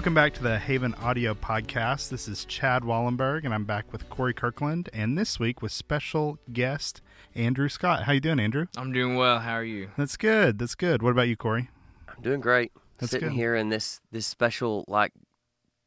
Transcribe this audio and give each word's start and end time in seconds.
Welcome 0.00 0.14
back 0.14 0.32
to 0.32 0.42
the 0.42 0.58
Haven 0.58 0.94
Audio 0.94 1.34
Podcast. 1.34 2.08
This 2.08 2.26
is 2.26 2.46
Chad 2.46 2.84
Wallenberg, 2.84 3.44
and 3.44 3.52
I'm 3.52 3.66
back 3.66 3.92
with 3.92 4.08
Corey 4.08 4.32
Kirkland, 4.32 4.88
and 4.94 5.18
this 5.18 5.38
week 5.38 5.60
with 5.60 5.72
special 5.72 6.38
guest 6.50 7.02
Andrew 7.34 7.68
Scott. 7.68 8.04
How 8.04 8.12
you 8.12 8.20
doing, 8.20 8.40
Andrew? 8.40 8.64
I'm 8.78 8.94
doing 8.94 9.16
well. 9.16 9.40
How 9.40 9.52
are 9.52 9.62
you? 9.62 9.90
That's 9.98 10.16
good. 10.16 10.58
That's 10.58 10.74
good. 10.74 11.02
What 11.02 11.10
about 11.10 11.28
you, 11.28 11.36
Corey? 11.36 11.68
I'm 12.08 12.22
doing 12.22 12.40
great. 12.40 12.72
That's 12.98 13.12
Sitting 13.12 13.28
good. 13.28 13.34
here 13.34 13.54
in 13.54 13.68
this 13.68 14.00
this 14.10 14.26
special 14.26 14.86
like 14.88 15.12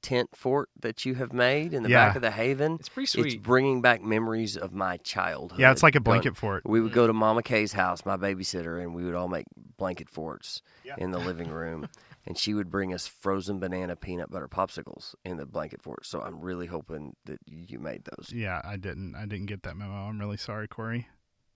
tent 0.03 0.29
fort 0.35 0.69
that 0.79 1.05
you 1.05 1.15
have 1.15 1.33
made 1.33 1.73
in 1.73 1.81
the 1.81 1.89
Yeah. 1.89 2.05
back 2.05 2.15
of 2.15 2.21
the 2.21 2.29
Haven. 2.29 2.77
It's 2.79 2.89
pretty 2.89 3.07
sweet. 3.07 3.25
It's 3.25 3.35
bringing 3.35 3.81
back 3.81 4.03
memories 4.03 4.55
of 4.55 4.73
my 4.73 4.97
childhood. 4.97 5.59
Yeah, 5.59 5.71
it's 5.71 5.81
like 5.81 5.95
a 5.95 5.99
Going- 5.99 6.21
blanket 6.21 6.37
fort. 6.37 6.61
We 6.67 6.81
would 6.81 6.93
go 6.93 7.05
mm. 7.05 7.07
to 7.07 7.13
Mama 7.13 7.41
Kay's 7.41 7.73
house, 7.73 8.05
my 8.05 8.17
babysitter, 8.17 8.79
and 8.79 8.93
we 8.93 9.05
would 9.05 9.15
all 9.15 9.27
make 9.27 9.45
blanket 9.77 10.07
forts 10.07 10.61
in 10.99 11.09
the 11.09 11.17
living 11.17 11.49
room. 11.49 11.87
and 12.25 12.37
she 12.37 12.53
would 12.53 12.69
bring 12.69 12.93
us 12.93 13.07
frozen 13.07 13.59
banana 13.59 13.95
peanut 13.95 14.31
butter 14.31 14.47
popsicles 14.47 15.15
in 15.25 15.37
the 15.37 15.45
blanket 15.45 15.81
fort. 15.81 16.05
So 16.05 16.21
I'm 16.21 16.39
really 16.39 16.67
hoping 16.67 17.15
that 17.25 17.39
you 17.45 17.79
made 17.79 18.05
those. 18.05 18.31
Yeah, 18.33 18.61
I 18.63 18.77
didn't. 18.77 19.15
I 19.15 19.25
didn't 19.25 19.47
get 19.47 19.63
that 19.63 19.75
memo. 19.75 19.93
I'm 19.93 20.19
really 20.19 20.37
sorry, 20.37 20.67
Corey. 20.67 21.07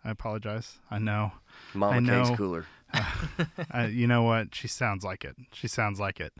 I 0.03 0.11
apologize. 0.11 0.79
I 0.89 0.99
know. 0.99 1.33
Mama 1.73 1.95
I 1.95 1.99
know. 1.99 2.23
Kay's 2.23 2.37
cooler. 2.37 2.65
uh, 3.73 3.87
you 3.89 4.07
know 4.07 4.23
what? 4.23 4.55
She 4.55 4.67
sounds 4.67 5.03
like 5.03 5.25
it. 5.25 5.35
She 5.51 5.67
sounds 5.67 5.99
like 5.99 6.19
it. 6.19 6.33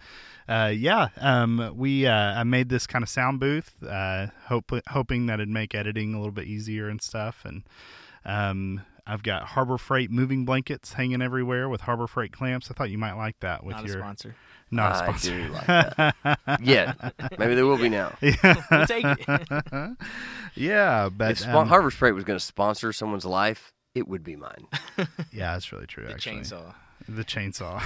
Uh, 0.48 0.72
yeah. 0.74 1.10
Um, 1.18 1.74
we 1.76 2.06
uh, 2.06 2.14
I 2.14 2.44
made 2.44 2.70
this 2.70 2.88
kind 2.88 3.04
of 3.04 3.10
sound 3.10 3.40
booth, 3.40 3.76
uh, 3.84 4.28
hope, 4.46 4.72
hoping 4.90 5.26
that 5.26 5.36
it'd 5.36 5.50
make 5.50 5.76
editing 5.76 6.14
a 6.14 6.18
little 6.18 6.32
bit 6.32 6.48
easier 6.48 6.88
and 6.88 7.02
stuff. 7.02 7.44
And 7.44 7.64
um, 8.24 8.84
I've 9.08 9.24
got 9.24 9.44
Harbor 9.44 9.78
Freight 9.78 10.12
moving 10.12 10.44
blankets 10.46 10.94
hanging 10.94 11.22
everywhere 11.22 11.70
with 11.70 11.82
Harbor 11.82 12.08
Freight 12.08 12.32
clamps. 12.32 12.70
I 12.70 12.74
thought 12.74 12.90
you 12.90 12.98
might 12.98 13.14
like 13.14 13.40
that 13.40 13.64
with 13.64 13.76
Not 13.78 13.86
a 13.86 13.88
your 13.88 13.98
sponsor. 14.00 14.36
not 14.70 14.92
a 14.92 14.96
I 14.96 14.98
sponsor. 15.04 15.38
do 15.48 15.54
like 15.54 15.66
that. 15.68 16.60
yeah, 16.62 16.94
maybe 17.40 17.56
there 17.56 17.66
will 17.66 17.78
be 17.78 17.90
now. 17.90 18.16
We'll 18.22 18.86
take 18.88 19.06
it. 19.06 19.98
yeah, 20.56 21.10
but 21.10 21.32
If 21.32 21.40
Spo- 21.44 21.56
um, 21.62 21.68
Harbor 21.70 21.90
Freight 21.92 22.14
was 22.16 22.24
going 22.24 22.38
to 22.40 22.44
sponsor 22.46 22.92
someone's 22.94 23.26
life, 23.26 23.74
it 23.96 24.08
would 24.08 24.24
be 24.24 24.36
mine. 24.36 24.68
yeah, 25.32 25.54
that's 25.54 25.72
really 25.72 25.88
true. 25.88 26.06
the 26.06 26.12
actually. 26.14 26.38
chainsaw. 26.42 26.74
The 27.10 27.24
chainsaw. 27.24 27.82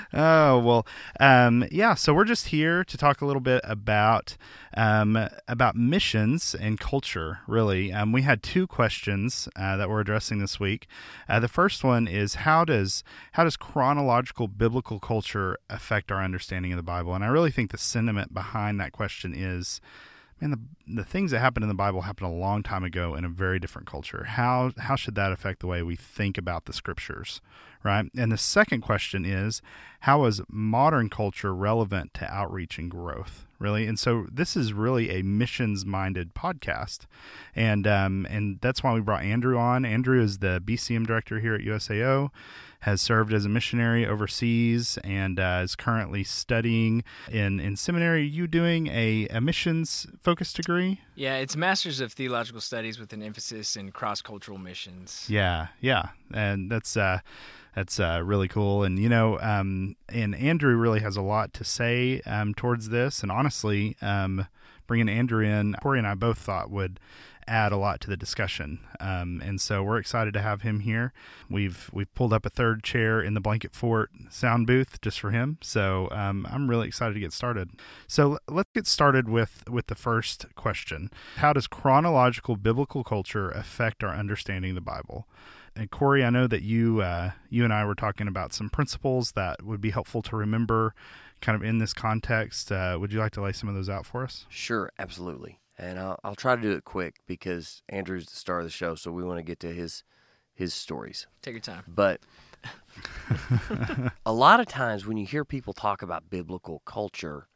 oh 0.12 0.58
well, 0.58 0.86
um, 1.20 1.64
yeah. 1.70 1.94
So 1.94 2.12
we're 2.12 2.24
just 2.24 2.48
here 2.48 2.82
to 2.82 2.96
talk 2.96 3.20
a 3.20 3.26
little 3.26 3.40
bit 3.40 3.60
about 3.62 4.36
um, 4.76 5.16
about 5.46 5.76
missions 5.76 6.56
and 6.56 6.80
culture. 6.80 7.38
Really, 7.46 7.92
um, 7.92 8.10
we 8.10 8.22
had 8.22 8.42
two 8.42 8.66
questions 8.66 9.48
uh, 9.54 9.76
that 9.76 9.88
we're 9.88 10.00
addressing 10.00 10.40
this 10.40 10.58
week. 10.58 10.88
Uh, 11.28 11.38
the 11.38 11.48
first 11.48 11.84
one 11.84 12.08
is 12.08 12.34
how 12.34 12.64
does 12.64 13.04
how 13.32 13.44
does 13.44 13.56
chronological 13.56 14.48
biblical 14.48 14.98
culture 14.98 15.58
affect 15.70 16.10
our 16.10 16.22
understanding 16.22 16.72
of 16.72 16.76
the 16.76 16.82
Bible? 16.82 17.14
And 17.14 17.22
I 17.22 17.28
really 17.28 17.52
think 17.52 17.70
the 17.70 17.78
sentiment 17.78 18.34
behind 18.34 18.80
that 18.80 18.90
question 18.90 19.34
is 19.36 19.80
man, 20.40 20.50
the 20.50 20.60
the 20.86 21.04
things 21.04 21.30
that 21.30 21.40
happened 21.40 21.64
in 21.64 21.68
the 21.68 21.74
Bible 21.74 22.02
happened 22.02 22.30
a 22.30 22.34
long 22.34 22.62
time 22.62 22.84
ago 22.84 23.14
in 23.14 23.24
a 23.24 23.28
very 23.28 23.58
different 23.58 23.88
culture. 23.88 24.24
How 24.24 24.72
how 24.78 24.96
should 24.96 25.14
that 25.16 25.32
affect 25.32 25.60
the 25.60 25.66
way 25.66 25.82
we 25.82 25.96
think 25.96 26.38
about 26.38 26.66
the 26.66 26.72
scriptures, 26.72 27.40
right? 27.82 28.06
And 28.16 28.30
the 28.30 28.38
second 28.38 28.82
question 28.82 29.24
is, 29.24 29.62
how 30.00 30.24
is 30.24 30.40
modern 30.48 31.08
culture 31.08 31.54
relevant 31.54 32.14
to 32.14 32.32
outreach 32.32 32.78
and 32.78 32.90
growth? 32.90 33.44
Really, 33.58 33.86
and 33.86 33.98
so 33.98 34.26
this 34.30 34.54
is 34.54 34.74
really 34.74 35.18
a 35.18 35.22
missions 35.22 35.86
minded 35.86 36.34
podcast, 36.34 37.06
and 37.54 37.86
um, 37.86 38.26
and 38.28 38.58
that's 38.60 38.82
why 38.82 38.92
we 38.92 39.00
brought 39.00 39.22
Andrew 39.22 39.58
on. 39.58 39.84
Andrew 39.84 40.22
is 40.22 40.38
the 40.38 40.62
BCM 40.64 41.06
director 41.06 41.40
here 41.40 41.54
at 41.54 41.62
USAO 41.62 42.30
has 42.80 43.00
served 43.00 43.32
as 43.32 43.44
a 43.44 43.48
missionary 43.48 44.06
overseas 44.06 44.96
and 45.02 45.40
uh, 45.40 45.60
is 45.64 45.74
currently 45.74 46.22
studying 46.22 47.02
in, 47.30 47.58
in 47.58 47.74
seminary. 47.74 48.24
You 48.24 48.46
doing 48.46 48.86
a, 48.86 49.26
a 49.28 49.40
missions 49.40 50.06
focused 50.22 50.54
degree? 50.56 50.75
Yeah, 51.14 51.36
it's 51.36 51.56
Masters 51.56 52.00
of 52.00 52.12
Theological 52.12 52.60
Studies 52.60 52.98
with 52.98 53.12
an 53.12 53.22
emphasis 53.22 53.76
in 53.76 53.92
cross 53.92 54.22
cultural 54.22 54.58
missions. 54.58 55.26
Yeah, 55.28 55.68
yeah, 55.80 56.10
and 56.32 56.70
that's 56.70 56.96
uh, 56.96 57.20
that's 57.74 58.00
uh, 58.00 58.22
really 58.24 58.48
cool. 58.48 58.82
And 58.82 58.98
you 58.98 59.08
know, 59.08 59.38
um, 59.40 59.96
and 60.08 60.34
Andrew 60.34 60.76
really 60.76 61.00
has 61.00 61.16
a 61.16 61.22
lot 61.22 61.52
to 61.54 61.64
say 61.64 62.20
um, 62.26 62.54
towards 62.54 62.88
this. 62.88 63.22
And 63.22 63.30
honestly, 63.30 63.96
um, 64.00 64.46
bringing 64.86 65.08
Andrew 65.08 65.44
in, 65.44 65.74
Corey 65.82 65.98
and 65.98 66.06
I 66.06 66.14
both 66.14 66.38
thought 66.38 66.70
would 66.70 66.98
add 67.48 67.72
a 67.72 67.76
lot 67.76 68.00
to 68.00 68.08
the 68.08 68.16
discussion. 68.16 68.80
Um, 69.00 69.40
and 69.44 69.60
so 69.60 69.82
we're 69.82 69.98
excited 69.98 70.34
to 70.34 70.42
have 70.42 70.62
him 70.62 70.80
here. 70.80 71.12
We've 71.50 71.88
we've 71.92 72.12
pulled 72.14 72.32
up 72.32 72.46
a 72.46 72.50
third 72.50 72.82
chair 72.82 73.20
in 73.20 73.34
the 73.34 73.40
blanket 73.40 73.72
fort 73.72 74.10
sound 74.30 74.66
booth 74.66 75.00
just 75.00 75.20
for 75.20 75.30
him. 75.30 75.58
So 75.62 76.08
um, 76.10 76.46
I'm 76.50 76.68
really 76.68 76.88
excited 76.88 77.14
to 77.14 77.20
get 77.20 77.32
started. 77.32 77.70
So 78.06 78.38
let's 78.48 78.70
get 78.74 78.86
started 78.86 79.28
with 79.28 79.64
with 79.68 79.86
the 79.86 79.94
first 79.94 80.46
question: 80.54 81.10
How 81.36 81.52
does 81.52 81.66
chronological 81.66 82.56
biblical 82.56 83.04
culture 83.04 83.50
affect 83.50 84.02
our 84.02 84.14
understanding 84.14 84.72
of 84.72 84.76
the 84.76 84.80
Bible? 84.80 85.26
And 85.76 85.90
Corey, 85.90 86.24
I 86.24 86.30
know 86.30 86.46
that 86.46 86.62
you 86.62 87.02
uh, 87.02 87.32
you 87.50 87.62
and 87.62 87.72
I 87.72 87.84
were 87.84 87.94
talking 87.94 88.28
about 88.28 88.54
some 88.54 88.70
principles 88.70 89.32
that 89.32 89.62
would 89.62 89.80
be 89.80 89.90
helpful 89.90 90.22
to 90.22 90.36
remember, 90.36 90.94
kind 91.42 91.54
of 91.54 91.62
in 91.62 91.78
this 91.78 91.92
context. 91.92 92.72
Uh, 92.72 92.96
would 92.98 93.12
you 93.12 93.18
like 93.18 93.32
to 93.32 93.42
lay 93.42 93.52
some 93.52 93.68
of 93.68 93.74
those 93.74 93.90
out 93.90 94.06
for 94.06 94.24
us? 94.24 94.46
Sure, 94.48 94.90
absolutely. 94.98 95.58
And 95.78 95.98
I'll, 95.98 96.18
I'll 96.24 96.34
try 96.34 96.56
to 96.56 96.62
do 96.62 96.72
it 96.72 96.84
quick 96.84 97.16
because 97.26 97.82
Andrew's 97.88 98.26
the 98.26 98.36
star 98.36 98.60
of 98.60 98.64
the 98.64 98.70
show, 98.70 98.94
so 98.94 99.12
we 99.12 99.22
want 99.22 99.38
to 99.38 99.42
get 99.42 99.60
to 99.60 99.72
his 99.72 100.04
his 100.54 100.72
stories. 100.72 101.26
Take 101.42 101.54
your 101.54 101.60
time. 101.60 101.84
But 101.86 102.20
a 104.26 104.32
lot 104.32 104.58
of 104.58 104.66
times 104.66 105.06
when 105.06 105.18
you 105.18 105.26
hear 105.26 105.44
people 105.44 105.74
talk 105.74 106.00
about 106.00 106.30
biblical 106.30 106.80
culture, 106.86 107.48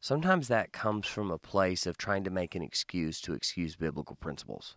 sometimes 0.00 0.48
that 0.48 0.72
comes 0.72 1.06
from 1.06 1.30
a 1.30 1.38
place 1.38 1.86
of 1.86 1.96
trying 1.96 2.24
to 2.24 2.30
make 2.30 2.54
an 2.54 2.62
excuse 2.62 3.20
to 3.22 3.32
excuse 3.32 3.74
biblical 3.74 4.16
principles. 4.16 4.76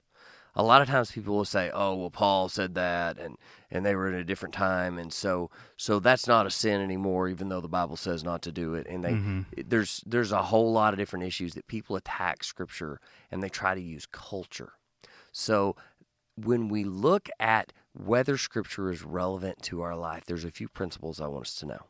A 0.56 0.64
lot 0.64 0.82
of 0.82 0.88
times 0.88 1.12
people 1.12 1.36
will 1.36 1.46
say, 1.46 1.70
"Oh, 1.74 1.96
well 1.96 2.10
Paul 2.10 2.50
said 2.50 2.76
that 2.76 3.18
and 3.20 3.38
and 3.70 3.86
they 3.86 3.96
were 3.96 4.08
in 4.08 4.16
a 4.16 4.24
different 4.24 4.54
time 4.54 4.98
and 4.98 5.12
so 5.12 5.50
so 5.76 6.00
that's 6.00 6.28
not 6.28 6.46
a 6.46 6.50
sin 6.50 6.82
anymore 6.82 7.28
even 7.28 7.50
though 7.50 7.62
the 7.62 7.68
Bible 7.68 7.98
says 7.98 8.24
not 8.24 8.42
to 8.44 8.52
do 8.52 8.74
it." 8.76 8.88
And 8.88 9.04
they 9.04 9.12
mm-hmm. 9.12 9.42
there's 9.68 10.02
there's 10.06 10.32
a 10.32 10.44
whole 10.44 10.72
lot 10.72 10.94
of 10.94 11.00
different 11.00 11.26
issues 11.26 11.54
that 11.56 11.68
people 11.68 11.96
attack 11.96 12.44
scripture 12.44 13.00
and 13.32 13.44
they 13.44 13.50
try 13.50 13.76
to 13.76 13.82
use 13.82 14.06
culture. 14.06 14.74
So 15.32 15.76
when 16.36 16.68
we 16.70 16.84
look 16.84 17.30
at 17.40 17.74
whether 17.94 18.38
scripture 18.38 18.92
is 18.92 19.04
relevant 19.04 19.62
to 19.64 19.82
our 19.82 19.96
life, 19.96 20.26
there's 20.26 20.46
a 20.46 20.52
few 20.52 20.68
principles 20.68 21.20
I 21.22 21.28
want 21.28 21.48
us 21.48 21.56
to 21.56 21.66
know. 21.66 21.86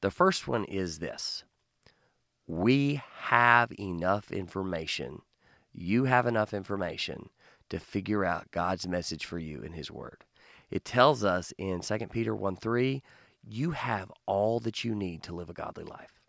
The 0.00 0.10
first 0.10 0.48
one 0.48 0.64
is 0.64 0.98
this 0.98 1.44
we 2.46 3.02
have 3.16 3.72
enough 3.78 4.30
information, 4.30 5.22
you 5.72 6.04
have 6.04 6.26
enough 6.26 6.52
information 6.52 7.30
to 7.74 7.80
figure 7.80 8.24
out 8.24 8.52
God's 8.52 8.86
message 8.86 9.26
for 9.26 9.38
you 9.38 9.60
in 9.60 9.72
His 9.72 9.90
Word. 9.90 10.24
It 10.70 10.84
tells 10.84 11.24
us 11.24 11.52
in 11.58 11.80
2 11.80 11.98
Peter 12.06 12.34
1 12.34 12.56
3, 12.56 13.02
you 13.46 13.72
have 13.72 14.12
all 14.26 14.60
that 14.60 14.84
you 14.84 14.94
need 14.94 15.22
to 15.24 15.34
live 15.34 15.50
a 15.50 15.54
godly 15.54 15.84
life. 15.84 16.20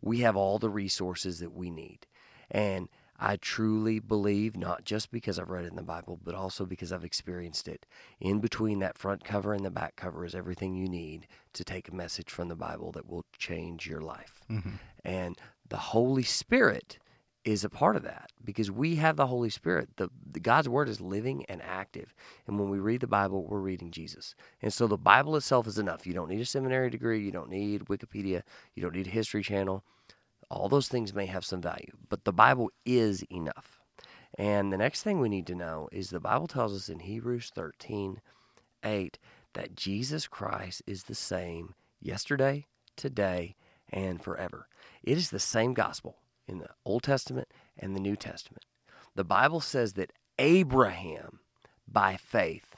We 0.00 0.20
have 0.20 0.36
all 0.36 0.58
the 0.58 0.70
resources 0.70 1.38
that 1.40 1.52
we 1.52 1.70
need. 1.70 2.06
And 2.50 2.88
I 3.18 3.36
truly 3.36 3.98
believe, 3.98 4.56
not 4.56 4.84
just 4.84 5.10
because 5.10 5.38
I've 5.38 5.50
read 5.50 5.64
it 5.64 5.70
in 5.70 5.76
the 5.76 5.82
Bible, 5.82 6.18
but 6.22 6.34
also 6.34 6.64
because 6.64 6.92
I've 6.92 7.04
experienced 7.04 7.68
it. 7.68 7.84
In 8.18 8.40
between 8.40 8.78
that 8.78 8.98
front 8.98 9.22
cover 9.22 9.52
and 9.52 9.64
the 9.64 9.70
back 9.70 9.96
cover 9.96 10.24
is 10.24 10.34
everything 10.34 10.74
you 10.74 10.88
need 10.88 11.26
to 11.52 11.64
take 11.64 11.88
a 11.88 11.94
message 11.94 12.30
from 12.30 12.48
the 12.48 12.56
Bible 12.56 12.90
that 12.92 13.08
will 13.08 13.24
change 13.38 13.86
your 13.86 14.00
life. 14.00 14.40
Mm-hmm. 14.50 14.76
And 15.04 15.38
the 15.68 15.76
Holy 15.76 16.22
Spirit 16.22 16.98
is 17.46 17.62
a 17.62 17.70
part 17.70 17.94
of 17.94 18.02
that 18.02 18.32
because 18.44 18.72
we 18.72 18.96
have 18.96 19.14
the 19.14 19.28
Holy 19.28 19.48
Spirit. 19.48 19.88
The, 19.96 20.10
the 20.32 20.40
God's 20.40 20.68
word 20.68 20.88
is 20.88 21.00
living 21.00 21.44
and 21.46 21.62
active. 21.62 22.12
And 22.46 22.58
when 22.58 22.68
we 22.70 22.80
read 22.80 23.00
the 23.00 23.06
Bible, 23.06 23.44
we're 23.44 23.60
reading 23.60 23.92
Jesus. 23.92 24.34
And 24.60 24.72
so 24.72 24.88
the 24.88 24.98
Bible 24.98 25.36
itself 25.36 25.68
is 25.68 25.78
enough. 25.78 26.08
You 26.08 26.12
don't 26.12 26.28
need 26.28 26.40
a 26.40 26.44
seminary 26.44 26.90
degree, 26.90 27.24
you 27.24 27.30
don't 27.30 27.48
need 27.48 27.84
Wikipedia, 27.84 28.42
you 28.74 28.82
don't 28.82 28.96
need 28.96 29.06
a 29.06 29.10
history 29.10 29.44
channel. 29.44 29.84
All 30.50 30.68
those 30.68 30.88
things 30.88 31.14
may 31.14 31.26
have 31.26 31.44
some 31.44 31.62
value, 31.62 31.92
but 32.08 32.24
the 32.24 32.32
Bible 32.32 32.70
is 32.84 33.22
enough. 33.30 33.80
And 34.36 34.72
the 34.72 34.78
next 34.78 35.02
thing 35.02 35.20
we 35.20 35.28
need 35.28 35.46
to 35.46 35.54
know 35.54 35.88
is 35.92 36.10
the 36.10 36.20
Bible 36.20 36.48
tells 36.48 36.74
us 36.74 36.88
in 36.88 36.98
Hebrews 36.98 37.52
13 37.54 38.20
8 38.84 39.18
that 39.54 39.76
Jesus 39.76 40.26
Christ 40.26 40.82
is 40.86 41.04
the 41.04 41.14
same 41.14 41.74
yesterday, 42.00 42.66
today, 42.96 43.54
and 43.90 44.20
forever. 44.20 44.66
It 45.04 45.16
is 45.16 45.30
the 45.30 45.38
same 45.38 45.74
gospel 45.74 46.16
in 46.46 46.58
the 46.58 46.70
Old 46.84 47.02
Testament 47.02 47.48
and 47.78 47.94
the 47.94 48.00
New 48.00 48.16
Testament. 48.16 48.64
The 49.14 49.24
Bible 49.24 49.60
says 49.60 49.94
that 49.94 50.12
Abraham, 50.38 51.40
by 51.88 52.16
faith, 52.16 52.76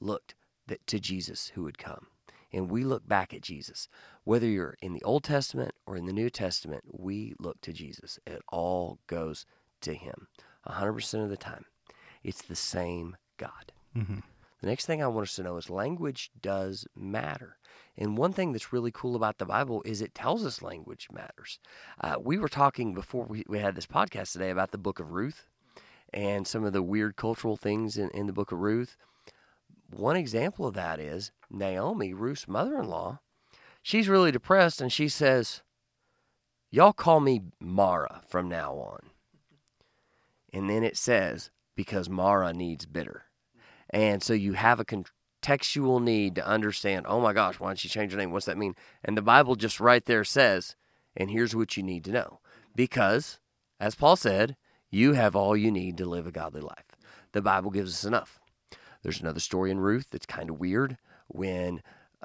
looked 0.00 0.34
that, 0.66 0.86
to 0.86 1.00
Jesus 1.00 1.52
who 1.54 1.62
would 1.64 1.78
come. 1.78 2.08
And 2.52 2.70
we 2.70 2.84
look 2.84 3.08
back 3.08 3.32
at 3.32 3.40
Jesus. 3.40 3.88
Whether 4.24 4.46
you're 4.46 4.76
in 4.82 4.92
the 4.92 5.02
Old 5.04 5.24
Testament 5.24 5.74
or 5.86 5.96
in 5.96 6.04
the 6.04 6.12
New 6.12 6.28
Testament, 6.28 6.84
we 6.92 7.34
look 7.38 7.60
to 7.62 7.72
Jesus. 7.72 8.18
It 8.26 8.42
all 8.52 8.98
goes 9.06 9.46
to 9.80 9.94
Him 9.94 10.28
100% 10.68 11.24
of 11.24 11.30
the 11.30 11.36
time. 11.36 11.64
It's 12.22 12.42
the 12.42 12.56
same 12.56 13.16
God. 13.38 13.72
Mm-hmm. 13.96 14.18
The 14.62 14.68
next 14.68 14.86
thing 14.86 15.02
I 15.02 15.08
want 15.08 15.26
us 15.26 15.34
to 15.34 15.42
know 15.42 15.56
is 15.56 15.68
language 15.68 16.30
does 16.40 16.86
matter. 16.94 17.58
And 17.98 18.16
one 18.16 18.32
thing 18.32 18.52
that's 18.52 18.72
really 18.72 18.92
cool 18.92 19.16
about 19.16 19.38
the 19.38 19.44
Bible 19.44 19.82
is 19.84 20.00
it 20.00 20.14
tells 20.14 20.46
us 20.46 20.62
language 20.62 21.08
matters. 21.12 21.58
Uh, 22.00 22.14
we 22.22 22.38
were 22.38 22.48
talking 22.48 22.94
before 22.94 23.24
we, 23.24 23.42
we 23.48 23.58
had 23.58 23.74
this 23.74 23.88
podcast 23.88 24.32
today 24.32 24.50
about 24.50 24.70
the 24.70 24.78
book 24.78 25.00
of 25.00 25.10
Ruth 25.10 25.46
and 26.14 26.46
some 26.46 26.64
of 26.64 26.72
the 26.72 26.82
weird 26.82 27.16
cultural 27.16 27.56
things 27.56 27.98
in, 27.98 28.08
in 28.10 28.28
the 28.28 28.32
book 28.32 28.52
of 28.52 28.60
Ruth. 28.60 28.96
One 29.90 30.14
example 30.14 30.64
of 30.64 30.74
that 30.74 31.00
is 31.00 31.32
Naomi, 31.50 32.14
Ruth's 32.14 32.46
mother 32.46 32.78
in 32.78 32.88
law. 32.88 33.18
She's 33.82 34.08
really 34.08 34.30
depressed 34.30 34.80
and 34.80 34.92
she 34.92 35.08
says, 35.08 35.62
Y'all 36.70 36.92
call 36.92 37.18
me 37.18 37.42
Mara 37.58 38.22
from 38.28 38.48
now 38.48 38.74
on. 38.74 39.10
And 40.52 40.70
then 40.70 40.84
it 40.84 40.96
says, 40.96 41.50
because 41.74 42.08
Mara 42.08 42.52
needs 42.52 42.86
bitter. 42.86 43.24
And 43.92 44.22
so 44.22 44.32
you 44.32 44.54
have 44.54 44.80
a 44.80 44.84
contextual 44.84 46.02
need 46.02 46.34
to 46.36 46.46
understand, 46.46 47.06
oh 47.08 47.20
my 47.20 47.32
gosh, 47.32 47.60
why 47.60 47.70
did 47.70 47.80
she 47.80 47.88
change 47.88 48.12
her 48.12 48.18
name? 48.18 48.32
What's 48.32 48.46
that 48.46 48.58
mean? 48.58 48.74
And 49.04 49.16
the 49.16 49.22
Bible 49.22 49.54
just 49.54 49.80
right 49.80 50.04
there 50.04 50.24
says, 50.24 50.76
and 51.16 51.30
here's 51.30 51.54
what 51.54 51.76
you 51.76 51.82
need 51.82 52.04
to 52.04 52.12
know. 52.12 52.40
Because, 52.74 53.38
as 53.78 53.94
Paul 53.94 54.16
said, 54.16 54.56
you 54.90 55.12
have 55.12 55.36
all 55.36 55.56
you 55.56 55.70
need 55.70 55.98
to 55.98 56.06
live 56.06 56.26
a 56.26 56.32
godly 56.32 56.62
life. 56.62 56.96
The 57.32 57.42
Bible 57.42 57.70
gives 57.70 57.92
us 57.92 58.04
enough. 58.04 58.40
There's 59.02 59.20
another 59.20 59.40
story 59.40 59.70
in 59.70 59.80
Ruth 59.80 60.08
that's 60.10 60.26
kind 60.26 60.48
of 60.48 60.60
weird 60.60 60.96
when 61.28 61.82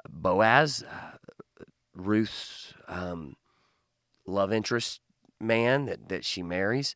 Boaz, 0.08 0.82
uh, 0.82 1.16
Ruth's 1.94 2.72
um, 2.86 3.36
love 4.26 4.52
interest 4.52 5.00
man 5.40 5.86
that, 5.86 6.08
that 6.08 6.24
she 6.24 6.42
marries, 6.42 6.94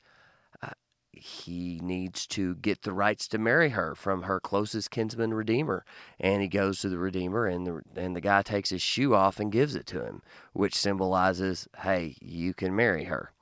he 1.23 1.79
needs 1.83 2.27
to 2.27 2.57
get 2.57 2.83
the 2.83 2.93
rights 2.93 3.29
to 3.29 3.39
marry 3.39 3.71
her 3.71 3.95
from 3.95 4.23
her 4.23 4.41
closest 4.41 4.91
kinsman 4.91 5.33
redeemer. 5.33 5.85
And 6.19 6.43
he 6.43 6.49
goes 6.49 6.81
to 6.81 6.89
the 6.89 6.99
redeemer 6.99 7.47
and 7.47 7.67
the 7.67 7.83
and 7.95 8.17
the 8.17 8.21
guy 8.21 8.43
takes 8.43 8.71
his 8.71 8.83
shoe 8.83 9.15
off 9.15 9.39
and 9.39 9.53
gives 9.53 9.77
it 9.77 9.87
to 9.87 10.05
him 10.05 10.23
which 10.53 10.75
symbolizes 10.75 11.69
hey 11.83 12.17
you 12.21 12.55
can 12.55 12.75
marry 12.75 13.05
her. 13.05 13.33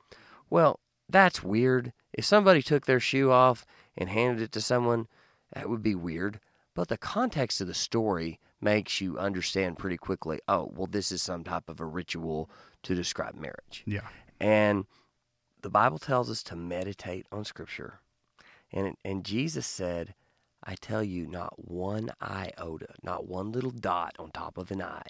Well 0.50 0.80
that's 1.08 1.42
weird. 1.42 1.92
If 2.12 2.24
somebody 2.24 2.62
took 2.62 2.84
their 2.84 3.00
shoe 3.00 3.30
off 3.30 3.64
and 3.96 4.10
handed 4.10 4.42
it 4.42 4.52
to 4.52 4.60
someone 4.60 5.08
that 5.52 5.68
would 5.68 5.82
be 5.82 5.94
weird. 5.94 6.38
But 6.74 6.88
the 6.88 6.98
context 6.98 7.60
of 7.60 7.66
the 7.66 7.74
story 7.74 8.38
makes 8.60 9.00
you 9.00 9.18
understand 9.18 9.78
pretty 9.78 9.96
quickly 9.96 10.38
oh 10.46 10.70
well 10.74 10.86
this 10.86 11.10
is 11.10 11.22
some 11.22 11.44
type 11.44 11.68
of 11.68 11.80
a 11.80 11.86
ritual 11.86 12.50
to 12.82 12.94
describe 12.94 13.34
marriage. 13.36 13.82
Yeah. 13.86 14.06
And 14.38 14.84
the 15.62 15.70
Bible 15.70 15.98
tells 15.98 16.30
us 16.30 16.42
to 16.44 16.56
meditate 16.56 17.26
on 17.30 17.44
Scripture. 17.44 18.00
And, 18.72 18.96
and 19.04 19.24
Jesus 19.24 19.66
said, 19.66 20.14
I 20.62 20.74
tell 20.74 21.02
you, 21.02 21.26
not 21.26 21.68
one 21.68 22.10
iota, 22.20 22.94
not 23.02 23.26
one 23.26 23.52
little 23.52 23.70
dot 23.70 24.14
on 24.18 24.30
top 24.30 24.58
of 24.58 24.70
an 24.70 24.82
I 24.82 25.02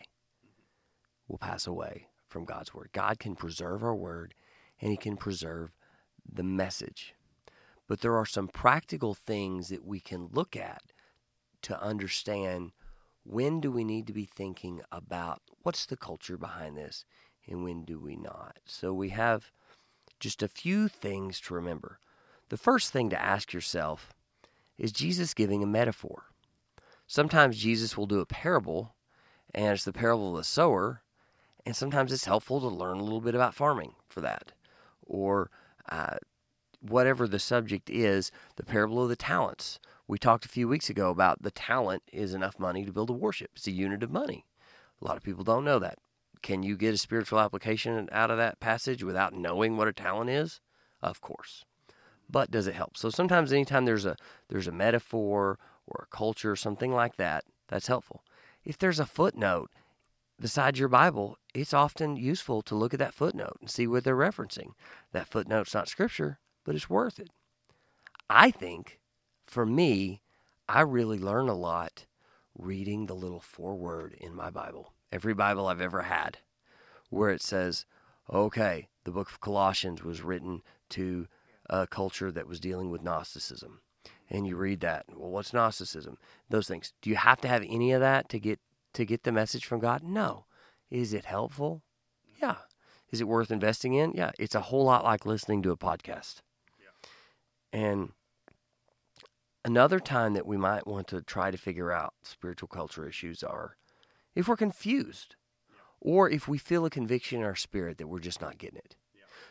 will 1.28 1.38
pass 1.38 1.66
away 1.66 2.06
from 2.28 2.44
God's 2.44 2.72
Word. 2.72 2.90
God 2.92 3.18
can 3.18 3.34
preserve 3.34 3.82
our 3.82 3.94
Word 3.94 4.34
and 4.80 4.90
He 4.90 4.96
can 4.96 5.16
preserve 5.16 5.72
the 6.32 6.42
message. 6.42 7.14
But 7.88 8.00
there 8.00 8.16
are 8.16 8.26
some 8.26 8.48
practical 8.48 9.14
things 9.14 9.68
that 9.68 9.84
we 9.84 9.98
can 9.98 10.28
look 10.32 10.56
at 10.56 10.82
to 11.62 11.80
understand 11.82 12.70
when 13.24 13.60
do 13.60 13.70
we 13.70 13.84
need 13.84 14.06
to 14.06 14.12
be 14.12 14.24
thinking 14.24 14.80
about 14.90 15.42
what's 15.62 15.86
the 15.86 15.96
culture 15.96 16.38
behind 16.38 16.76
this 16.76 17.04
and 17.46 17.64
when 17.64 17.84
do 17.84 17.98
we 17.98 18.16
not. 18.16 18.58
So 18.64 18.94
we 18.94 19.10
have 19.10 19.50
just 20.20 20.42
a 20.42 20.48
few 20.48 20.86
things 20.86 21.40
to 21.40 21.54
remember. 21.54 21.98
The 22.50 22.56
first 22.56 22.92
thing 22.92 23.10
to 23.10 23.20
ask 23.20 23.52
yourself 23.52 24.14
is 24.78 24.92
Jesus 24.92 25.34
giving 25.34 25.62
a 25.62 25.66
metaphor? 25.66 26.24
Sometimes 27.06 27.58
Jesus 27.58 27.96
will 27.96 28.06
do 28.06 28.20
a 28.20 28.26
parable, 28.26 28.94
and 29.54 29.74
it's 29.74 29.84
the 29.84 29.92
parable 29.92 30.30
of 30.30 30.36
the 30.36 30.44
sower, 30.44 31.02
and 31.66 31.74
sometimes 31.76 32.12
it's 32.12 32.24
helpful 32.24 32.60
to 32.60 32.68
learn 32.68 32.98
a 32.98 33.02
little 33.02 33.20
bit 33.20 33.34
about 33.34 33.54
farming 33.54 33.94
for 34.08 34.20
that. 34.20 34.52
Or 35.06 35.50
uh, 35.90 36.16
whatever 36.80 37.26
the 37.26 37.38
subject 37.38 37.90
is, 37.90 38.30
the 38.56 38.64
parable 38.64 39.02
of 39.02 39.08
the 39.08 39.16
talents. 39.16 39.80
We 40.06 40.18
talked 40.18 40.44
a 40.44 40.48
few 40.48 40.66
weeks 40.66 40.88
ago 40.88 41.10
about 41.10 41.42
the 41.42 41.50
talent 41.50 42.02
is 42.12 42.32
enough 42.32 42.58
money 42.58 42.84
to 42.84 42.92
build 42.92 43.10
a 43.10 43.14
worship. 43.14 43.50
It's 43.56 43.66
a 43.66 43.72
unit 43.72 44.02
of 44.02 44.10
money. 44.10 44.46
A 45.00 45.06
lot 45.06 45.16
of 45.16 45.22
people 45.22 45.44
don't 45.44 45.64
know 45.64 45.78
that. 45.78 45.98
Can 46.42 46.62
you 46.62 46.76
get 46.76 46.94
a 46.94 46.98
spiritual 46.98 47.38
application 47.40 48.08
out 48.12 48.30
of 48.30 48.38
that 48.38 48.60
passage 48.60 49.02
without 49.04 49.34
knowing 49.34 49.76
what 49.76 49.88
a 49.88 49.92
talent 49.92 50.30
is? 50.30 50.60
Of 51.02 51.20
course. 51.20 51.64
But 52.28 52.50
does 52.50 52.66
it 52.66 52.74
help? 52.74 52.96
So 52.96 53.10
sometimes 53.10 53.52
anytime 53.52 53.84
there's 53.84 54.06
a 54.06 54.16
there's 54.48 54.68
a 54.68 54.72
metaphor 54.72 55.58
or 55.86 56.06
a 56.06 56.16
culture 56.16 56.52
or 56.52 56.56
something 56.56 56.92
like 56.92 57.16
that, 57.16 57.44
that's 57.68 57.88
helpful. 57.88 58.24
If 58.64 58.78
there's 58.78 59.00
a 59.00 59.06
footnote 59.06 59.70
beside 60.38 60.78
your 60.78 60.88
Bible, 60.88 61.38
it's 61.54 61.74
often 61.74 62.16
useful 62.16 62.62
to 62.62 62.74
look 62.74 62.94
at 62.94 63.00
that 63.00 63.14
footnote 63.14 63.56
and 63.60 63.68
see 63.68 63.86
what 63.86 64.04
they're 64.04 64.16
referencing. 64.16 64.72
That 65.12 65.28
footnote's 65.28 65.74
not 65.74 65.88
scripture, 65.88 66.38
but 66.64 66.74
it's 66.74 66.88
worth 66.88 67.18
it. 67.18 67.30
I 68.28 68.50
think 68.50 69.00
for 69.46 69.66
me, 69.66 70.22
I 70.68 70.82
really 70.82 71.18
learn 71.18 71.48
a 71.48 71.54
lot 71.54 72.06
reading 72.56 73.06
the 73.06 73.14
little 73.14 73.40
foreword 73.40 74.14
in 74.18 74.34
my 74.34 74.50
Bible 74.50 74.94
every 75.12 75.34
Bible 75.34 75.66
I've 75.66 75.80
ever 75.80 76.02
had, 76.02 76.38
where 77.08 77.30
it 77.30 77.42
says, 77.42 77.86
okay, 78.32 78.88
the 79.04 79.10
book 79.10 79.30
of 79.30 79.40
Colossians 79.40 80.04
was 80.04 80.22
written 80.22 80.62
to 80.90 81.26
a 81.68 81.86
culture 81.86 82.30
that 82.32 82.46
was 82.46 82.60
dealing 82.60 82.90
with 82.90 83.02
Gnosticism. 83.02 83.80
And 84.28 84.46
you 84.46 84.56
read 84.56 84.80
that. 84.80 85.06
Well, 85.08 85.30
what's 85.30 85.52
Gnosticism? 85.52 86.18
Those 86.48 86.68
things. 86.68 86.92
Do 87.02 87.10
you 87.10 87.16
have 87.16 87.40
to 87.40 87.48
have 87.48 87.64
any 87.68 87.92
of 87.92 88.00
that 88.00 88.28
to 88.28 88.38
get 88.38 88.60
to 88.92 89.04
get 89.04 89.22
the 89.24 89.32
message 89.32 89.64
from 89.64 89.80
God? 89.80 90.02
No. 90.02 90.46
Is 90.90 91.12
it 91.12 91.24
helpful? 91.24 91.82
Yeah. 92.40 92.56
Is 93.10 93.20
it 93.20 93.28
worth 93.28 93.50
investing 93.50 93.94
in? 93.94 94.12
Yeah. 94.12 94.30
It's 94.38 94.54
a 94.54 94.60
whole 94.60 94.84
lot 94.84 95.04
like 95.04 95.26
listening 95.26 95.62
to 95.62 95.72
a 95.72 95.76
podcast. 95.76 96.42
Yeah. 96.78 97.78
And 97.80 98.12
another 99.64 100.00
time 100.00 100.34
that 100.34 100.46
we 100.46 100.56
might 100.56 100.86
want 100.86 101.08
to 101.08 101.22
try 101.22 101.50
to 101.50 101.58
figure 101.58 101.92
out 101.92 102.14
spiritual 102.22 102.68
culture 102.68 103.08
issues 103.08 103.42
are 103.42 103.76
if 104.34 104.48
we're 104.48 104.56
confused 104.56 105.36
or 106.00 106.30
if 106.30 106.48
we 106.48 106.58
feel 106.58 106.84
a 106.84 106.90
conviction 106.90 107.40
in 107.40 107.44
our 107.44 107.56
spirit 107.56 107.98
that 107.98 108.06
we're 108.06 108.18
just 108.18 108.40
not 108.40 108.58
getting 108.58 108.78
it. 108.78 108.96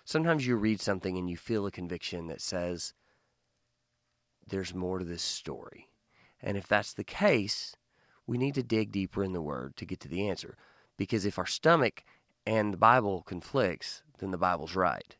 Sometimes 0.04 0.48
you 0.48 0.56
read 0.56 0.82
something 0.82 1.18
and 1.18 1.30
you 1.30 1.38
feel 1.38 1.66
a 1.66 1.72
conviction 1.72 2.28
that 2.28 2.42
says, 2.42 2.94
there's 4.48 4.74
more 4.74 5.00
to 5.00 5.06
this 5.06 5.22
story. 5.22 5.90
And 6.42 6.58
if 6.58 6.68
that's 6.68 6.94
the 6.94 7.04
case, 7.04 7.76
we 8.26 8.38
need 8.38 8.56
to 8.56 8.64
dig 8.64 8.92
deeper 8.92 9.24
in 9.24 9.34
the 9.34 9.42
Word 9.42 9.76
to 9.78 9.86
get 9.86 10.00
to 10.02 10.08
the 10.08 10.28
answer. 10.28 10.58
Because 10.98 11.26
if 11.26 11.38
our 11.38 11.46
stomach 11.46 12.04
and 12.46 12.74
the 12.74 12.78
Bible 12.78 13.22
conflicts, 13.22 14.02
then 14.18 14.32
the 14.32 14.38
Bible's 14.38 14.76
right. 14.76 15.16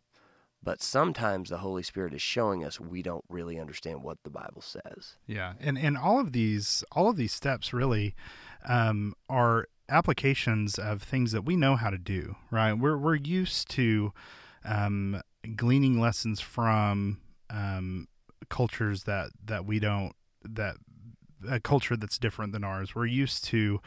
But 0.62 0.82
sometimes 0.82 1.50
the 1.50 1.60
Holy 1.60 1.84
Spirit 1.84 2.14
is 2.14 2.22
showing 2.22 2.66
us 2.66 2.80
we 2.80 3.02
don't 3.02 3.24
really 3.30 3.60
understand 3.60 4.04
what 4.04 4.18
the 4.24 4.30
Bible 4.30 4.62
says. 4.62 5.16
Yeah, 5.26 5.54
and 5.60 5.78
and 5.78 5.98
all 5.98 6.20
of 6.20 6.34
these 6.34 6.84
all 6.92 7.10
of 7.10 7.16
these 7.16 7.34
steps 7.34 7.72
really 7.74 8.16
um, 8.68 9.14
are 9.30 9.68
applications 9.88 10.78
of 10.78 11.02
things 11.02 11.32
that 11.32 11.44
we 11.46 11.56
know 11.56 11.76
how 11.76 11.90
to 11.90 11.98
do, 11.98 12.36
right? 12.52 12.74
We're 12.74 12.98
we're 12.98 13.16
used 13.16 13.70
to 13.72 14.14
um, 14.66 15.22
gleaning 15.56 16.00
lessons 16.00 16.42
from 16.42 17.20
um, 17.50 18.08
cultures 18.50 19.04
that 19.04 19.30
that 19.44 19.66
we 19.66 19.80
don't 19.80 20.14
that 20.44 20.76
a 21.48 21.60
culture 21.60 21.96
that's 21.96 22.18
different 22.18 22.54
than 22.54 22.64
ours. 22.64 22.96
We're 22.96 23.06
used 23.06 23.46
to 23.46 23.80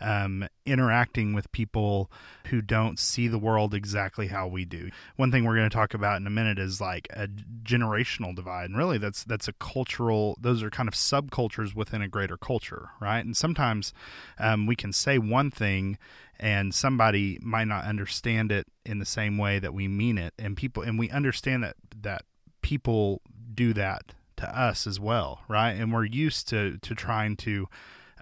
um, 0.00 0.48
interacting 0.64 1.34
with 1.34 1.50
people 1.52 2.10
who 2.46 2.62
don't 2.62 2.98
see 2.98 3.28
the 3.28 3.38
world 3.38 3.74
exactly 3.74 4.28
how 4.28 4.46
we 4.46 4.64
do. 4.64 4.90
One 5.16 5.30
thing 5.30 5.44
we're 5.44 5.56
going 5.56 5.68
to 5.68 5.76
talk 5.76 5.94
about 5.94 6.20
in 6.20 6.26
a 6.26 6.30
minute 6.30 6.58
is 6.58 6.80
like 6.80 7.08
a 7.10 7.28
generational 7.62 8.34
divide, 8.34 8.70
and 8.70 8.76
really 8.76 8.98
that's 8.98 9.24
that's 9.24 9.48
a 9.48 9.52
cultural. 9.54 10.36
Those 10.40 10.62
are 10.62 10.70
kind 10.70 10.88
of 10.88 10.94
subcultures 10.94 11.74
within 11.74 12.02
a 12.02 12.08
greater 12.08 12.36
culture, 12.36 12.90
right? 13.00 13.24
And 13.24 13.36
sometimes 13.36 13.92
um, 14.38 14.66
we 14.66 14.76
can 14.76 14.92
say 14.92 15.18
one 15.18 15.50
thing 15.50 15.98
and 16.38 16.74
somebody 16.74 17.38
might 17.42 17.66
not 17.66 17.84
understand 17.84 18.50
it 18.50 18.66
in 18.86 18.98
the 18.98 19.04
same 19.04 19.36
way 19.36 19.58
that 19.58 19.74
we 19.74 19.86
mean 19.86 20.16
it 20.16 20.32
and 20.38 20.56
people 20.56 20.82
and 20.82 20.98
we 20.98 21.10
understand 21.10 21.62
that 21.62 21.76
that 22.00 22.22
people 22.62 23.20
do 23.54 23.74
that 23.74 24.14
to 24.40 24.58
us 24.58 24.86
as 24.86 24.98
well, 24.98 25.40
right? 25.48 25.72
And 25.72 25.92
we're 25.92 26.04
used 26.04 26.48
to 26.48 26.78
to 26.78 26.94
trying 26.94 27.36
to 27.38 27.68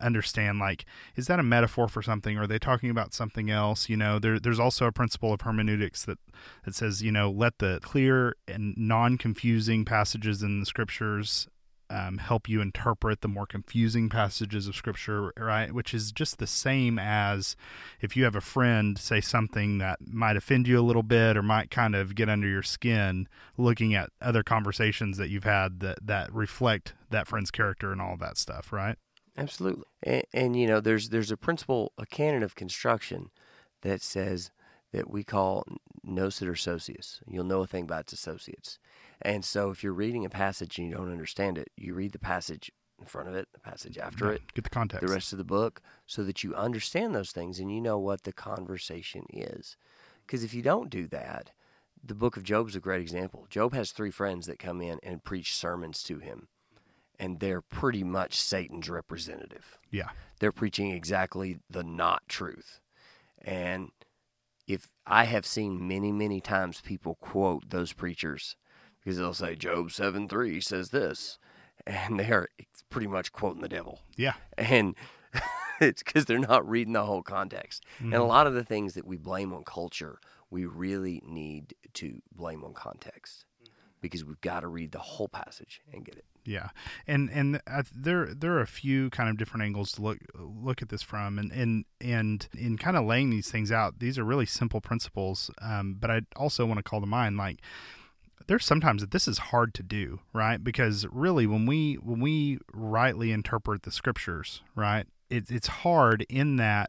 understand 0.01 0.61
like 0.61 0.85
is 1.17 1.27
that 1.27 1.41
a 1.41 1.43
metaphor 1.43 1.89
for 1.89 2.03
something 2.03 2.39
or 2.39 2.43
are 2.43 2.47
they 2.47 2.57
talking 2.59 2.89
about 2.89 3.13
something 3.13 3.51
else 3.51 3.89
you 3.89 3.97
know 3.97 4.21
there, 4.21 4.39
there's 4.39 4.61
also 4.61 4.87
a 4.87 4.93
principle 4.93 5.33
of 5.33 5.41
hermeneutics 5.41 6.05
that 6.05 6.19
that 6.65 6.73
says 6.73 7.03
you 7.03 7.11
know 7.11 7.29
let 7.29 7.59
the 7.59 7.81
clear 7.83 8.37
and 8.47 8.77
non-confusing 8.77 9.85
passages 9.85 10.41
in 10.41 10.61
the 10.61 10.67
scriptures 10.67 11.49
um, 11.91 12.19
help 12.19 12.49
you 12.49 12.61
interpret 12.61 13.21
the 13.21 13.29
more 13.29 13.47
confusing 13.47 14.09
passages 14.09 14.67
of 14.67 14.77
scripture, 14.77 15.33
right? 15.39 15.73
Which 15.73 15.95
is 15.95 16.13
just 16.13 16.39
the 16.39 16.47
same 16.47 16.99
as 16.99 17.57
if 18.01 18.17
you 18.17 18.25
have 18.25 18.37
a 18.37 18.41
friend 18.41 18.99
say 18.99 19.21
something 19.21 19.79
that 19.79 19.99
might 20.07 20.37
offend 20.37 20.69
you 20.69 20.79
a 20.79 20.83
little 20.83 21.03
bit 21.03 21.37
or 21.37 21.43
might 21.43 21.71
kind 21.71 21.95
of 21.95 22.15
get 22.15 22.29
under 22.29 22.49
your 22.49 22.63
skin, 22.63 23.29
looking 23.57 23.95
at 23.95 24.11
other 24.21 24.43
conversations 24.43 25.17
that 25.19 25.31
you've 25.31 25.45
had 25.45 25.81
that, 25.81 25.99
that 26.07 26.33
reflect 26.33 26.95
that 27.11 27.27
friend's 27.27 27.51
character 27.51 27.93
and 27.93 28.01
all 28.01 28.17
that 28.17 28.37
stuff, 28.37 28.73
right? 28.73 28.97
Absolutely. 29.37 29.85
And, 30.03 30.23
and 30.33 30.57
you 30.57 30.67
know, 30.67 30.81
there's 30.81 31.11
there's 31.11 31.31
a 31.31 31.37
principle, 31.37 31.93
a 31.97 32.07
canon 32.07 32.43
of 32.43 32.55
construction 32.55 33.31
that 33.83 34.03
says 34.03 34.51
that 34.93 35.11
we 35.11 35.25
call 35.25 35.65
noscitur 36.07 36.51
a 36.51 36.53
sociis. 36.53 37.21
You'll 37.27 37.45
know 37.45 37.63
a 37.63 37.67
thing 37.67 37.85
about 37.85 38.03
its 38.03 38.13
associates. 38.13 38.79
And 39.21 39.45
so 39.45 39.71
if 39.71 39.83
you're 39.83 39.93
reading 39.93 40.25
a 40.25 40.31
passage 40.31 40.79
and 40.79 40.89
you 40.89 40.95
don't 40.95 41.13
understand 41.13 41.59
it, 41.59 41.71
you 41.77 41.95
read 41.95 42.13
the 42.13 42.19
passage 42.19 42.71
in 42.99 43.07
front 43.07 43.29
of 43.29 43.35
it, 43.35 43.49
the 43.53 43.61
passage 43.61 43.99
after 43.99 44.27
Yeah, 44.27 44.33
it, 44.33 44.55
Get 44.55 44.65
the 44.65 44.71
context. 44.71 45.07
the 45.07 45.13
rest 45.13 45.33
of 45.33 45.39
the 45.39 45.45
book, 45.45 45.81
so 46.07 46.25
that 46.25 46.43
you 46.43 46.55
understand 46.55 47.15
those 47.15 47.33
things 47.33 47.61
and 47.61 47.73
you 47.73 47.81
know 47.81 47.99
what 47.99 48.23
the 48.25 48.33
conversation 48.33 49.25
is. 49.31 49.77
Because 50.27 50.43
if 50.43 50.53
you 50.55 50.63
don't 50.63 50.91
do 50.91 51.07
that, 51.09 51.51
the 52.03 52.15
book 52.15 52.37
of 52.37 52.43
Job 52.45 52.69
is 52.69 52.77
a 52.77 52.81
great 52.81 53.01
example. 53.01 53.47
Job 53.51 53.73
has 53.75 53.91
three 53.91 54.11
friends 54.11 54.47
that 54.47 54.59
come 54.59 54.81
in 54.81 54.99
and 55.03 55.25
preach 55.25 55.55
sermons 55.55 56.03
to 56.05 56.19
him, 56.19 56.49
and 57.19 57.41
they're 57.41 57.61
pretty 57.61 58.05
much 58.05 58.41
Satan's 58.41 58.89
representative 58.89 59.79
yeah. 59.91 60.11
they're 60.39 60.53
preaching 60.53 60.91
exactly 60.91 61.59
the 61.69 61.83
not 61.83 62.23
truth. 62.29 62.81
And 63.41 63.91
if 64.69 64.89
I 65.07 65.25
have 65.25 65.45
seen 65.47 65.89
many, 65.89 66.13
many 66.13 66.41
times 66.41 66.81
people 66.81 67.17
quote 67.17 67.71
those 67.71 67.93
preachers 67.93 68.55
because 69.03 69.17
they'll 69.19 69.35
say 69.35 69.57
Job 69.57 69.91
7 69.91 70.29
3 70.29 70.61
says 70.61 70.91
this, 70.91 71.39
and 71.87 72.21
they're 72.21 72.49
pretty 72.91 73.07
much 73.09 73.33
quoting 73.33 73.63
the 73.63 73.69
devil. 73.69 74.01
Yeah. 74.17 74.35
And 74.59 74.95
it's 75.81 76.03
because 76.03 76.27
they're 76.27 76.39
not 76.39 76.69
reading 76.69 76.93
the 76.93 77.05
whole 77.07 77.23
context. 77.23 77.85
And 77.99 78.15
a 78.15 78.19
Mhm. 78.19 78.29
lot 78.29 78.47
of 78.47 78.55
the 78.55 78.65
things 78.65 78.95
that 78.95 79.07
we 79.07 79.17
blame 79.17 79.53
on 79.53 79.65
culture, 79.65 80.21
we 80.51 80.67
really 80.67 81.23
need 81.27 81.75
to 81.95 82.21
blame 82.35 82.63
on 82.63 82.75
context 82.75 83.47
because 84.01 84.25
we've 84.25 84.41
got 84.41 84.61
to 84.61 84.69
read 84.69 84.93
the 84.93 84.99
whole 84.99 85.29
passage 85.29 85.81
and 85.93 86.05
get 86.05 86.17
it. 86.17 86.25
Yeah, 86.49 86.71
and 87.07 87.29
and 87.31 87.61
there 87.95 88.33
there 88.35 88.53
are 88.53 88.63
a 88.63 88.67
few 88.67 89.11
kind 89.11 89.29
of 89.29 89.37
different 89.37 89.65
angles 89.65 89.93
to 89.93 90.03
look 90.03 90.19
look 90.35 90.81
at 90.81 90.89
this 90.89 91.03
from, 91.03 91.39
and 91.39 91.53
and 91.53 91.85
and 92.01 92.49
in 92.57 92.79
kind 92.79 92.97
of 92.97 93.05
laying 93.05 93.29
these 93.29 93.51
things 93.51 93.71
out, 93.71 93.99
these 93.99 94.19
are 94.19 94.25
really 94.25 94.47
simple 94.47 94.81
principles. 94.81 95.51
Um, 95.61 95.97
but 96.01 96.11
I 96.11 96.23
also 96.37 96.65
want 96.65 96.79
to 96.79 96.83
call 96.83 97.03
to 97.03 97.07
mind 97.07 97.37
like 97.37 97.61
there's 98.47 98.65
sometimes 98.65 99.03
that 99.03 99.11
this 99.11 99.29
is 99.29 99.37
hard 99.37 99.75
to 99.75 99.83
do, 99.83 100.21
right? 100.33 100.65
Because 100.65 101.07
really, 101.13 101.47
when 101.47 101.67
we 101.67 101.97
when 101.97 102.19
we 102.19 102.61
rightly 102.73 103.31
interpret 103.31 103.83
the 103.83 103.91
scriptures, 103.91 104.63
right, 104.75 105.07
it, 105.29 105.51
it's 105.51 105.69
hard 105.69 106.25
in 106.31 106.57
that 106.57 106.89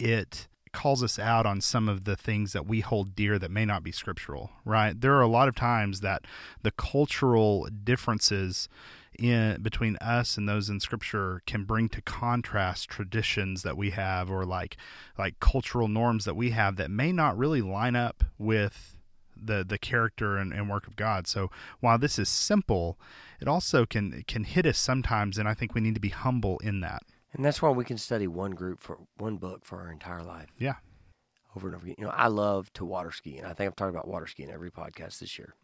it 0.00 0.48
calls 0.76 1.02
us 1.02 1.18
out 1.18 1.46
on 1.46 1.58
some 1.62 1.88
of 1.88 2.04
the 2.04 2.14
things 2.14 2.52
that 2.52 2.66
we 2.66 2.80
hold 2.80 3.16
dear 3.16 3.38
that 3.38 3.50
may 3.50 3.64
not 3.64 3.82
be 3.82 3.90
scriptural, 3.90 4.50
right? 4.62 5.00
There 5.00 5.14
are 5.14 5.22
a 5.22 5.26
lot 5.26 5.48
of 5.48 5.54
times 5.54 6.02
that 6.02 6.26
the 6.62 6.70
cultural 6.70 7.66
differences 7.82 8.68
in 9.18 9.62
between 9.62 9.96
us 9.96 10.36
and 10.36 10.46
those 10.46 10.68
in 10.68 10.78
scripture 10.78 11.40
can 11.46 11.64
bring 11.64 11.88
to 11.88 12.02
contrast 12.02 12.90
traditions 12.90 13.62
that 13.62 13.78
we 13.78 13.88
have 13.88 14.30
or 14.30 14.44
like 14.44 14.76
like 15.18 15.40
cultural 15.40 15.88
norms 15.88 16.26
that 16.26 16.36
we 16.36 16.50
have 16.50 16.76
that 16.76 16.90
may 16.90 17.10
not 17.10 17.38
really 17.38 17.62
line 17.62 17.96
up 17.96 18.22
with 18.36 18.98
the 19.34 19.64
the 19.66 19.78
character 19.78 20.36
and, 20.36 20.52
and 20.52 20.68
work 20.68 20.86
of 20.86 20.94
God. 20.94 21.26
So 21.26 21.50
while 21.80 21.96
this 21.96 22.18
is 22.18 22.28
simple, 22.28 22.98
it 23.40 23.48
also 23.48 23.86
can 23.86 24.24
can 24.26 24.44
hit 24.44 24.66
us 24.66 24.76
sometimes 24.76 25.38
and 25.38 25.48
I 25.48 25.54
think 25.54 25.74
we 25.74 25.80
need 25.80 25.94
to 25.94 26.00
be 26.00 26.10
humble 26.10 26.58
in 26.58 26.80
that. 26.80 27.02
And 27.32 27.44
that's 27.44 27.60
why 27.60 27.70
we 27.70 27.84
can 27.84 27.98
study 27.98 28.26
one 28.26 28.52
group 28.52 28.80
for 28.80 28.98
one 29.16 29.36
book 29.36 29.64
for 29.64 29.80
our 29.80 29.90
entire 29.90 30.22
life. 30.22 30.50
Yeah. 30.58 30.76
Over 31.54 31.68
and 31.68 31.76
over 31.76 31.84
again. 31.84 31.96
You 31.98 32.04
know, 32.04 32.10
I 32.10 32.28
love 32.28 32.72
to 32.74 32.84
water 32.84 33.12
ski, 33.12 33.36
and 33.38 33.46
I 33.46 33.52
think 33.52 33.68
I've 33.68 33.76
talked 33.76 33.90
about 33.90 34.08
water 34.08 34.26
skiing 34.26 34.50
every 34.50 34.70
podcast 34.70 35.18
this 35.18 35.38
year. 35.38 35.54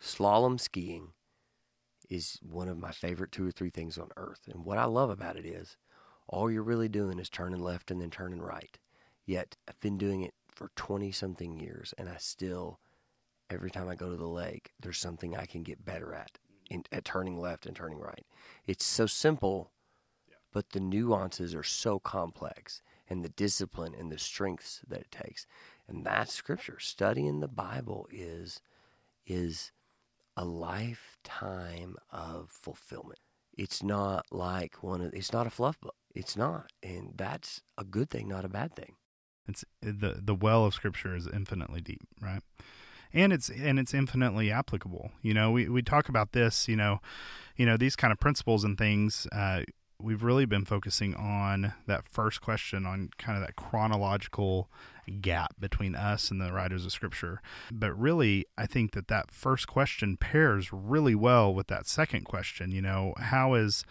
Slalom 0.00 0.60
skiing 0.60 1.12
is 2.08 2.38
one 2.42 2.68
of 2.68 2.78
my 2.78 2.90
favorite 2.90 3.32
two 3.32 3.46
or 3.46 3.50
three 3.52 3.70
things 3.70 3.96
on 3.98 4.08
earth. 4.16 4.40
And 4.52 4.64
what 4.64 4.78
I 4.78 4.84
love 4.84 5.10
about 5.10 5.36
it 5.36 5.46
is 5.46 5.76
all 6.28 6.50
you're 6.50 6.62
really 6.62 6.88
doing 6.88 7.18
is 7.18 7.28
turning 7.28 7.60
left 7.60 7.90
and 7.90 8.00
then 8.00 8.10
turning 8.10 8.40
right. 8.40 8.78
Yet 9.26 9.56
I've 9.68 9.80
been 9.80 9.98
doing 9.98 10.22
it 10.22 10.34
for 10.48 10.70
20 10.76 11.12
something 11.12 11.58
years, 11.58 11.94
and 11.96 12.08
I 12.08 12.16
still, 12.18 12.80
every 13.48 13.70
time 13.70 13.88
I 13.88 13.94
go 13.94 14.10
to 14.10 14.16
the 14.16 14.26
lake, 14.26 14.72
there's 14.80 14.98
something 14.98 15.36
I 15.36 15.46
can 15.46 15.62
get 15.62 15.84
better 15.84 16.14
at, 16.14 16.38
in, 16.68 16.84
at 16.90 17.04
turning 17.04 17.38
left 17.38 17.66
and 17.66 17.76
turning 17.76 17.98
right. 17.98 18.26
It's 18.66 18.84
so 18.84 19.06
simple 19.06 19.70
but 20.52 20.70
the 20.70 20.80
nuances 20.80 21.54
are 21.54 21.62
so 21.62 21.98
complex 21.98 22.82
and 23.08 23.24
the 23.24 23.28
discipline 23.30 23.94
and 23.98 24.10
the 24.10 24.18
strengths 24.18 24.80
that 24.86 25.00
it 25.00 25.10
takes. 25.10 25.46
And 25.88 26.04
that's 26.04 26.32
scripture 26.32 26.78
studying 26.78 27.40
the 27.40 27.48
bible 27.48 28.06
is 28.10 28.60
is 29.26 29.72
a 30.36 30.44
lifetime 30.44 31.96
of 32.10 32.50
fulfillment. 32.50 33.18
It's 33.56 33.82
not 33.82 34.26
like 34.30 34.82
one 34.82 35.00
of 35.00 35.12
it's 35.12 35.32
not 35.32 35.46
a 35.46 35.50
fluff 35.50 35.80
book. 35.80 35.96
It's 36.14 36.36
not. 36.36 36.72
And 36.82 37.12
that's 37.16 37.60
a 37.76 37.84
good 37.84 38.10
thing 38.10 38.28
not 38.28 38.44
a 38.44 38.48
bad 38.48 38.74
thing. 38.74 38.94
It's 39.48 39.64
the 39.82 40.20
the 40.22 40.34
well 40.34 40.64
of 40.64 40.74
scripture 40.74 41.14
is 41.14 41.26
infinitely 41.26 41.80
deep, 41.80 42.06
right? 42.20 42.42
And 43.12 43.32
it's 43.32 43.50
and 43.50 43.78
it's 43.78 43.92
infinitely 43.92 44.50
applicable. 44.50 45.10
You 45.22 45.34
know, 45.34 45.50
we, 45.50 45.68
we 45.68 45.82
talk 45.82 46.08
about 46.08 46.32
this, 46.32 46.68
you 46.68 46.76
know, 46.76 47.00
you 47.56 47.66
know, 47.66 47.76
these 47.76 47.96
kind 47.96 48.12
of 48.12 48.20
principles 48.20 48.62
and 48.62 48.78
things, 48.78 49.26
uh, 49.32 49.62
we've 50.02 50.22
really 50.22 50.46
been 50.46 50.64
focusing 50.64 51.14
on 51.14 51.74
that 51.86 52.08
first 52.08 52.40
question 52.40 52.86
on 52.86 53.10
kind 53.18 53.38
of 53.38 53.46
that 53.46 53.56
chronological 53.56 54.68
gap 55.20 55.54
between 55.58 55.94
us 55.94 56.30
and 56.30 56.40
the 56.40 56.52
writers 56.52 56.84
of 56.84 56.92
scripture. 56.92 57.40
But 57.70 57.98
really 57.98 58.46
i 58.56 58.66
think 58.66 58.92
that 58.92 59.08
that 59.08 59.30
first 59.30 59.66
question 59.66 60.16
pairs 60.16 60.72
really 60.72 61.14
well 61.14 61.52
with 61.52 61.66
that 61.68 61.86
second 61.86 62.24
question 62.24 62.70
you 62.70 62.82
know 62.82 63.14
how 63.18 63.54
is 63.54 63.84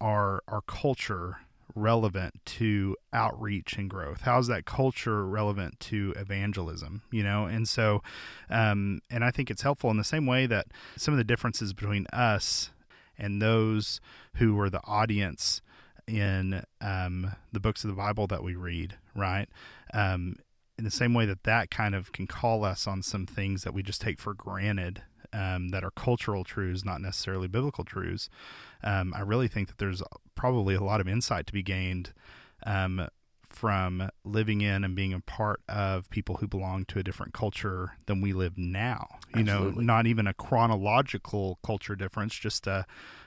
our 0.00 0.42
our 0.48 0.60
culture 0.62 1.38
relevant 1.76 2.34
to 2.44 2.96
outreach 3.12 3.76
and 3.76 3.90
growth? 3.90 4.20
How 4.20 4.38
is 4.38 4.46
that 4.46 4.64
culture 4.64 5.26
relevant 5.26 5.80
to 5.80 6.12
evangelism 6.16 7.02
you 7.10 7.22
know? 7.22 7.46
And 7.46 7.68
so 7.68 8.02
um 8.50 9.00
and 9.10 9.24
i 9.24 9.30
think 9.30 9.50
it's 9.50 9.62
helpful 9.62 9.90
in 9.90 9.96
the 9.96 10.04
same 10.04 10.26
way 10.26 10.46
that 10.46 10.66
some 10.96 11.14
of 11.14 11.18
the 11.18 11.24
differences 11.24 11.72
between 11.72 12.06
us 12.12 12.70
and 13.18 13.40
those 13.40 14.00
who 14.36 14.54
were 14.54 14.70
the 14.70 14.82
audience 14.84 15.62
in 16.06 16.64
um, 16.80 17.32
the 17.52 17.60
books 17.60 17.84
of 17.84 17.88
the 17.88 17.96
Bible 17.96 18.26
that 18.26 18.42
we 18.42 18.54
read, 18.54 18.96
right? 19.14 19.48
Um, 19.92 20.36
in 20.76 20.84
the 20.84 20.90
same 20.90 21.14
way 21.14 21.24
that 21.26 21.44
that 21.44 21.70
kind 21.70 21.94
of 21.94 22.12
can 22.12 22.26
call 22.26 22.64
us 22.64 22.86
on 22.86 23.02
some 23.02 23.26
things 23.26 23.62
that 23.62 23.72
we 23.72 23.82
just 23.82 24.00
take 24.00 24.18
for 24.18 24.34
granted 24.34 25.02
um, 25.32 25.68
that 25.70 25.84
are 25.84 25.90
cultural 25.90 26.44
truths, 26.44 26.84
not 26.84 27.00
necessarily 27.00 27.48
biblical 27.48 27.84
truths. 27.84 28.28
Um, 28.82 29.14
I 29.16 29.20
really 29.20 29.48
think 29.48 29.68
that 29.68 29.78
there's 29.78 30.02
probably 30.34 30.74
a 30.74 30.82
lot 30.82 31.00
of 31.00 31.08
insight 31.08 31.46
to 31.46 31.52
be 31.52 31.62
gained 31.62 32.12
um, 32.66 33.08
from 33.54 34.08
living 34.24 34.60
in 34.60 34.84
and 34.84 34.94
being 34.94 35.12
a 35.12 35.20
part 35.20 35.60
of 35.68 36.10
people 36.10 36.36
who 36.36 36.46
belong 36.46 36.84
to 36.86 36.98
a 36.98 37.02
different 37.02 37.32
culture 37.32 37.92
than 38.06 38.20
we 38.20 38.32
live 38.32 38.58
now. 38.58 39.06
You 39.34 39.42
Absolutely. 39.42 39.84
know, 39.84 39.94
not 39.94 40.06
even 40.06 40.26
a 40.26 40.34
chronological 40.34 41.58
culture 41.64 41.94
difference, 41.94 42.34
just 42.34 42.66
a, 42.66 42.84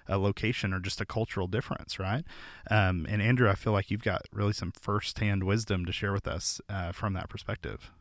a 0.08 0.18
location 0.18 0.74
or 0.74 0.80
just 0.80 1.02
a 1.02 1.06
cultural 1.06 1.48
difference, 1.48 2.00
right? 2.00 2.24
Um, 2.70 3.06
and 3.10 3.22
Andrew, 3.22 3.50
I 3.50 3.56
feel 3.56 3.74
like 3.74 3.90
you've 3.90 4.04
got 4.04 4.24
really 4.32 4.54
some 4.54 4.72
firsthand 4.72 5.44
wisdom 5.44 5.86
to 5.86 5.92
share 5.92 6.14
with 6.14 6.28
us 6.28 6.60
uh, 6.70 6.92
from 6.92 7.14
that 7.14 7.30
perspective. 7.30 7.92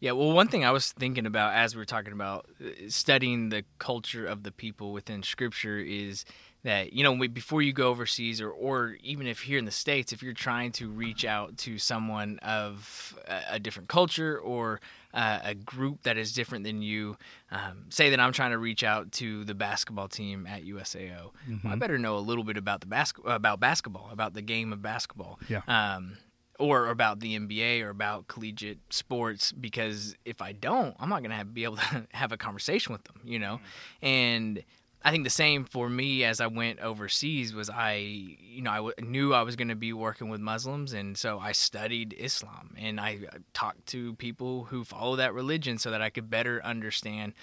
Yeah, 0.00 0.12
well, 0.12 0.32
one 0.32 0.48
thing 0.48 0.64
I 0.64 0.70
was 0.70 0.92
thinking 0.92 1.24
about 1.24 1.54
as 1.54 1.74
we 1.74 1.78
were 1.78 1.86
talking 1.86 2.12
about 2.12 2.46
uh, 2.60 2.68
studying 2.88 3.48
the 3.48 3.64
culture 3.78 4.26
of 4.26 4.42
the 4.42 4.52
people 4.52 4.92
within 4.92 5.22
Scripture 5.22 5.78
is 5.78 6.24
that 6.64 6.92
you 6.92 7.04
know 7.04 7.16
before 7.28 7.62
you 7.62 7.72
go 7.72 7.88
overseas 7.90 8.40
or 8.40 8.50
or 8.50 8.96
even 9.02 9.26
if 9.26 9.40
here 9.42 9.58
in 9.58 9.64
the 9.66 9.70
states, 9.70 10.12
if 10.12 10.22
you're 10.22 10.32
trying 10.32 10.72
to 10.72 10.88
reach 10.88 11.24
out 11.24 11.56
to 11.58 11.78
someone 11.78 12.38
of 12.42 13.16
a, 13.28 13.40
a 13.56 13.58
different 13.60 13.88
culture 13.88 14.38
or 14.38 14.80
uh, 15.12 15.38
a 15.44 15.54
group 15.54 16.02
that 16.02 16.16
is 16.18 16.32
different 16.32 16.64
than 16.64 16.82
you, 16.82 17.16
um, 17.52 17.84
say 17.90 18.10
that 18.10 18.18
I'm 18.18 18.32
trying 18.32 18.50
to 18.50 18.58
reach 18.58 18.82
out 18.82 19.12
to 19.12 19.44
the 19.44 19.54
basketball 19.54 20.08
team 20.08 20.44
at 20.46 20.64
USAO, 20.64 21.30
well, 21.62 21.72
I 21.72 21.76
better 21.76 21.98
know 21.98 22.16
a 22.16 22.18
little 22.18 22.42
bit 22.44 22.56
about 22.56 22.80
the 22.80 22.86
bas- 22.88 23.12
about 23.24 23.60
basketball, 23.60 24.08
about 24.10 24.34
the 24.34 24.42
game 24.42 24.72
of 24.72 24.82
basketball 24.82 25.38
Yeah. 25.48 25.60
um, 25.68 26.16
or 26.58 26.88
about 26.88 27.20
the 27.20 27.38
NBA 27.38 27.82
or 27.82 27.90
about 27.90 28.26
collegiate 28.26 28.78
sports 28.90 29.52
because 29.52 30.16
if 30.24 30.40
I 30.42 30.52
don't, 30.52 30.96
I'm 30.98 31.08
not 31.08 31.22
going 31.22 31.36
to 31.38 31.44
be 31.44 31.62
able 31.64 31.76
to 31.76 32.06
have 32.12 32.32
a 32.32 32.36
conversation 32.36 32.92
with 32.92 33.04
them, 33.04 33.20
you 33.24 33.38
know? 33.38 33.60
And 34.02 34.62
I 35.04 35.10
think 35.10 35.24
the 35.24 35.30
same 35.30 35.64
for 35.64 35.90
me 35.90 36.24
as 36.24 36.40
I 36.40 36.46
went 36.46 36.80
overseas 36.80 37.52
was 37.52 37.68
I, 37.68 37.96
you 37.96 38.62
know, 38.62 38.70
I 38.70 38.76
w- 38.76 38.94
knew 39.02 39.34
I 39.34 39.42
was 39.42 39.54
going 39.54 39.68
to 39.68 39.74
be 39.74 39.92
working 39.92 40.30
with 40.30 40.40
Muslims, 40.40 40.94
and 40.94 41.18
so 41.18 41.38
I 41.38 41.52
studied 41.52 42.14
Islam 42.18 42.74
and 42.78 42.98
I 42.98 43.18
uh, 43.30 43.38
talked 43.52 43.84
to 43.88 44.14
people 44.14 44.64
who 44.64 44.82
follow 44.82 45.16
that 45.16 45.34
religion 45.34 45.76
so 45.76 45.90
that 45.90 46.00
I 46.00 46.08
could 46.08 46.30
better 46.30 46.64
understand 46.64 47.34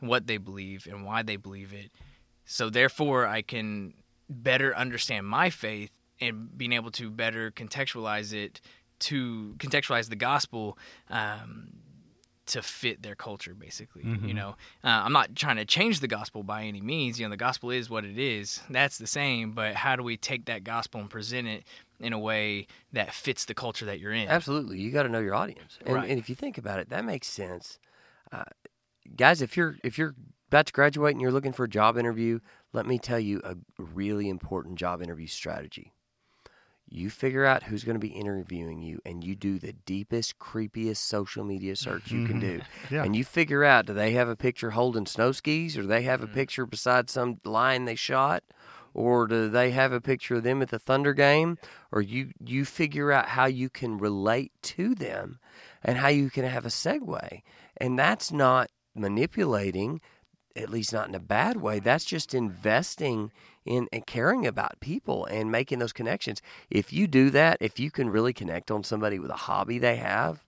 what 0.00 0.26
they 0.26 0.38
believe 0.38 0.88
and 0.90 1.06
why 1.06 1.22
they 1.22 1.36
believe 1.36 1.72
it. 1.72 1.92
So 2.46 2.68
therefore, 2.68 3.26
I 3.26 3.42
can 3.42 3.94
better 4.28 4.76
understand 4.76 5.26
my 5.26 5.50
faith 5.50 5.90
and 6.20 6.56
being 6.58 6.72
able 6.72 6.90
to 6.92 7.10
better 7.10 7.52
contextualize 7.52 8.32
it 8.32 8.60
to 9.00 9.54
contextualize 9.58 10.08
the 10.08 10.16
gospel 10.16 10.78
um, 11.10 11.68
to 12.46 12.62
fit 12.62 13.02
their 13.02 13.14
culture 13.14 13.54
basically 13.54 14.02
Mhm. 14.04 14.28
you 14.28 14.34
know 14.34 14.50
uh, 14.82 15.02
i'm 15.04 15.12
not 15.12 15.34
trying 15.34 15.56
to 15.56 15.64
change 15.64 16.00
the 16.00 16.08
gospel 16.08 16.42
by 16.42 16.64
any 16.64 16.80
means 16.80 17.18
you 17.18 17.26
know 17.26 17.30
the 17.30 17.36
gospel 17.36 17.70
is 17.70 17.88
what 17.88 18.04
it 18.04 18.18
is 18.18 18.60
that's 18.70 18.98
the 18.98 19.06
same 19.06 19.52
but 19.52 19.74
how 19.74 19.96
do 19.96 20.02
we 20.02 20.16
take 20.16 20.44
that 20.46 20.64
gospel 20.64 21.00
and 21.00 21.08
present 21.10 21.48
it 21.48 21.64
in 22.00 22.12
a 22.12 22.18
way 22.18 22.66
that 22.92 23.14
fits 23.14 23.44
the 23.46 23.54
culture 23.54 23.86
that 23.86 23.98
you're 24.00 24.12
in 24.12 24.28
Absolutely, 24.28 24.78
you 24.80 24.90
got 24.90 25.04
to 25.04 25.08
know 25.08 25.20
your 25.20 25.34
audience, 25.34 25.78
and, 25.86 25.94
Right. 25.94 26.10
and 26.10 26.18
if 26.18 26.28
you 26.28 26.34
think 26.34 26.58
about 26.58 26.78
it, 26.80 26.90
that 26.90 27.04
makes 27.04 27.28
sense. 27.28 27.78
Uh, 28.30 28.44
guys, 29.16 29.40
if 29.40 29.56
you're 29.56 29.76
if 29.82 29.96
you're 29.96 30.14
about 30.48 30.66
to 30.66 30.72
graduate 30.72 31.12
and 31.14 31.20
you're 31.22 31.32
looking 31.32 31.52
for 31.52 31.64
a 31.64 31.68
job 31.68 31.96
interview, 31.96 32.40
let 32.72 32.84
me 32.86 32.98
tell 32.98 33.18
you 33.20 33.40
a 33.44 33.56
really 33.78 34.28
important 34.28 34.76
job 34.76 35.00
interview 35.02 35.26
strategy. 35.26 35.93
You 36.88 37.10
figure 37.10 37.44
out 37.44 37.64
who's 37.64 37.82
going 37.82 37.94
to 37.96 37.98
be 38.00 38.08
interviewing 38.12 38.80
you, 38.82 39.00
and 39.04 39.24
you 39.24 39.34
do 39.34 39.58
the 39.58 39.72
deepest, 39.72 40.38
creepiest 40.38 40.98
social 40.98 41.42
media 41.44 41.76
search 41.76 42.10
you 42.12 42.26
can 42.26 42.38
do. 42.38 42.60
Yeah. 42.90 43.02
And 43.04 43.16
you 43.16 43.24
figure 43.24 43.64
out 43.64 43.86
do 43.86 43.94
they 43.94 44.12
have 44.12 44.28
a 44.28 44.36
picture 44.36 44.70
holding 44.70 45.06
snow 45.06 45.32
skis, 45.32 45.76
or 45.76 45.82
do 45.82 45.88
they 45.88 46.02
have 46.02 46.20
Mm-hmm. 46.20 46.32
a 46.32 46.36
picture 46.36 46.66
beside 46.66 47.10
some 47.10 47.40
lion 47.44 47.84
they 47.86 47.94
shot, 47.94 48.44
or 48.92 49.26
do 49.26 49.48
they 49.48 49.70
have 49.72 49.92
a 49.92 50.00
picture 50.00 50.36
of 50.36 50.44
them 50.44 50.62
at 50.62 50.68
the 50.68 50.78
Thunder 50.78 51.14
game? 51.14 51.58
Or 51.90 52.00
you 52.02 52.32
you 52.44 52.64
figure 52.64 53.10
out 53.10 53.30
how 53.30 53.46
you 53.46 53.68
can 53.70 53.98
relate 53.98 54.52
to 54.62 54.94
them, 54.94 55.38
and 55.82 55.98
how 55.98 56.08
you 56.08 56.30
can 56.30 56.44
have 56.44 56.64
a 56.66 56.68
segue, 56.68 57.42
and 57.78 57.98
that's 57.98 58.30
not 58.30 58.70
manipulating, 58.94 60.00
at 60.54 60.70
least 60.70 60.92
not 60.92 61.08
in 61.08 61.14
a 61.14 61.20
bad 61.20 61.56
way. 61.56 61.80
That's 61.80 62.04
just 62.04 62.34
investing 62.34 63.32
in 63.64 63.88
and 63.92 64.06
caring 64.06 64.46
about 64.46 64.80
people 64.80 65.24
and 65.26 65.50
making 65.50 65.78
those 65.78 65.92
connections. 65.92 66.42
If 66.70 66.92
you 66.92 67.06
do 67.06 67.30
that, 67.30 67.58
if 67.60 67.78
you 67.78 67.90
can 67.90 68.10
really 68.10 68.32
connect 68.32 68.70
on 68.70 68.84
somebody 68.84 69.18
with 69.18 69.30
a 69.30 69.36
hobby 69.36 69.78
they 69.78 69.96
have, 69.96 70.44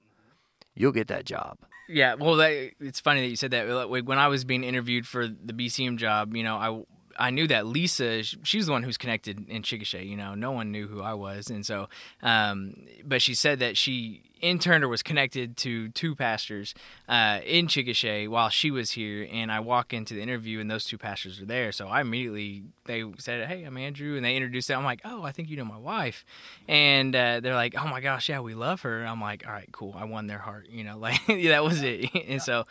you'll 0.75 0.93
get 0.93 1.09
that 1.09 1.25
job. 1.25 1.59
Yeah, 1.89 2.15
well, 2.15 2.35
that, 2.37 2.73
it's 2.81 3.01
funny 3.01 3.21
that 3.21 3.29
you 3.29 3.37
said 3.37 3.53
that. 3.53 3.89
When 3.89 4.19
I 4.19 4.29
was 4.29 4.45
being 4.45 4.65
interviewed 4.65 5.07
for 5.07 5.29
the 5.29 5.53
BCM 5.53 5.99
job, 5.99 6.35
you 6.35 6.43
know, 6.43 6.57
I 6.57 6.83
I 7.19 7.31
knew 7.31 7.47
that 7.49 7.67
Lisa, 7.67 8.23
sh- 8.23 8.37
she's 8.43 8.67
the 8.67 8.73
one 8.73 8.83
who's 8.83 8.99
connected 8.99 9.49
in 9.49 9.63
Chickasha. 9.63 10.07
You 10.07 10.17
know, 10.17 10.35
no 10.35 10.53
one 10.53 10.71
knew 10.71 10.87
who 10.87 11.03
I 11.03 11.15
was, 11.15 11.51
and 11.51 11.65
so, 11.65 11.89
um, 12.23 12.87
but 13.05 13.23
she 13.23 13.35
said 13.35 13.59
that 13.61 13.77
she 13.77 14.23
interned 14.43 14.85
or 14.85 14.89
was 14.89 15.03
connected 15.03 15.57
to 15.57 15.89
two 15.91 16.15
pastors 16.15 16.75
uh, 17.09 17.41
in 17.45 17.67
Chickasha 17.67 18.29
while 18.29 18.51
she 18.51 18.71
was 18.71 18.91
here. 18.93 19.27
And 19.33 19.51
I 19.51 19.61
walk 19.61 19.93
into 19.95 20.15
the 20.15 20.21
interview, 20.21 20.61
and 20.61 20.71
those 20.71 20.85
two 20.85 20.99
pastors 20.99 21.41
are 21.41 21.47
there. 21.47 21.73
So 21.73 21.89
I 21.89 22.01
immediately 22.01 22.65
they 22.85 23.05
said, 23.19 23.49
"Hey, 23.49 23.65
I'm 23.65 23.77
Andrew," 23.77 24.17
and 24.17 24.25
they 24.25 24.37
introduced 24.37 24.69
them. 24.69 24.79
I'm 24.79 24.85
like, 24.85 25.01
"Oh, 25.05 25.23
I 25.23 25.33
think 25.33 25.49
you 25.49 25.57
know 25.57 25.65
my 25.65 25.79
wife," 25.79 26.25
and 26.69 27.15
uh, 27.15 27.41
they're 27.41 27.55
like, 27.55 27.75
"Oh 27.77 27.89
my 27.89 28.01
gosh, 28.01 28.29
yeah, 28.29 28.41
we 28.41 28.55
love 28.55 28.83
her." 28.83 29.05
I'm 29.05 29.21
like, 29.21 29.47
"All 29.47 29.53
right, 29.53 29.69
cool. 29.73 29.95
I 29.97 30.05
won 30.05 30.27
their 30.27 30.39
heart." 30.39 30.69
You 30.71 30.85
know, 30.85 30.99
like 31.07 31.27
that 31.27 31.65
was 31.65 31.83
it. 31.83 32.11
and 32.15 32.43
so, 32.43 32.67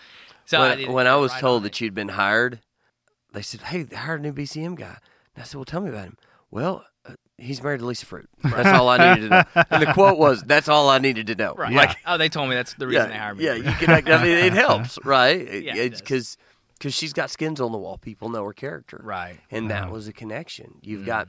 so 0.45 0.59
when, 0.59 0.79
I 0.79 0.91
when 0.91 1.07
I 1.07 1.15
was 1.15 1.31
right 1.31 1.41
told 1.41 1.63
that 1.63 1.81
you'd 1.81 1.95
been 1.95 2.09
hired, 2.09 2.59
they 3.35 3.41
said, 3.41 3.61
"Hey, 3.61 3.83
they 3.83 3.95
hired 3.95 4.21
a 4.21 4.23
new 4.23 4.33
BCM 4.33 4.75
guy." 4.75 4.97
And 5.35 5.41
I 5.41 5.43
said, 5.43 5.55
"Well, 5.55 5.65
tell 5.65 5.81
me 5.81 5.89
about 5.89 6.05
him." 6.05 6.17
Well, 6.51 6.85
uh, 7.05 7.13
he's 7.37 7.61
married 7.61 7.79
to 7.81 7.85
Lisa 7.85 8.05
Fruit. 8.05 8.29
That's 8.43 8.69
all 8.69 8.87
I 8.89 9.13
needed 9.15 9.29
to 9.29 9.45
know. 9.55 9.63
And 9.69 9.81
the 9.87 9.93
quote 9.93 10.17
was, 10.17 10.41
"That's 10.43 10.67
all 10.69 10.89
I 10.89 10.97
needed 10.99 11.27
to 11.27 11.35
know." 11.35 11.53
Right. 11.53 11.73
Like, 11.73 11.97
oh, 12.05 12.17
they 12.17 12.29
told 12.29 12.49
me 12.49 12.55
that's 12.55 12.73
the 12.73 12.87
reason 12.87 13.09
they 13.09 13.17
hired 13.17 13.37
me. 13.37 13.45
yeah, 13.45 13.53
you 13.55 13.63
can. 13.73 13.89
I 13.91 14.23
mean, 14.23 14.37
it 14.37 14.53
helps, 14.65 14.97
right? 15.03 15.39
Yeah, 15.63 15.75
it's 15.75 16.01
because 16.01 16.37
because 16.77 16.93
she's 16.93 17.13
got 17.13 17.29
skins 17.29 17.59
on 17.61 17.71
the 17.71 17.77
wall. 17.77 17.97
People 17.97 18.29
know 18.29 18.43
her 18.43 18.53
character, 18.53 18.99
Right. 19.03 19.39
And 19.51 19.69
that 19.71 19.83
Uh-huh. 19.83 19.93
was 19.93 20.07
a 20.07 20.13
connection. 20.13 20.79
You've 20.81 21.05
got. 21.05 21.27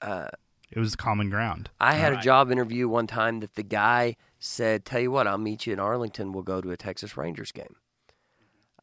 Uh, 0.00 0.28
It 0.70 0.78
was 0.78 0.96
common 0.96 1.30
ground. 1.30 1.70
I 1.80 1.94
had 1.94 2.12
a 2.12 2.20
job 2.20 2.50
interview 2.50 2.88
one 2.88 3.06
time 3.06 3.40
that 3.40 3.54
the 3.54 3.62
guy 3.62 4.16
said, 4.38 4.84
"Tell 4.84 5.00
you 5.00 5.10
what, 5.10 5.26
I'll 5.26 5.38
meet 5.38 5.66
you 5.66 5.72
in 5.72 5.78
Arlington. 5.78 6.32
We'll 6.32 6.42
go 6.42 6.60
to 6.60 6.70
a 6.70 6.76
Texas 6.76 7.16
Rangers 7.16 7.52
game." 7.52 7.76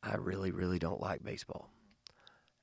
I 0.04 0.16
really, 0.16 0.52
really 0.52 0.80
don't 0.80 1.00
like 1.00 1.24
baseball. 1.24 1.70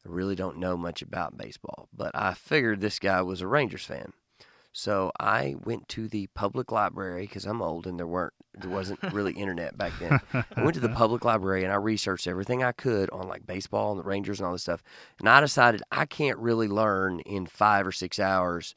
I 0.08 0.12
really 0.12 0.34
don't 0.34 0.58
know 0.58 0.76
much 0.76 1.02
about 1.02 1.36
baseball, 1.36 1.88
but 1.94 2.12
I 2.14 2.34
figured 2.34 2.80
this 2.80 2.98
guy 2.98 3.20
was 3.22 3.40
a 3.40 3.46
Rangers 3.46 3.84
fan. 3.84 4.12
So 4.72 5.10
I 5.18 5.56
went 5.64 5.88
to 5.88 6.08
the 6.08 6.28
public 6.34 6.70
library 6.70 7.22
because 7.22 7.46
I'm 7.46 7.62
old 7.62 7.86
and 7.86 7.98
there 7.98 8.06
weren't 8.06 8.34
there 8.54 8.70
wasn't 8.70 9.02
really 9.12 9.32
internet 9.32 9.76
back 9.76 9.92
then. 9.98 10.20
I 10.56 10.62
went 10.62 10.74
to 10.74 10.80
the 10.80 10.88
public 10.88 11.24
library 11.24 11.64
and 11.64 11.72
I 11.72 11.76
researched 11.76 12.26
everything 12.26 12.62
I 12.62 12.72
could 12.72 13.10
on 13.10 13.28
like 13.28 13.46
baseball 13.46 13.92
and 13.92 14.00
the 14.00 14.04
Rangers 14.04 14.40
and 14.40 14.46
all 14.46 14.52
this 14.52 14.62
stuff. 14.62 14.82
And 15.18 15.28
I 15.28 15.40
decided 15.40 15.82
I 15.90 16.06
can't 16.06 16.38
really 16.38 16.68
learn 16.68 17.20
in 17.20 17.46
five 17.46 17.86
or 17.86 17.92
six 17.92 18.18
hours 18.18 18.74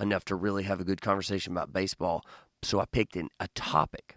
enough 0.00 0.24
to 0.26 0.34
really 0.34 0.64
have 0.64 0.80
a 0.80 0.84
good 0.84 1.00
conversation 1.00 1.52
about 1.52 1.72
baseball. 1.72 2.24
So 2.62 2.80
I 2.80 2.84
picked 2.86 3.16
an, 3.16 3.28
a 3.38 3.48
topic. 3.54 4.16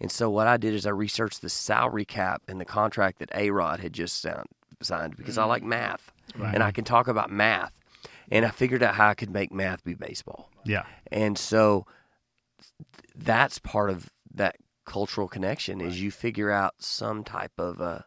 And 0.00 0.10
so 0.10 0.30
what 0.30 0.46
I 0.46 0.56
did 0.56 0.74
is 0.74 0.86
I 0.86 0.90
researched 0.90 1.42
the 1.42 1.48
salary 1.48 2.04
cap 2.04 2.42
and 2.48 2.60
the 2.60 2.64
contract 2.64 3.18
that 3.20 3.30
A 3.34 3.50
Rod 3.50 3.80
had 3.80 3.92
just 3.92 4.20
sound, 4.20 4.46
signed 4.84 5.16
because 5.16 5.38
I 5.38 5.44
like 5.44 5.62
math 5.62 6.12
Right. 6.36 6.54
and 6.54 6.62
I 6.62 6.70
can 6.70 6.84
talk 6.84 7.08
about 7.08 7.30
math. 7.30 7.72
And 8.30 8.44
I 8.46 8.50
figured 8.50 8.82
out 8.82 8.94
how 8.94 9.08
I 9.08 9.14
could 9.14 9.30
make 9.30 9.52
math 9.52 9.84
be 9.84 9.94
baseball. 9.94 10.48
Yeah. 10.64 10.84
And 11.10 11.36
so 11.36 11.86
th- 12.60 13.12
that's 13.14 13.58
part 13.58 13.90
of 13.90 14.10
that 14.34 14.56
cultural 14.86 15.28
connection 15.28 15.80
is 15.80 16.00
you 16.00 16.10
figure 16.10 16.50
out 16.50 16.74
some 16.78 17.24
type 17.24 17.52
of 17.58 17.80
uh, 17.80 18.00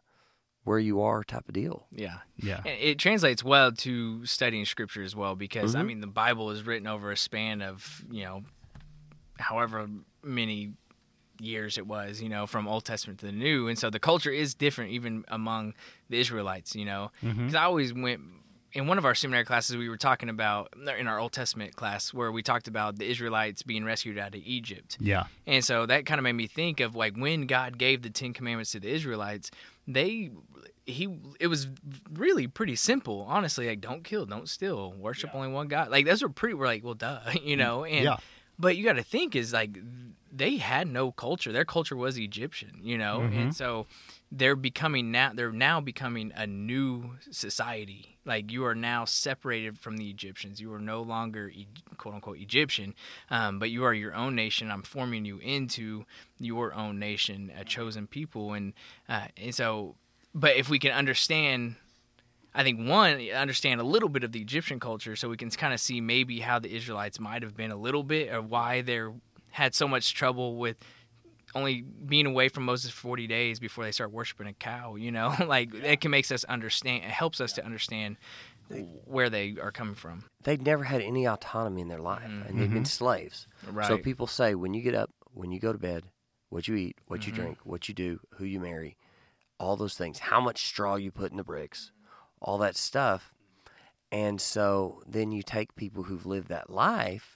where 0.63 0.79
you 0.79 1.01
are 1.01 1.23
type 1.23 1.47
of 1.47 1.53
deal. 1.53 1.85
Yeah. 1.91 2.17
Yeah. 2.38 2.57
And 2.65 2.79
it 2.79 2.97
translates 2.97 3.43
well 3.43 3.71
to 3.73 4.25
studying 4.25 4.65
scripture 4.65 5.03
as 5.03 5.15
well 5.15 5.35
because 5.35 5.75
I 5.75 5.81
Mhm. 5.81 5.85
mean 5.85 5.99
the 6.01 6.07
Bible 6.07 6.49
is 6.49 6.63
written 6.63 6.88
over 6.88 7.11
a 7.11 7.17
span 7.17 7.61
of 7.61 8.03
you 8.09 8.23
know 8.23 8.43
however 9.39 9.88
many 10.23 10.73
years 11.39 11.78
it 11.78 11.88
was 11.88 12.21
you 12.21 12.30
know 12.30 12.45
from 12.48 12.67
Old 12.67 12.86
Testament 12.86 13.19
to 13.19 13.26
the 13.26 13.32
New 13.32 13.67
and 13.67 13.78
so 13.78 13.89
the 13.89 14.00
culture 14.00 14.32
is 14.32 14.54
different 14.54 14.91
even 14.91 15.24
among 15.28 15.74
the 16.10 16.19
Israelites 16.19 16.76
you 16.76 16.86
know 16.86 17.12
mm-hmm. 17.24 17.38
because 17.38 17.56
I 17.56 17.63
always 17.63 17.93
went 17.93 18.21
in 18.74 18.88
one 18.88 18.98
of 18.98 19.06
our 19.06 19.15
seminary 19.15 19.45
classes 19.45 19.78
we 19.78 19.88
were 19.88 19.98
talking 19.98 20.28
about 20.28 20.74
in 21.00 21.08
our 21.08 21.17
Old 21.19 21.32
Testament 21.32 21.76
class 21.76 22.13
where 22.13 22.32
we 22.32 22.43
talked 22.43 22.67
about 22.67 22.98
the 22.98 23.10
Israelites 23.10 23.63
being 23.63 23.86
rescued 23.86 24.17
out 24.17 24.36
of 24.36 24.41
Egypt 24.43 24.98
Yeah. 25.00 25.26
and 25.48 25.63
so 25.63 25.86
that 25.86 26.06
kind 26.06 26.19
of 26.19 26.24
made 26.24 26.34
me 26.34 26.48
think 26.48 26.80
of 26.80 26.95
like 26.95 27.15
when 27.15 27.48
God 27.48 27.78
gave 27.78 28.02
the 28.02 28.10
Ten 28.10 28.34
Commandments 28.34 28.71
to 28.74 28.80
the 28.80 28.89
Israelites, 28.89 29.50
they 29.88 30.32
he 30.86 31.10
it 31.39 31.48
was 31.48 31.67
really 32.13 32.48
pretty 32.48 32.76
simple, 32.76 33.26
honestly. 33.28 33.67
Like 33.67 33.82
don't 33.82 34.04
kill, 34.04 34.26
don't 34.26 34.48
steal, 34.48 34.93
worship 34.93 35.32
only 35.34 35.48
one 35.48 35.67
God. 35.67 35.89
Like 35.89 36.06
those 36.06 36.21
were 36.21 36.30
pretty. 36.30 36.54
We're 36.54 36.67
like, 36.67 36.84
well, 36.84 36.93
duh, 36.93 37.19
you 37.43 37.56
mm, 37.56 37.60
know. 37.60 37.86
And 37.86 38.04
Yeah. 38.04 38.17
but 38.60 38.78
you 38.78 38.84
got 38.84 38.93
to 38.93 39.04
think 39.04 39.36
is 39.36 39.52
like 39.54 39.78
they 40.38 40.58
had 40.58 40.88
no 40.88 41.12
culture. 41.12 41.52
Their 41.52 41.65
culture 41.65 41.95
was 41.95 42.17
Egyptian, 42.17 42.80
you 42.82 42.98
know, 42.98 43.21
Mhm. 43.21 43.36
and 43.38 43.56
so 43.56 43.88
they're 44.32 44.56
becoming 44.56 45.12
now. 45.12 45.32
They're 45.34 45.52
now 45.52 45.80
becoming 45.80 46.32
a 46.36 46.45
new 46.45 47.17
society. 47.32 48.17
Like 48.26 48.52
you 48.52 48.65
are 48.65 48.76
now 48.76 49.06
separated 49.06 49.80
from 49.80 49.98
the 49.98 50.10
Egyptians. 50.10 50.60
You 50.60 50.74
are 50.74 50.80
no 50.80 51.02
longer 51.02 51.50
e- 51.50 51.67
quote 51.98 52.15
unquote 52.15 52.39
Egyptian, 52.39 52.95
um, 53.30 53.60
but 53.60 53.69
you 53.69 53.84
are 53.86 53.93
your 53.93 54.13
own 54.15 54.36
nation. 54.36 54.71
I'm 54.71 54.82
forming 54.84 55.26
you 55.26 55.38
into 55.39 56.06
your 56.39 56.74
own 56.74 57.00
nation, 57.00 57.52
a 57.56 57.63
chosen 57.63 58.08
people, 58.08 58.54
and 58.54 58.74
uh, 59.08 59.28
and 59.38 59.54
so. 59.56 59.95
But 60.34 60.58
if 60.58 60.69
we 60.69 60.80
can 60.80 60.91
understand 60.91 61.76
I 62.58 62.63
think 62.63 62.88
one 62.88 63.19
understand 63.32 63.82
a 63.82 63.84
little 63.84 64.08
bit 64.10 64.24
of 64.24 64.32
the 64.32 64.39
Egyptian 64.41 64.80
culture, 64.80 65.15
so 65.17 65.28
we 65.30 65.36
can 65.38 65.50
kind 65.52 65.74
of 65.74 65.80
see 65.82 66.00
maybe 66.00 66.39
how 66.39 66.58
the 66.58 66.74
Israelites 66.74 67.19
might 67.19 67.43
have 67.43 67.56
been 67.56 67.69
a 67.69 67.76
little 67.76 68.04
bit, 68.04 68.32
or 68.34 68.41
why 68.41 68.82
they're 68.82 69.13
had 69.56 69.74
so 69.74 69.88
much 69.88 70.13
trouble 70.13 70.58
with 70.58 70.78
only 71.54 71.82
being 71.82 72.26
away 72.26 72.50
from 72.50 72.63
Moses 72.65 72.91
for 72.91 73.02
forty 73.02 73.28
days 73.28 73.60
before 73.60 73.84
they 73.84 73.91
start 73.91 74.12
worshiping 74.12 74.48
a 74.48 74.54
cow. 74.54 74.96
You 74.96 75.12
know, 75.12 75.34
like 75.48 75.74
it 75.74 76.02
can 76.02 76.12
makes 76.12 76.32
us 76.32 76.44
understand. 76.46 77.04
It 77.04 77.12
helps 77.12 77.39
us 77.41 77.54
to 77.54 77.65
understand 77.65 78.18
where 79.06 79.30
they 79.30 79.56
are 79.62 79.72
coming 79.72 79.96
from. 79.96 80.26
They'd 80.44 80.62
never 80.62 80.84
had 80.84 81.02
any 81.02 81.28
autonomy 81.28 81.82
in 81.82 81.88
their 81.88 82.02
life 82.02 82.32
and 82.48 82.60
they've 82.60 82.72
been 82.74 82.86
slaves. 82.86 83.48
Right. 83.63 83.88
So 83.88 83.98
people 83.98 84.28
say 84.28 84.56
when 84.56 84.74
you 84.74 84.82
get 84.82 84.96
up, 84.96 85.12
when 85.34 85.52
you 85.52 85.60
go 85.60 85.72
to 85.72 85.78
bed, 85.78 86.06
what 86.50 86.68
you 86.68 86.76
eat, 86.76 86.98
what 87.08 87.26
you 87.28 87.32
Mm-hmm. 87.32 87.41
drink, 87.41 87.58
what 87.63 87.88
you 87.88 87.94
do, 87.94 88.20
who 88.38 88.46
you 88.46 88.60
marry, 88.60 88.98
all 89.60 89.76
those 89.76 89.94
things, 89.94 90.18
how 90.20 90.41
much 90.41 90.65
straw 90.65 90.96
you 90.96 91.12
put 91.12 91.30
in 91.32 91.38
the 91.38 91.44
bricks, 91.44 91.91
all 92.41 92.58
that 92.58 92.76
stuff. 92.76 93.34
And 94.12 94.41
so 94.41 95.02
then 95.08 95.32
you 95.32 95.44
take 95.44 95.76
people 95.76 96.04
who've 96.04 96.26
lived 96.26 96.48
that 96.50 96.70
life 96.70 97.35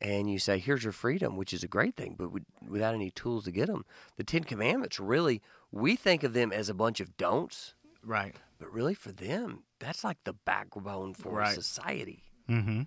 and 0.00 0.30
you 0.30 0.38
say, 0.38 0.58
here's 0.58 0.84
your 0.84 0.92
freedom, 0.92 1.36
which 1.36 1.52
is 1.52 1.62
a 1.64 1.68
great 1.68 1.96
thing, 1.96 2.14
but 2.16 2.30
with, 2.32 2.44
without 2.68 2.94
any 2.94 3.10
tools 3.10 3.44
to 3.44 3.50
get 3.50 3.66
them. 3.66 3.84
The 4.16 4.24
Ten 4.24 4.44
Commandments 4.44 5.00
really, 5.00 5.42
we 5.72 5.96
think 5.96 6.22
of 6.22 6.32
them 6.32 6.52
as 6.52 6.68
a 6.68 6.74
bunch 6.74 7.00
of 7.00 7.16
don'ts, 7.16 7.74
right. 8.04 8.34
but 8.58 8.72
really 8.72 8.94
for 8.94 9.12
them, 9.12 9.64
that's 9.80 10.04
like 10.04 10.18
the 10.24 10.32
backbone 10.34 11.14
for 11.14 11.32
Right. 11.32 11.54
society. 11.54 12.22
Mm-hmm. 12.48 12.82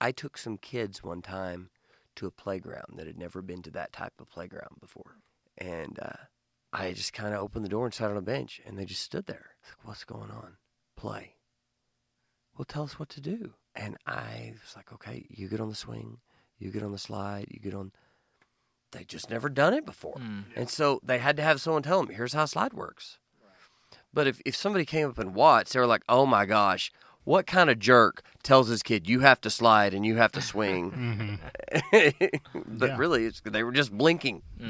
I 0.00 0.12
took 0.12 0.38
some 0.38 0.56
kids 0.56 1.02
one 1.02 1.20
time 1.22 1.70
to 2.16 2.26
a 2.26 2.30
playground 2.30 2.94
that 2.96 3.06
had 3.06 3.18
never 3.18 3.42
been 3.42 3.62
to 3.62 3.70
that 3.72 3.92
type 3.92 4.14
of 4.18 4.30
playground 4.30 4.76
before. 4.80 5.16
And 5.58 5.98
uh, 6.00 6.12
I 6.72 6.92
just 6.92 7.12
kind 7.12 7.34
of 7.34 7.40
opened 7.40 7.64
the 7.64 7.68
door 7.68 7.84
and 7.84 7.92
sat 7.94 8.10
on 8.10 8.16
a 8.16 8.22
bench, 8.22 8.60
and 8.66 8.78
they 8.78 8.84
just 8.86 9.02
stood 9.02 9.26
there. 9.26 9.50
It's 9.60 9.70
like, 9.70 9.86
what's 9.86 10.04
going 10.04 10.30
on? 10.30 10.56
Play. 10.96 11.34
Well, 12.56 12.64
tell 12.66 12.82
us 12.84 12.98
what 12.98 13.08
to 13.10 13.20
do. 13.20 13.54
And 13.74 13.96
I 14.06 14.54
was 14.64 14.74
like, 14.76 14.92
okay, 14.92 15.26
you 15.30 15.48
get 15.48 15.60
on 15.60 15.68
the 15.68 15.74
swing, 15.74 16.18
you 16.58 16.70
get 16.70 16.82
on 16.82 16.92
the 16.92 16.98
slide, 16.98 17.46
you 17.50 17.60
get 17.60 17.74
on. 17.74 17.92
they 18.92 19.04
just 19.04 19.30
never 19.30 19.48
done 19.48 19.72
it 19.72 19.86
before, 19.86 20.16
Mm. 20.18 20.44
and 20.56 20.68
so 20.68 20.98
they 21.04 21.18
had 21.18 21.36
to 21.36 21.42
have 21.44 21.60
someone 21.60 21.82
tell 21.84 22.02
them, 22.04 22.12
"Here's 22.14 22.32
how 22.32 22.44
slide 22.46 22.72
works." 22.72 23.18
But 24.12 24.26
if 24.26 24.40
if 24.44 24.56
somebody 24.56 24.84
came 24.84 25.08
up 25.08 25.18
and 25.18 25.32
watched, 25.34 25.72
they 25.72 25.78
were 25.78 25.86
like, 25.86 26.02
"Oh 26.08 26.26
my 26.26 26.44
gosh." 26.44 26.90
What 27.24 27.46
kind 27.46 27.68
of 27.70 27.78
jerk 27.78 28.22
tells 28.42 28.68
his 28.68 28.82
kid 28.82 29.06
you 29.08 29.20
have 29.20 29.40
to 29.42 29.50
slide 29.50 29.92
and 29.94 30.04
you 30.06 30.16
have 30.16 30.32
to 30.32 30.40
swing? 30.42 31.38
but 31.92 32.88
Yeah. 32.88 32.96
really, 32.96 33.26
it's, 33.26 33.40
they 33.44 33.62
were 33.62 33.70
just 33.72 33.92
blinking. 33.96 34.42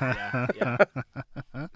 yeah, 0.00 0.46
yeah. 0.54 1.66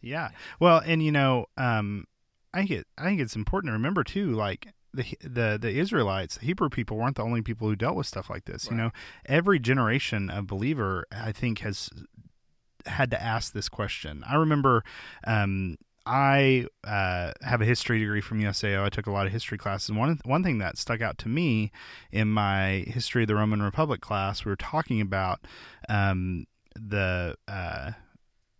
Yeah. 0.00 0.30
Well, 0.60 0.82
and 0.84 1.02
you 1.02 1.12
know, 1.12 1.46
um, 1.56 2.06
I 2.54 2.58
think 2.58 2.70
it, 2.70 2.86
I 2.96 3.04
think 3.04 3.20
it's 3.20 3.34
important 3.34 3.70
to 3.70 3.72
remember 3.72 4.04
too, 4.04 4.32
like 4.32 4.68
the 4.94 5.04
the 5.20 5.58
the 5.60 5.70
Israelites, 5.70 6.38
the 6.38 6.46
Hebrew 6.46 6.68
people 6.68 6.96
weren't 6.96 7.16
the 7.16 7.22
only 7.22 7.42
people 7.42 7.68
who 7.68 7.74
dealt 7.74 7.96
with 7.96 8.06
stuff 8.06 8.30
like 8.30 8.44
this. 8.44 8.70
You 8.70 8.76
know, 8.76 8.90
every 9.26 9.58
generation 9.58 10.30
of 10.30 10.46
believer, 10.46 11.04
I 11.10 11.32
think, 11.32 11.58
has 11.58 11.90
had 12.86 13.10
to 13.10 13.20
ask 13.20 13.52
this 13.52 13.68
question. 13.68 14.24
I 14.26 14.36
remember. 14.36 14.84
Um, 15.26 15.76
I 16.06 16.66
uh, 16.86 17.32
have 17.40 17.62
a 17.62 17.64
history 17.64 17.98
degree 17.98 18.20
from 18.20 18.38
USAO. 18.38 18.84
I 18.84 18.90
took 18.90 19.06
a 19.06 19.10
lot 19.10 19.24
of 19.24 19.32
history 19.32 19.56
classes. 19.56 19.90
One 19.90 20.20
one 20.26 20.42
thing 20.42 20.58
that 20.58 20.76
stuck 20.76 21.00
out 21.00 21.16
to 21.18 21.30
me 21.30 21.72
in 22.12 22.28
my 22.28 22.84
history 22.86 23.22
of 23.22 23.28
the 23.28 23.34
Roman 23.34 23.62
Republic 23.62 24.02
class, 24.02 24.44
we 24.44 24.50
were 24.50 24.56
talking 24.56 25.00
about 25.00 25.40
um, 25.88 26.44
the 26.76 27.36
uh, 27.48 27.92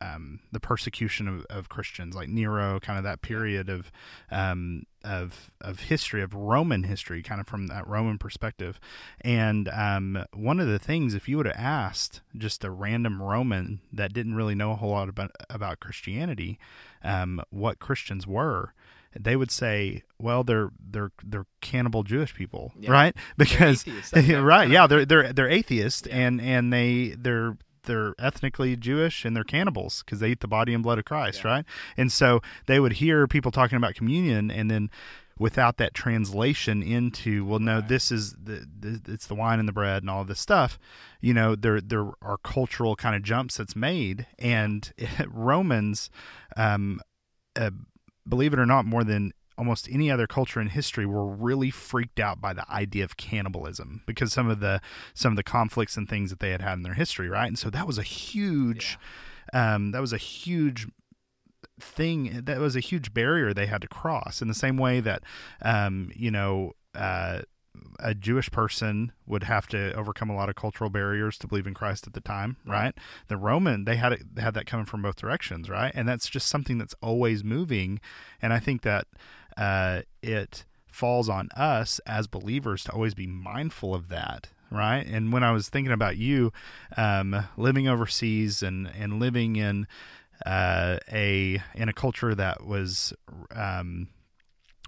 um, 0.05 0.41
the 0.53 0.61
persecution 0.61 1.29
of, 1.29 1.47
of 1.49 1.69
Christians, 1.69 2.15
like 2.15 2.29
Nero, 2.29 2.79
kind 2.81 2.99
of 2.99 3.05
that 3.05 3.23
period 3.23 3.69
of 3.69 3.91
um, 4.31 4.85
of 5.03 5.51
of 5.61 5.81
history 5.81 6.23
of 6.23 6.35
Roman 6.35 6.83
history, 6.85 7.23
kind 7.23 7.41
of 7.41 7.47
from 7.47 7.69
that 7.69 7.87
Roman 7.87 8.19
perspective. 8.19 8.79
And 9.21 9.69
um, 9.69 10.25
one 10.35 10.61
of 10.61 10.67
the 10.67 10.79
things, 10.79 11.15
if 11.15 11.29
you 11.29 11.37
would 11.39 11.47
have 11.47 11.57
asked 11.59 12.21
just 12.37 12.65
a 12.65 12.71
random 12.71 13.23
Roman 13.23 13.81
that 13.93 14.13
didn't 14.13 14.35
really 14.35 14.55
know 14.55 14.73
a 14.73 14.77
whole 14.77 14.91
lot 14.91 15.09
about 15.09 15.31
about 15.49 15.81
Christianity, 15.81 16.59
um, 17.03 17.41
what 17.51 17.79
Christians 17.79 18.27
were. 18.27 18.75
They 19.17 19.37
would 19.37 19.53
say, 19.53 20.03
"Well, 20.21 20.43
they're 20.43 20.71
they're 20.91 21.13
they're 21.23 21.47
cannibal 21.61 22.03
Jewish 22.03 22.35
people, 22.35 22.73
Yeah. 22.77 22.91
right? 22.91 23.17
Because 23.37 23.87
atheists, 23.87 24.13
right. 24.17 24.41
right, 24.41 24.69
yeah, 24.69 24.89
they're 24.89 25.05
they're 25.07 25.33
they're 25.33 25.49
atheists, 25.49 26.09
and 26.09 26.41
and 26.41 26.73
they 26.73 27.15
they're 27.17 27.57
they're 27.85 28.15
ethnically 28.19 28.77
Jewish 28.77 29.25
and 29.25 29.37
they're 29.37 29.45
cannibals 29.45 30.03
because 30.05 30.21
they 30.21 30.31
eat 30.31 30.41
the 30.41 30.49
body 30.49 30.75
and 30.75 30.83
blood 30.83 30.99
of 30.99 31.05
Christ, 31.05 31.45
right? 31.45 31.65
And 31.97 32.11
so 32.11 32.41
they 32.67 32.81
would 32.81 32.95
hear 32.95 33.27
people 33.27 33.51
talking 33.51 33.77
about 33.77 33.95
communion, 33.95 34.51
and 34.51 34.71
then 34.71 34.91
without 35.39 35.79
that 35.79 35.95
translation 35.95 36.83
into, 36.83 37.45
well, 37.45 37.59
no, 37.59 37.81
this 37.81 38.13
is 38.13 38.33
the, 38.33 38.67
the 38.79 39.01
it's 39.13 39.27
the 39.27 39.35
wine 39.35 39.59
and 39.59 39.69
the 39.69 39.73
bread 39.73 40.03
and 40.03 40.11
all 40.11 40.25
this 40.25 40.41
stuff. 40.41 40.79
You 41.21 41.35
know, 41.35 41.55
there 41.55 41.81
there 41.81 42.07
are 42.23 42.39
cultural 42.39 42.97
kind 42.97 43.17
of 43.17 43.23
jumps 43.23 43.57
that's 43.57 43.77
made, 43.77 44.27
and 44.39 44.93
Romans, 45.29 46.11
um, 46.57 47.01
uh, 47.57 47.71
believe 48.29 48.53
it 48.53 48.59
or 48.59 48.67
not, 48.67 48.85
more 48.85 49.05
than 49.05 49.33
almost 49.57 49.89
any 49.91 50.11
other 50.11 50.27
culture 50.27 50.61
in 50.61 50.69
history 50.69 51.07
were 51.07 51.27
really 51.27 51.71
freaked 51.71 52.19
out 52.19 52.41
by 52.41 52.53
the 52.53 52.69
idea 52.71 53.05
of 53.05 53.17
cannibalism 53.17 54.03
because 54.07 54.33
some 54.33 54.49
of 54.49 54.61
the 54.61 54.81
some 55.15 55.33
of 55.33 55.37
the 55.37 55.43
conflicts 55.43 55.97
and 55.97 56.09
things 56.09 56.31
that 56.31 56.41
they 56.41 56.51
had 56.51 56.61
had 56.61 56.75
in 56.75 56.83
their 56.83 56.95
history 56.95 57.29
right? 57.29 57.47
And 57.47 57.59
so 57.59 57.71
that 57.71 57.87
was 57.87 57.99
a 57.99 58.03
huge 58.03 58.99
um, 59.53 59.93
that 59.93 60.01
was 60.01 60.13
a 60.13 60.19
huge 60.19 60.87
thing 61.81 62.43
that 62.45 62.59
was 62.59 62.77
a 62.77 62.81
huge 62.81 63.13
barrier 63.13 63.53
they 63.53 63.67
had 63.67 63.83
to 63.83 63.89
cross. 63.89 64.41
In 64.41 64.49
the 64.49 64.55
same 64.55 64.77
way 64.77 65.01
that 65.01 65.23
um, 65.63 66.11
you 66.15 66.31
know 66.31 66.73
uh, 66.95 67.43
a 67.99 68.15
Jewish 68.15 68.51
person 68.51 69.13
would 69.27 69.45
have 69.45 69.67
to 69.69 69.93
overcome 69.95 70.31
a 70.31 70.37
lot 70.37 70.49
of 70.49 70.55
cultural 70.55 70.91
barriers 70.91 71.37
to 71.39 71.49
believe 71.49 71.67
in 71.67 71.75
Christ 71.75 72.07
at 72.07 72.13
the 72.13 72.21
time, 72.21 72.57
right? 72.65 72.95
The 73.29 73.37
Roman 73.37 73.85
they 73.85 73.97
had 73.97 74.13
it, 74.13 74.35
they 74.35 74.43
had 74.43 74.55
that 74.55 74.67
coming 74.67 74.87
from 74.87 75.03
both 75.03 75.17
directions, 75.17 75.69
right? 75.69 75.93
And 75.95 76.09
that's 76.09 76.29
just 76.29 76.49
something 76.49 76.79
that's 76.79 76.95
always 77.01 77.43
moving, 77.43 78.01
and 78.41 78.53
I 78.53 78.59
think 78.59 78.83
that 78.83 79.07
uh, 79.57 80.03
it 80.23 80.65
falls 80.87 81.29
on 81.29 81.49
us 81.57 82.01
as 82.07 82.27
believers 82.27 82.85
to 82.85 82.93
always 82.93 83.15
be 83.15 83.27
mindful 83.27 83.95
of 83.95 84.09
that, 84.09 84.49
right? 84.71 85.05
And 85.07 85.33
when 85.33 85.43
I 85.43 85.51
was 85.53 85.69
thinking 85.69 85.93
about 85.93 86.17
you 86.17 86.53
um, 86.97 87.47
living 87.57 87.89
overseas 87.89 88.63
and 88.63 88.87
and 88.99 89.19
living 89.19 89.57
in 89.57 89.87
uh, 90.47 90.99
a 91.11 91.63
in 91.75 91.89
a 91.89 91.93
culture 91.93 92.35
that 92.35 92.65
was 92.65 93.13
um, 93.55 94.09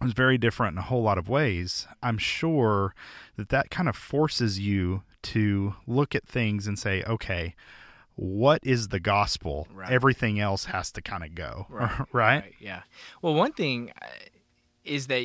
was 0.00 0.12
very 0.12 0.38
different 0.38 0.74
in 0.74 0.78
a 0.78 0.82
whole 0.82 1.02
lot 1.02 1.18
of 1.18 1.28
ways. 1.28 1.86
I'm 2.02 2.18
sure 2.18 2.94
that 3.36 3.48
that 3.48 3.70
kind 3.70 3.88
of 3.88 3.96
forces 3.96 4.58
you 4.58 5.02
to 5.22 5.74
look 5.86 6.14
at 6.14 6.26
things 6.26 6.66
and 6.66 6.78
say, 6.78 7.02
okay, 7.04 7.54
what 8.14 8.60
is 8.62 8.88
the 8.88 9.00
gospel? 9.00 9.66
Right. 9.72 9.90
Everything 9.90 10.38
else 10.38 10.66
has 10.66 10.92
to 10.92 11.02
kind 11.02 11.24
of 11.24 11.34
go, 11.34 11.66
right? 11.70 12.06
Right, 12.12 12.54
Yeah. 12.60 12.82
Well, 13.22 13.34
one 13.34 13.52
thing 13.52 13.92
uh, 14.00 14.06
is 14.86 15.06
that 15.08 15.24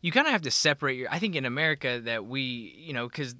you 0.00 0.12
kind 0.12 0.26
of 0.26 0.32
have 0.32 0.42
to 0.42 0.50
separate 0.50 0.98
your. 0.98 1.10
I 1.10 1.18
think 1.18 1.34
in 1.34 1.44
America 1.44 2.00
that 2.04 2.26
we, 2.26 2.74
you 2.78 2.92
know, 2.92 3.08
because 3.08 3.34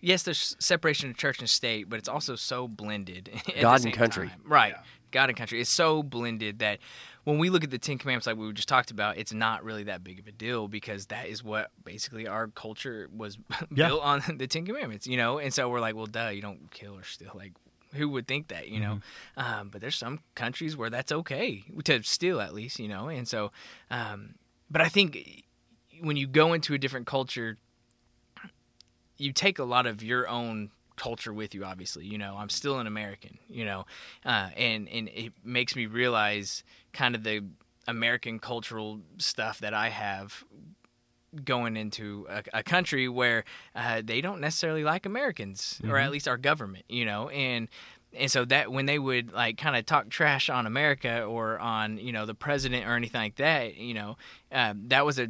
yes, 0.00 0.22
there's 0.22 0.56
separation 0.58 1.10
of 1.10 1.16
church 1.16 1.38
and 1.40 1.48
state, 1.50 1.88
but 1.88 1.98
it's 1.98 2.08
also 2.08 2.36
so 2.36 2.68
blended. 2.68 3.30
God 3.60 3.84
and 3.84 3.92
country. 3.94 4.28
time. 4.28 4.40
Right. 4.44 4.74
God 5.10 5.30
and 5.30 5.36
country. 5.38 5.60
It's 5.60 5.70
so 5.70 6.02
blended 6.02 6.58
that 6.60 6.78
when 7.24 7.38
we 7.38 7.50
look 7.50 7.64
at 7.64 7.70
the 7.70 7.78
Ten 7.78 7.98
Commandments, 7.98 8.26
like 8.26 8.36
we 8.36 8.52
just 8.52 8.68
talked 8.68 8.90
about, 8.90 9.18
it's 9.18 9.32
not 9.32 9.64
really 9.64 9.84
that 9.84 10.04
big 10.04 10.18
of 10.18 10.26
a 10.26 10.32
deal 10.32 10.68
because 10.68 11.06
that 11.06 11.26
is 11.28 11.42
what 11.42 11.70
basically 11.84 12.26
our 12.28 12.48
culture 12.48 13.08
was 13.14 13.36
Yeah. 13.74 13.88
built 13.88 14.02
on 14.02 14.22
the 14.38 14.46
Ten 14.46 14.64
Commandments, 14.64 15.06
you 15.06 15.16
know. 15.16 15.38
And 15.38 15.52
so 15.52 15.68
we're 15.68 15.80
like, 15.80 15.94
well, 15.96 16.06
duh, 16.06 16.28
you 16.28 16.40
don't 16.42 16.70
kill 16.70 16.96
or 16.96 17.02
steal. 17.04 17.32
Like, 17.34 17.52
who 17.94 18.08
would 18.10 18.26
think 18.28 18.48
that, 18.48 18.68
you 18.68 18.80
know? 18.80 19.00
Um, 19.36 19.68
but 19.70 19.80
there's 19.80 19.96
some 19.96 20.20
countries 20.34 20.76
where 20.76 20.90
that's 20.90 21.12
okay 21.12 21.64
to 21.84 22.02
steal, 22.02 22.40
at 22.40 22.52
least, 22.54 22.78
you 22.78 22.88
know. 22.88 23.08
And 23.08 23.26
so, 23.26 23.52
um, 23.90 24.34
but 24.70 24.80
I 24.80 24.88
think 24.88 25.44
when 26.00 26.16
you 26.16 26.26
go 26.26 26.52
into 26.52 26.74
a 26.74 26.78
different 26.78 27.06
culture, 27.06 27.56
you 29.16 29.32
take 29.32 29.58
a 29.58 29.64
lot 29.64 29.86
of 29.86 30.02
your 30.02 30.28
own 30.28 30.70
culture 30.96 31.32
with 31.32 31.54
you 31.54 31.62
obviously 31.62 32.06
you 32.06 32.16
know 32.16 32.36
i'm 32.38 32.48
still 32.48 32.78
an 32.78 32.86
american 32.86 33.38
you 33.48 33.66
know 33.66 33.84
uh, 34.24 34.48
and 34.56 34.88
and 34.88 35.08
it 35.10 35.32
makes 35.44 35.76
me 35.76 35.84
realize 35.84 36.64
kind 36.94 37.14
of 37.14 37.22
the 37.22 37.44
american 37.86 38.38
cultural 38.38 39.00
stuff 39.18 39.58
that 39.58 39.74
i 39.74 39.90
have 39.90 40.42
going 41.44 41.76
into 41.76 42.26
a, 42.30 42.42
a 42.54 42.62
country 42.62 43.10
where 43.10 43.44
uh, 43.74 44.00
they 44.02 44.22
don't 44.22 44.40
necessarily 44.40 44.82
like 44.82 45.04
americans 45.04 45.82
or 45.86 45.98
at 45.98 46.10
least 46.10 46.26
our 46.26 46.38
government 46.38 46.86
you 46.88 47.04
know 47.04 47.28
and 47.28 47.68
and 48.12 48.30
so 48.30 48.44
that 48.44 48.70
when 48.70 48.86
they 48.86 48.98
would 48.98 49.32
like 49.32 49.58
kind 49.58 49.76
of 49.76 49.84
talk 49.86 50.08
trash 50.08 50.48
on 50.48 50.66
america 50.66 51.22
or 51.22 51.58
on 51.58 51.98
you 51.98 52.12
know 52.12 52.26
the 52.26 52.34
president 52.34 52.86
or 52.86 52.94
anything 52.94 53.20
like 53.20 53.36
that 53.36 53.76
you 53.76 53.94
know 53.94 54.16
um, 54.52 54.84
that 54.88 55.04
was 55.04 55.18
a 55.18 55.28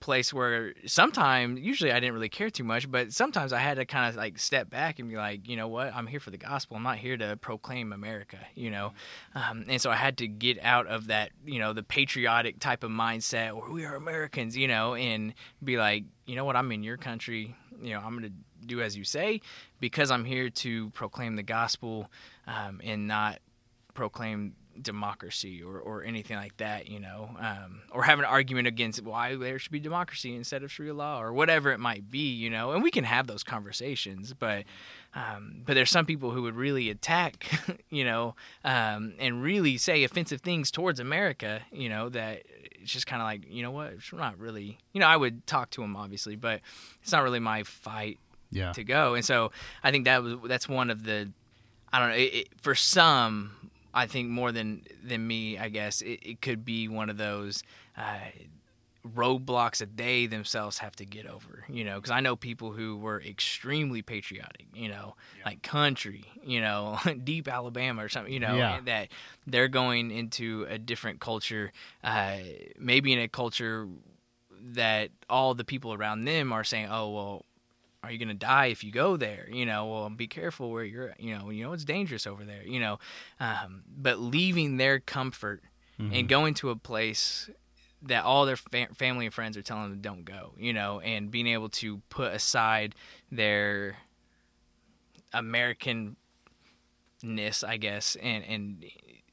place 0.00 0.32
where 0.32 0.72
sometimes 0.86 1.60
usually 1.60 1.90
I 1.90 1.98
didn't 1.98 2.14
really 2.14 2.28
care 2.28 2.50
too 2.50 2.64
much, 2.64 2.88
but 2.88 3.12
sometimes 3.12 3.52
I 3.52 3.58
had 3.58 3.76
to 3.78 3.84
kind 3.84 4.08
of 4.08 4.16
like 4.16 4.38
step 4.38 4.70
back 4.70 4.98
and 4.98 5.08
be 5.08 5.16
like, 5.16 5.48
you 5.48 5.56
know 5.56 5.68
what, 5.68 5.94
I'm 5.94 6.06
here 6.06 6.20
for 6.20 6.30
the 6.30 6.38
gospel. 6.38 6.76
I'm 6.76 6.84
not 6.84 6.98
here 6.98 7.16
to 7.16 7.36
proclaim 7.36 7.92
America, 7.92 8.38
you 8.54 8.70
know. 8.70 8.92
Um, 9.34 9.64
and 9.68 9.80
so 9.80 9.90
I 9.90 9.96
had 9.96 10.18
to 10.18 10.28
get 10.28 10.62
out 10.62 10.86
of 10.86 11.08
that, 11.08 11.30
you 11.44 11.58
know, 11.58 11.72
the 11.72 11.82
patriotic 11.82 12.60
type 12.60 12.84
of 12.84 12.90
mindset 12.90 13.54
where 13.54 13.70
we 13.70 13.84
are 13.84 13.96
Americans, 13.96 14.56
you 14.56 14.68
know, 14.68 14.94
and 14.94 15.34
be 15.62 15.76
like, 15.76 16.04
you 16.26 16.36
know 16.36 16.44
what, 16.44 16.56
I'm 16.56 16.70
in 16.72 16.82
your 16.82 16.96
country. 16.96 17.56
You 17.82 17.94
know, 17.94 18.00
I'm 18.00 18.20
to 18.22 18.30
do 18.66 18.80
as 18.80 18.96
you 18.96 19.04
say 19.04 19.40
because 19.80 20.10
I'm 20.10 20.24
here 20.24 20.50
to 20.50 20.90
proclaim 20.90 21.36
the 21.36 21.42
gospel 21.42 22.10
um, 22.46 22.80
and 22.84 23.06
not 23.06 23.38
proclaim 23.94 24.54
democracy 24.80 25.62
or, 25.62 25.78
or 25.78 26.04
anything 26.04 26.36
like 26.36 26.56
that, 26.58 26.88
you 26.88 27.00
know, 27.00 27.30
um, 27.40 27.82
or 27.92 28.02
have 28.02 28.18
an 28.18 28.24
argument 28.24 28.68
against 28.68 29.02
why 29.02 29.34
there 29.34 29.58
should 29.58 29.72
be 29.72 29.80
democracy 29.80 30.34
instead 30.34 30.62
of 30.62 30.70
Sharia 30.70 30.94
law 30.94 31.20
or 31.20 31.32
whatever 31.32 31.72
it 31.72 31.80
might 31.80 32.10
be, 32.10 32.32
you 32.32 32.50
know, 32.50 32.72
and 32.72 32.82
we 32.82 32.90
can 32.90 33.04
have 33.04 33.26
those 33.26 33.42
conversations, 33.42 34.34
but 34.34 34.64
um, 35.14 35.62
but 35.64 35.74
there's 35.74 35.90
some 35.90 36.04
people 36.04 36.32
who 36.32 36.42
would 36.42 36.56
really 36.56 36.90
attack, 36.90 37.46
you 37.88 38.04
know, 38.04 38.34
um, 38.64 39.14
and 39.18 39.42
really 39.42 39.78
say 39.78 40.04
offensive 40.04 40.42
things 40.42 40.70
towards 40.70 41.00
America, 41.00 41.62
you 41.72 41.88
know, 41.88 42.10
that 42.10 42.42
it's 42.82 42.92
just 42.92 43.06
kind 43.06 43.22
of 43.22 43.26
like, 43.26 43.42
you 43.48 43.62
know 43.62 43.70
what, 43.70 43.94
it's 43.94 44.12
not 44.12 44.38
really, 44.38 44.78
you 44.92 45.00
know, 45.00 45.06
I 45.06 45.16
would 45.16 45.46
talk 45.46 45.70
to 45.70 45.80
them 45.80 45.96
obviously, 45.96 46.36
but 46.36 46.60
it's 47.02 47.12
not 47.12 47.22
really 47.22 47.40
my 47.40 47.62
fight 47.62 48.18
Yeah. 48.50 48.72
to 48.72 48.84
go. 48.84 49.14
And 49.14 49.24
so 49.24 49.50
I 49.82 49.90
think 49.90 50.04
that 50.04 50.22
was 50.22 50.36
that's 50.46 50.68
one 50.68 50.90
of 50.90 51.04
the 51.04 51.30
I 51.92 51.98
don't 51.98 52.08
know. 52.10 52.14
It, 52.16 52.34
it, 52.34 52.48
for 52.60 52.74
some, 52.74 53.52
I 53.94 54.06
think 54.06 54.28
more 54.28 54.52
than 54.52 54.82
than 55.04 55.26
me, 55.26 55.58
I 55.58 55.68
guess 55.68 56.00
it, 56.02 56.20
it 56.22 56.40
could 56.42 56.64
be 56.64 56.88
one 56.88 57.08
of 57.10 57.16
those 57.16 57.62
uh, 57.96 58.18
roadblocks 59.06 59.78
that 59.78 59.96
they 59.96 60.26
themselves 60.26 60.78
have 60.78 60.96
to 60.96 61.04
get 61.04 61.26
over. 61.26 61.64
You 61.68 61.84
know, 61.84 61.96
because 61.96 62.10
I 62.10 62.20
know 62.20 62.36
people 62.36 62.72
who 62.72 62.96
were 62.96 63.20
extremely 63.22 64.02
patriotic. 64.02 64.66
You 64.74 64.88
know, 64.88 65.14
like 65.44 65.62
country. 65.62 66.24
You 66.44 66.60
know, 66.60 66.98
deep 67.24 67.48
Alabama 67.48 68.04
or 68.04 68.08
something. 68.08 68.32
You 68.32 68.40
know, 68.40 68.56
Yeah. 68.56 68.80
that 68.84 69.08
they're 69.46 69.68
going 69.68 70.10
into 70.10 70.66
a 70.68 70.78
different 70.78 71.20
culture, 71.20 71.72
uh, 72.02 72.36
maybe 72.78 73.12
in 73.12 73.18
a 73.20 73.28
culture 73.28 73.86
that 74.72 75.10
all 75.30 75.54
the 75.54 75.64
people 75.64 75.92
around 75.92 76.24
them 76.24 76.52
are 76.52 76.64
saying, 76.64 76.88
"Oh 76.90 77.10
well." 77.10 77.44
Are 78.06 78.12
you 78.12 78.18
going 78.18 78.28
to 78.28 78.34
die 78.34 78.66
if 78.66 78.82
you 78.84 78.92
go 78.92 79.16
there? 79.16 79.48
You 79.50 79.66
know, 79.66 79.86
well, 79.86 80.08
be 80.10 80.26
careful 80.26 80.70
where 80.70 80.84
you're, 80.84 81.12
you 81.18 81.36
know, 81.36 81.50
you 81.50 81.64
know, 81.64 81.72
it's 81.72 81.84
dangerous 81.84 82.26
over 82.26 82.44
there, 82.44 82.62
you 82.64 82.80
know. 82.80 82.98
Um, 83.40 83.82
but 83.88 84.18
leaving 84.18 84.76
their 84.76 85.00
comfort 85.00 85.62
Mm-hmm. 85.98 86.12
and 86.12 86.28
going 86.28 86.52
to 86.52 86.68
a 86.68 86.76
place 86.76 87.48
that 88.02 88.22
all 88.22 88.44
their 88.44 88.56
fa- 88.56 88.88
family 88.94 89.24
and 89.24 89.32
friends 89.34 89.56
are 89.56 89.62
telling 89.62 89.88
them 89.88 90.02
don't 90.02 90.26
go, 90.26 90.52
you 90.58 90.74
know, 90.74 91.00
and 91.00 91.30
being 91.30 91.46
able 91.46 91.70
to 91.70 92.02
put 92.10 92.34
aside 92.34 92.94
their 93.32 93.96
Americanness, 95.32 96.14
I 97.66 97.76
guess, 97.78 98.16
and, 98.16 98.44
and 98.44 98.84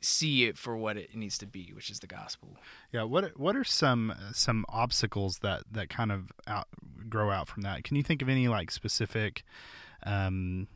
see 0.03 0.45
it 0.45 0.57
for 0.57 0.75
what 0.75 0.97
it 0.97 1.15
needs 1.15 1.37
to 1.39 1.45
be, 1.45 1.71
which 1.73 1.89
is 1.89 1.99
the 1.99 2.07
gospel. 2.07 2.57
Yeah. 2.91 3.03
What 3.03 3.39
What 3.39 3.55
are 3.55 3.63
some 3.63 4.13
some 4.33 4.65
obstacles 4.69 5.39
that 5.39 5.63
that 5.71 5.89
kind 5.89 6.11
of 6.11 6.31
out, 6.47 6.67
grow 7.09 7.31
out 7.31 7.47
from 7.47 7.63
that? 7.63 7.83
Can 7.83 7.95
you 7.95 8.03
think 8.03 8.21
of 8.21 8.29
any 8.29 8.47
like 8.47 8.71
specific? 8.71 9.43
Um, 10.05 10.67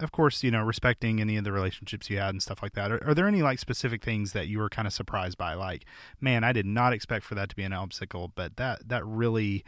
of 0.00 0.12
course, 0.12 0.42
you 0.42 0.50
know, 0.50 0.62
respecting 0.62 1.20
any 1.20 1.36
of 1.36 1.44
the 1.44 1.52
relationships 1.52 2.10
you 2.10 2.18
had 2.18 2.30
and 2.30 2.42
stuff 2.42 2.62
like 2.62 2.72
that. 2.72 2.90
Are, 2.90 3.02
are 3.06 3.14
there 3.14 3.28
any 3.28 3.42
like 3.42 3.58
specific 3.58 4.02
things 4.02 4.32
that 4.32 4.48
you 4.48 4.58
were 4.58 4.68
kind 4.68 4.86
of 4.86 4.92
surprised 4.92 5.38
by? 5.38 5.54
Like, 5.54 5.84
man, 6.20 6.44
I 6.44 6.52
did 6.52 6.66
not 6.66 6.92
expect 6.92 7.24
for 7.24 7.34
that 7.36 7.48
to 7.50 7.56
be 7.56 7.62
an 7.62 7.72
obstacle, 7.72 8.32
but 8.34 8.56
that 8.56 8.88
that 8.88 9.06
really 9.06 9.64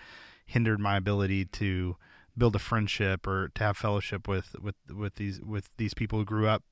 hindered 0.46 0.80
my 0.80 0.96
ability 0.96 1.46
to 1.46 1.96
build 2.36 2.56
a 2.56 2.58
friendship 2.58 3.26
or 3.26 3.50
to 3.54 3.64
have 3.64 3.76
fellowship 3.76 4.26
with 4.28 4.56
with 4.60 4.74
with 4.90 5.14
these 5.14 5.40
with 5.40 5.70
these 5.76 5.94
people 5.94 6.18
who 6.18 6.24
grew 6.24 6.48
up 6.48 6.62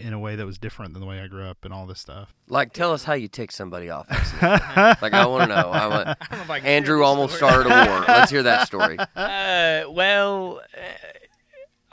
in 0.00 0.12
a 0.12 0.18
way 0.18 0.36
that 0.36 0.46
was 0.46 0.58
different 0.58 0.94
than 0.94 1.00
the 1.00 1.06
way 1.06 1.20
I 1.20 1.26
grew 1.26 1.44
up 1.44 1.64
and 1.64 1.72
all 1.72 1.86
this 1.86 2.00
stuff. 2.00 2.34
Like, 2.48 2.72
tell 2.72 2.92
us 2.92 3.04
how 3.04 3.14
you 3.14 3.28
tick 3.28 3.52
somebody 3.52 3.90
off. 3.90 4.08
like, 4.42 5.12
I 5.12 5.26
want 5.26 5.50
to 5.50 5.56
know. 5.56 5.70
I 5.70 5.86
want. 5.86 6.08
I 6.20 6.26
don't 6.30 6.38
know 6.38 6.42
if 6.42 6.50
I 6.50 6.58
Andrew 6.58 7.04
almost 7.04 7.36
started 7.36 7.66
a 7.70 7.90
war. 7.90 8.04
Let's 8.06 8.30
hear 8.30 8.42
that 8.42 8.66
story. 8.66 8.98
Uh, 9.16 9.84
well, 9.90 10.60
uh, 10.76 10.80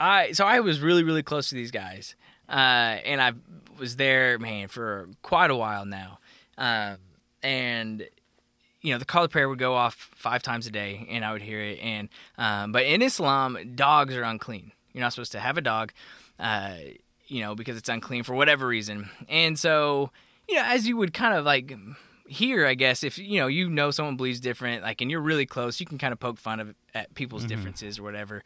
I 0.00 0.32
so 0.32 0.46
I 0.46 0.60
was 0.60 0.80
really 0.80 1.02
really 1.02 1.22
close 1.22 1.48
to 1.50 1.54
these 1.54 1.70
guys, 1.70 2.14
uh, 2.48 2.52
and 2.52 3.20
I 3.20 3.32
was 3.78 3.96
there, 3.96 4.38
man, 4.38 4.68
for 4.68 5.08
quite 5.22 5.50
a 5.50 5.56
while 5.56 5.84
now, 5.84 6.18
um, 6.56 6.96
and 7.42 8.06
you 8.80 8.92
know 8.92 8.98
the 8.98 9.04
call 9.04 9.22
to 9.22 9.28
prayer 9.28 9.48
would 9.48 9.58
go 9.58 9.74
off 9.74 10.10
five 10.14 10.42
times 10.42 10.66
a 10.66 10.70
day, 10.70 11.06
and 11.10 11.24
I 11.24 11.32
would 11.32 11.42
hear 11.42 11.60
it. 11.60 11.78
And 11.80 12.08
um, 12.36 12.72
but 12.72 12.84
in 12.84 13.02
Islam, 13.02 13.58
dogs 13.74 14.14
are 14.14 14.22
unclean. 14.22 14.72
You're 14.92 15.02
not 15.02 15.12
supposed 15.12 15.32
to 15.32 15.40
have 15.40 15.58
a 15.58 15.62
dog, 15.62 15.92
uh, 16.38 16.76
you 17.28 17.42
know, 17.42 17.54
because 17.54 17.76
it's 17.76 17.88
unclean 17.88 18.24
for 18.24 18.34
whatever 18.34 18.66
reason. 18.66 19.10
And 19.28 19.58
so 19.58 20.10
you 20.48 20.56
know, 20.56 20.64
as 20.64 20.88
you 20.88 20.96
would 20.96 21.12
kind 21.12 21.36
of 21.36 21.44
like 21.44 21.72
here, 22.26 22.66
I 22.66 22.74
guess, 22.74 23.04
if 23.04 23.18
you 23.18 23.40
know 23.40 23.46
you 23.46 23.68
know 23.68 23.90
someone 23.90 24.16
believes 24.16 24.40
different, 24.40 24.82
like, 24.82 25.00
and 25.00 25.10
you're 25.10 25.20
really 25.20 25.46
close, 25.46 25.80
you 25.80 25.86
can 25.86 25.98
kind 25.98 26.12
of 26.12 26.20
poke 26.20 26.38
fun 26.38 26.60
of 26.60 26.74
at 26.94 27.14
people's 27.14 27.42
mm-hmm. 27.42 27.50
differences 27.50 27.98
or 27.98 28.02
whatever. 28.02 28.42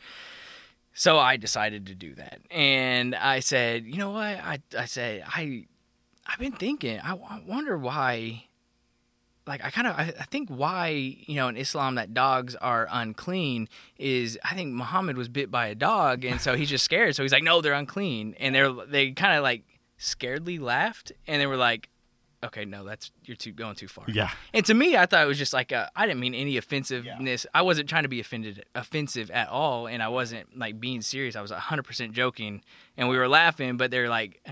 So 0.94 1.18
I 1.18 1.36
decided 1.36 1.86
to 1.86 1.94
do 1.94 2.14
that, 2.16 2.40
and 2.50 3.14
I 3.14 3.40
said, 3.40 3.84
you 3.84 3.96
know 3.96 4.10
what? 4.10 4.24
I 4.24 4.58
I 4.76 4.84
said 4.84 5.24
I 5.26 5.66
I've 6.26 6.38
been 6.38 6.52
thinking. 6.52 7.00
I, 7.00 7.14
I 7.14 7.42
wonder 7.46 7.78
why. 7.78 8.44
Like 9.46 9.64
I 9.64 9.70
kind 9.70 9.86
of 9.88 9.94
I, 9.96 10.12
I 10.20 10.24
think 10.24 10.48
why 10.50 10.88
you 10.90 11.34
know 11.34 11.48
in 11.48 11.56
Islam 11.56 11.96
that 11.96 12.14
dogs 12.14 12.54
are 12.56 12.86
unclean 12.90 13.68
is 13.98 14.38
I 14.44 14.54
think 14.54 14.72
Muhammad 14.72 15.16
was 15.16 15.28
bit 15.28 15.50
by 15.50 15.66
a 15.66 15.74
dog 15.74 16.24
and 16.24 16.40
so 16.40 16.54
he's 16.56 16.68
just 16.70 16.84
scared 16.84 17.16
so 17.16 17.22
he's 17.24 17.32
like 17.32 17.42
no 17.42 17.60
they're 17.60 17.72
unclean 17.72 18.34
and 18.38 18.54
they're 18.54 18.70
they 18.72 19.10
kind 19.10 19.36
of 19.36 19.42
like 19.42 19.64
scaredly 19.98 20.60
laughed 20.60 21.10
and 21.26 21.40
they 21.40 21.46
were 21.46 21.56
like 21.56 21.88
okay 22.44 22.64
no 22.64 22.84
that's 22.84 23.10
you're 23.24 23.36
too 23.36 23.52
going 23.52 23.74
too 23.74 23.86
far 23.88 24.04
Yeah. 24.08 24.30
and 24.52 24.64
to 24.66 24.74
me, 24.74 24.96
I 24.96 25.06
thought 25.06 25.22
it 25.24 25.28
was 25.28 25.38
just 25.38 25.52
like 25.52 25.70
a, 25.72 25.90
I 25.94 26.06
didn't 26.06 26.18
mean 26.20 26.34
any 26.34 26.56
offensiveness. 26.56 27.46
I 27.54 27.62
wasn't 27.62 27.88
trying 27.88 28.02
to 28.02 28.08
be 28.08 28.18
offended, 28.20 28.64
offensive 28.74 29.30
at 29.30 29.48
all, 29.48 29.86
and 29.86 30.02
I 30.02 30.08
wasn't 30.08 30.58
like 30.58 30.80
being 30.80 31.02
serious. 31.02 31.36
I 31.36 31.40
was 31.40 31.52
100 31.52 31.84
percent 31.84 32.12
joking, 32.14 32.62
and 32.96 33.08
we 33.08 33.16
were 33.16 33.28
laughing, 33.28 33.76
but 33.76 33.92
they're 33.92 34.08
like, 34.08 34.40
uh, 34.44 34.50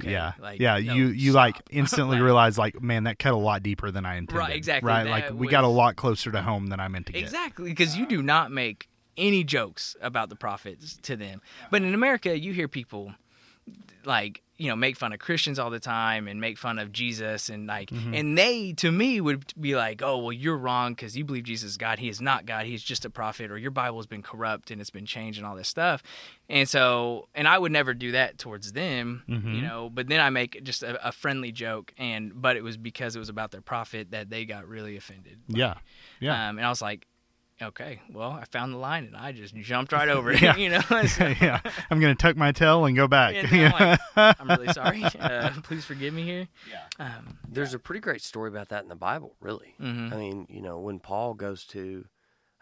okay, 0.00 0.12
yeah, 0.12 0.32
like, 0.38 0.60
yeah. 0.60 0.78
no, 0.78 0.94
you 0.94 1.06
you 1.08 1.30
stop. 1.32 1.40
like 1.40 1.56
instantly 1.70 2.16
Like, 2.18 2.24
realize 2.24 2.58
like, 2.58 2.82
man, 2.82 3.04
that 3.04 3.18
cut 3.18 3.32
a 3.32 3.36
lot 3.36 3.62
deeper 3.62 3.90
than 3.90 4.04
I 4.04 4.16
intended. 4.16 4.38
Right, 4.38 4.56
exactly. 4.56 4.88
Right, 4.88 5.06
like 5.06 5.32
we 5.32 5.48
got 5.48 5.64
a 5.64 5.68
lot 5.68 5.96
closer 5.96 6.30
to 6.30 6.42
home 6.42 6.68
than 6.68 6.80
I 6.80 6.88
meant 6.88 7.06
to 7.06 7.12
get. 7.12 7.22
exactly 7.22 7.70
because 7.70 7.96
you 7.96 8.06
do 8.06 8.22
not 8.22 8.50
make 8.50 8.88
any 9.16 9.44
jokes 9.44 9.96
about 10.00 10.28
the 10.28 10.36
prophets 10.36 10.96
to 11.02 11.16
them, 11.16 11.40
but 11.70 11.82
in 11.82 11.94
America, 11.94 12.38
you 12.38 12.52
hear 12.52 12.68
people 12.68 13.14
like 14.04 14.42
you 14.62 14.68
know 14.68 14.76
make 14.76 14.96
fun 14.96 15.12
of 15.12 15.18
Christians 15.18 15.58
all 15.58 15.70
the 15.70 15.80
time 15.80 16.28
and 16.28 16.40
make 16.40 16.56
fun 16.56 16.78
of 16.78 16.92
Jesus 16.92 17.48
and 17.48 17.66
like 17.66 17.90
Mm-hmm. 17.90 18.14
and 18.14 18.38
they 18.38 18.72
to 18.74 18.92
me 18.92 19.20
would 19.20 19.52
be 19.60 19.74
like 19.74 20.02
oh 20.02 20.18
well 20.18 20.32
you're 20.32 20.56
wrong 20.56 20.92
because 20.94 21.16
you 21.16 21.24
believe 21.24 21.44
Jesus 21.44 21.72
is 21.72 21.76
God 21.76 21.98
he 21.98 22.08
is 22.08 22.20
not 22.20 22.46
God 22.46 22.66
he's 22.66 22.82
just 22.82 23.04
a 23.04 23.10
prophet 23.10 23.50
or 23.50 23.58
your 23.58 23.70
Bible 23.72 23.98
has 23.98 24.06
been 24.06 24.22
corrupt 24.22 24.70
and 24.70 24.80
it's 24.80 24.90
been 24.90 25.06
changed 25.06 25.38
and 25.38 25.46
all 25.46 25.56
this 25.56 25.68
stuff 25.68 26.02
and 26.48 26.68
so 26.68 27.28
and 27.34 27.48
I 27.48 27.58
would 27.58 27.72
never 27.72 27.92
do 27.94 28.12
that 28.12 28.38
towards 28.38 28.72
them 28.72 29.24
Mm-hmm. 29.28 29.52
you 29.54 29.62
know 29.62 29.90
but 29.92 30.06
then 30.08 30.20
I 30.20 30.30
make 30.30 30.62
just 30.62 30.82
a, 30.82 31.08
a 31.08 31.12
friendly 31.12 31.50
joke 31.52 31.92
and 31.98 32.32
but 32.40 32.56
it 32.56 32.62
was 32.62 32.76
because 32.76 33.16
it 33.16 33.18
was 33.18 33.28
about 33.28 33.50
their 33.50 33.60
prophet 33.60 34.12
that 34.12 34.30
they 34.30 34.44
got 34.44 34.68
really 34.68 34.96
offended 34.96 35.38
by. 35.48 35.58
Yeah, 35.58 35.74
yeah. 36.20 36.48
um, 36.48 36.58
and 36.58 36.66
I 36.66 36.70
was 36.70 36.80
like 36.82 37.06
okay 37.62 38.00
well 38.12 38.30
I 38.32 38.44
found 38.44 38.72
the 38.72 38.76
line 38.78 39.04
and 39.04 39.16
I 39.16 39.32
just 39.32 39.54
jumped 39.54 39.92
right 39.92 40.08
over 40.16 40.30
it 40.32 40.40
Yeah. 40.42 40.56
you 40.64 40.68
know 40.70 40.80
So- 41.06 41.26
yeah, 41.40 41.60
I'm 41.90 42.00
gonna 42.00 42.14
tuck 42.14 42.36
my 42.36 42.52
tail 42.52 42.84
and 42.86 42.96
go 42.96 43.06
back. 43.08 43.34
and 43.34 43.48
then 43.48 43.72
I'm, 43.74 43.98
like, 44.16 44.40
I'm 44.40 44.48
really 44.48 44.72
sorry. 44.72 45.04
Uh, 45.18 45.50
please 45.62 45.84
forgive 45.84 46.12
me 46.14 46.22
here. 46.22 46.48
Yeah. 46.70 46.86
Um, 47.16 47.38
There's 47.48 47.74
a 47.74 47.78
pretty 47.78 48.00
great 48.00 48.22
story 48.22 48.48
about 48.48 48.68
that 48.70 48.82
in 48.82 48.88
the 48.88 48.96
Bible, 48.96 49.36
really. 49.40 49.74
Mhm. 49.80 50.12
I 50.12 50.16
mean, 50.16 50.46
you 50.48 50.60
know, 50.62 50.78
when 50.78 50.98
Paul 51.00 51.34
goes 51.34 51.64
to, 51.68 52.06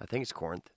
I 0.00 0.06
think 0.06 0.22
it's 0.22 0.32
Corinth, 0.32 0.70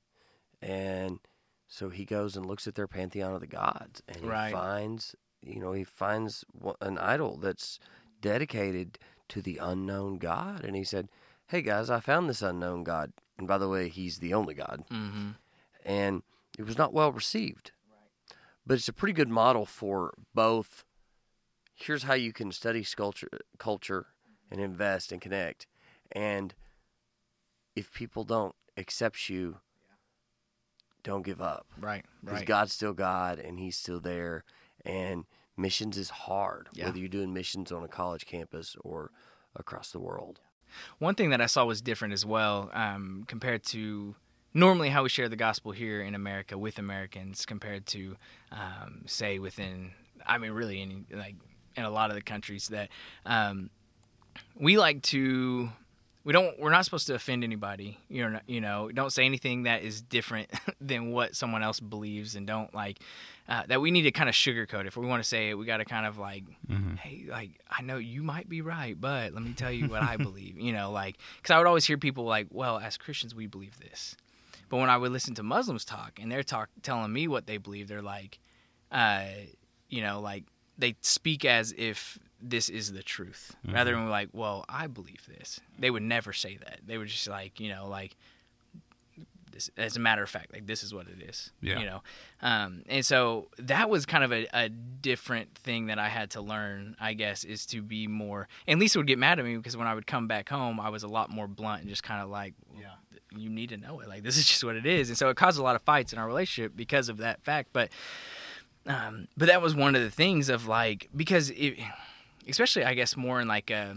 and 0.61 1.19
so 1.67 1.89
he 1.89 2.05
goes 2.05 2.35
and 2.37 2.45
looks 2.45 2.67
at 2.67 2.75
their 2.75 2.87
pantheon 2.87 3.33
of 3.33 3.41
the 3.41 3.47
gods, 3.47 4.01
and 4.07 4.17
he 4.21 4.27
Right. 4.27 4.51
finds, 4.51 5.15
you 5.41 5.59
know, 5.59 5.73
he 5.73 5.83
finds 5.83 6.45
an 6.81 6.97
idol 6.97 7.37
that's 7.37 7.79
dedicated 8.21 8.97
to 9.29 9.41
the 9.41 9.57
unknown 9.57 10.17
God, 10.17 10.63
and 10.63 10.75
he 10.75 10.83
said, 10.83 11.09
"Hey 11.47 11.61
guys, 11.61 11.89
I 11.89 11.99
found 11.99 12.29
this 12.29 12.41
unknown 12.41 12.83
God, 12.83 13.11
and 13.43 13.47
by 13.49 13.57
the 13.57 13.67
way, 13.67 13.89
he's 13.89 14.19
the 14.19 14.33
only 14.33 14.53
God." 14.53 14.85
hmm 14.89 15.31
and 15.85 16.23
it 16.57 16.63
was 16.63 16.77
not 16.77 16.93
well 16.93 17.11
received. 17.11 17.71
But 18.65 18.75
it's 18.75 18.87
a 18.87 18.93
pretty 18.93 19.11
good 19.11 19.27
model 19.27 19.65
for 19.65 20.13
both. 20.33 20.85
Here's 21.75 22.03
how 22.03 22.13
you 22.13 22.31
can 22.31 22.53
study 22.53 22.83
sculpture, 22.83 23.41
culture, 23.57 24.05
and 24.49 24.61
invest 24.61 25.11
and 25.11 25.19
connect. 25.19 25.67
And 26.13 26.55
if 27.75 27.91
people 27.93 28.23
don't 28.23 28.55
accept 28.77 29.29
you, 29.29 29.57
don't 31.03 31.23
give 31.25 31.41
up 31.41 31.67
Right. 31.77 32.05
because 32.21 32.39
Right. 32.39 32.47
God's 32.47 32.71
still 32.71 32.93
God 32.93 33.39
and 33.39 33.59
He's 33.59 33.75
still 33.75 33.99
there. 33.99 34.45
And 34.85 35.25
missions 35.57 35.97
is 35.97 36.09
hard, 36.11 36.69
Yeah. 36.71 36.85
whether 36.85 36.97
you're 36.99 37.09
doing 37.09 37.33
missions 37.33 37.73
on 37.73 37.83
a 37.83 37.89
college 37.89 38.25
campus 38.25 38.77
or 38.85 39.11
across 39.53 39.91
the 39.91 39.99
world. 39.99 40.39
One 40.99 41.15
thing 41.15 41.29
that 41.31 41.41
I 41.41 41.45
saw 41.45 41.65
was 41.65 41.81
different 41.81 42.13
as 42.13 42.25
well 42.25 42.69
um, 42.73 43.23
compared 43.27 43.63
to 43.65 44.15
normally 44.53 44.89
how 44.89 45.03
we 45.03 45.09
share 45.09 45.29
the 45.29 45.35
gospel 45.35 45.71
here 45.71 46.01
in 46.01 46.15
America 46.15 46.57
with 46.57 46.77
Americans 46.77 47.45
compared 47.45 47.85
to, 47.87 48.15
um, 48.51 49.03
say, 49.05 49.39
within, 49.39 49.91
I 50.25 50.37
mean, 50.37 50.51
really, 50.51 50.81
any, 50.81 51.05
like 51.11 51.35
in 51.75 51.83
a 51.83 51.89
lot 51.89 52.09
of 52.09 52.15
the 52.15 52.21
countries 52.21 52.67
that 52.69 52.89
um, 53.25 53.69
we 54.55 54.77
like 54.77 55.01
to. 55.03 55.69
We 56.23 56.31
don't. 56.31 56.57
We're 56.57 56.71
not 56.71 56.85
supposed 56.85 57.07
to 57.07 57.15
offend 57.15 57.43
anybody. 57.43 57.99
You 58.07 58.29
know. 58.29 58.39
You 58.47 58.61
know. 58.61 58.89
Don't 58.93 59.11
say 59.11 59.25
anything 59.25 59.63
that 59.63 59.83
is 59.83 60.01
different 60.01 60.49
than 60.81 61.11
what 61.11 61.35
someone 61.35 61.63
else 61.63 61.79
believes, 61.79 62.35
and 62.35 62.47
don't 62.47 62.73
like 62.73 62.99
uh, 63.47 63.63
that. 63.67 63.81
We 63.81 63.91
need 63.91 64.03
to 64.03 64.11
kind 64.11 64.29
of 64.29 64.35
sugarcoat. 64.35 64.85
If 64.85 64.95
we 64.97 65.05
want 65.05 65.21
to 65.21 65.27
say 65.27 65.49
it, 65.49 65.55
we 65.57 65.65
got 65.65 65.77
to 65.77 65.85
kind 65.85 66.05
of 66.05 66.17
like, 66.17 66.43
hey, 66.97 67.25
like 67.29 67.59
I 67.69 67.81
know 67.81 67.97
you 67.97 68.23
might 68.23 68.47
be 68.49 68.61
right, 68.61 68.99
but 68.99 69.33
let 69.33 69.43
me 69.43 69.53
tell 69.53 69.71
you 69.71 69.87
what 69.87 70.01
I 70.03 70.17
believe. 70.17 70.57
You 70.57 70.73
know, 70.73 70.91
like 70.91 71.17
because 71.37 71.51
I 71.53 71.57
would 71.57 71.67
always 71.67 71.85
hear 71.85 71.97
people 71.97 72.23
like, 72.25 72.47
well, 72.51 72.79
as 72.79 72.97
Christians, 72.97 73.35
we 73.35 73.47
believe 73.47 73.77
this, 73.79 74.15
but 74.69 74.77
when 74.77 74.89
I 74.89 74.97
would 74.97 75.11
listen 75.11 75.35
to 75.35 75.43
Muslims 75.43 75.85
talk 75.85 76.19
and 76.21 76.31
they're 76.31 76.43
talk 76.43 76.69
telling 76.81 77.11
me 77.11 77.27
what 77.27 77.47
they 77.47 77.57
believe, 77.57 77.87
they're 77.87 78.01
like, 78.01 78.39
uh, 78.91 79.25
you 79.89 80.01
know, 80.01 80.19
like 80.21 80.45
they 80.77 80.95
speak 81.01 81.45
as 81.45 81.73
if 81.77 82.17
this 82.41 82.67
is 82.67 82.91
the 82.91 83.03
truth 83.03 83.55
rather 83.73 83.91
than 83.93 84.09
like, 84.09 84.29
well, 84.33 84.65
I 84.67 84.87
believe 84.87 85.25
this. 85.27 85.59
They 85.79 85.89
would 85.89 86.03
never 86.03 86.33
say 86.33 86.57
that. 86.57 86.79
They 86.85 86.97
would 86.97 87.07
just 87.07 87.27
like, 87.27 87.59
you 87.59 87.69
know, 87.69 87.87
like 87.87 88.17
this 89.53 89.69
as 89.77 89.95
a 89.95 89.99
matter 90.01 90.21
of 90.21 90.29
fact, 90.29 90.51
like 90.51 90.65
this 90.67 90.83
is 90.83 90.93
what 90.93 91.07
it 91.07 91.21
is. 91.29 91.51
Yeah. 91.61 91.79
You 91.79 91.85
know. 91.85 92.03
Um, 92.41 92.83
and 92.87 93.05
so 93.05 93.47
that 93.57 93.89
was 93.89 94.05
kind 94.05 94.23
of 94.25 94.33
a, 94.33 94.45
a 94.53 94.67
different 94.67 95.55
thing 95.55 95.85
that 95.85 95.97
I 95.99 96.09
had 96.09 96.31
to 96.31 96.41
learn, 96.41 96.97
I 96.99 97.13
guess, 97.13 97.45
is 97.45 97.65
to 97.67 97.81
be 97.81 98.07
more 98.07 98.49
and 98.67 98.79
Lisa 98.79 98.99
would 98.99 99.07
get 99.07 99.17
mad 99.19 99.39
at 99.39 99.45
me 99.45 99.55
because 99.55 99.77
when 99.77 99.87
I 99.87 99.95
would 99.95 100.05
come 100.07 100.27
back 100.27 100.49
home 100.49 100.79
I 100.81 100.89
was 100.89 101.03
a 101.03 101.07
lot 101.07 101.29
more 101.29 101.47
blunt 101.47 101.81
and 101.81 101.89
just 101.89 102.03
kind 102.03 102.21
of 102.21 102.29
like 102.29 102.53
Yeah. 102.77 102.87
you 103.37 103.49
need 103.49 103.69
to 103.69 103.77
know 103.77 104.01
it. 104.01 104.09
Like 104.09 104.23
this 104.23 104.37
is 104.37 104.45
just 104.45 104.63
what 104.63 104.75
it 104.75 104.85
is. 104.85 105.07
And 105.09 105.17
so 105.17 105.29
it 105.29 105.37
caused 105.37 105.57
a 105.59 105.63
lot 105.63 105.75
of 105.77 105.81
fights 105.83 106.11
in 106.11 106.19
our 106.19 106.27
relationship 106.27 106.73
because 106.75 107.07
of 107.07 107.17
that 107.17 107.41
fact. 107.43 107.69
But 107.71 107.89
um, 108.85 109.27
but 109.37 109.47
that 109.47 109.61
was 109.61 109.75
one 109.75 109.95
of 109.95 110.01
the 110.01 110.11
things 110.11 110.49
of 110.49 110.67
like 110.67 111.09
because 111.15 111.49
it, 111.51 111.75
especially 112.49 112.83
I 112.83 112.93
guess 112.95 113.15
more 113.15 113.39
in 113.39 113.47
like 113.47 113.71
uh, 113.71 113.93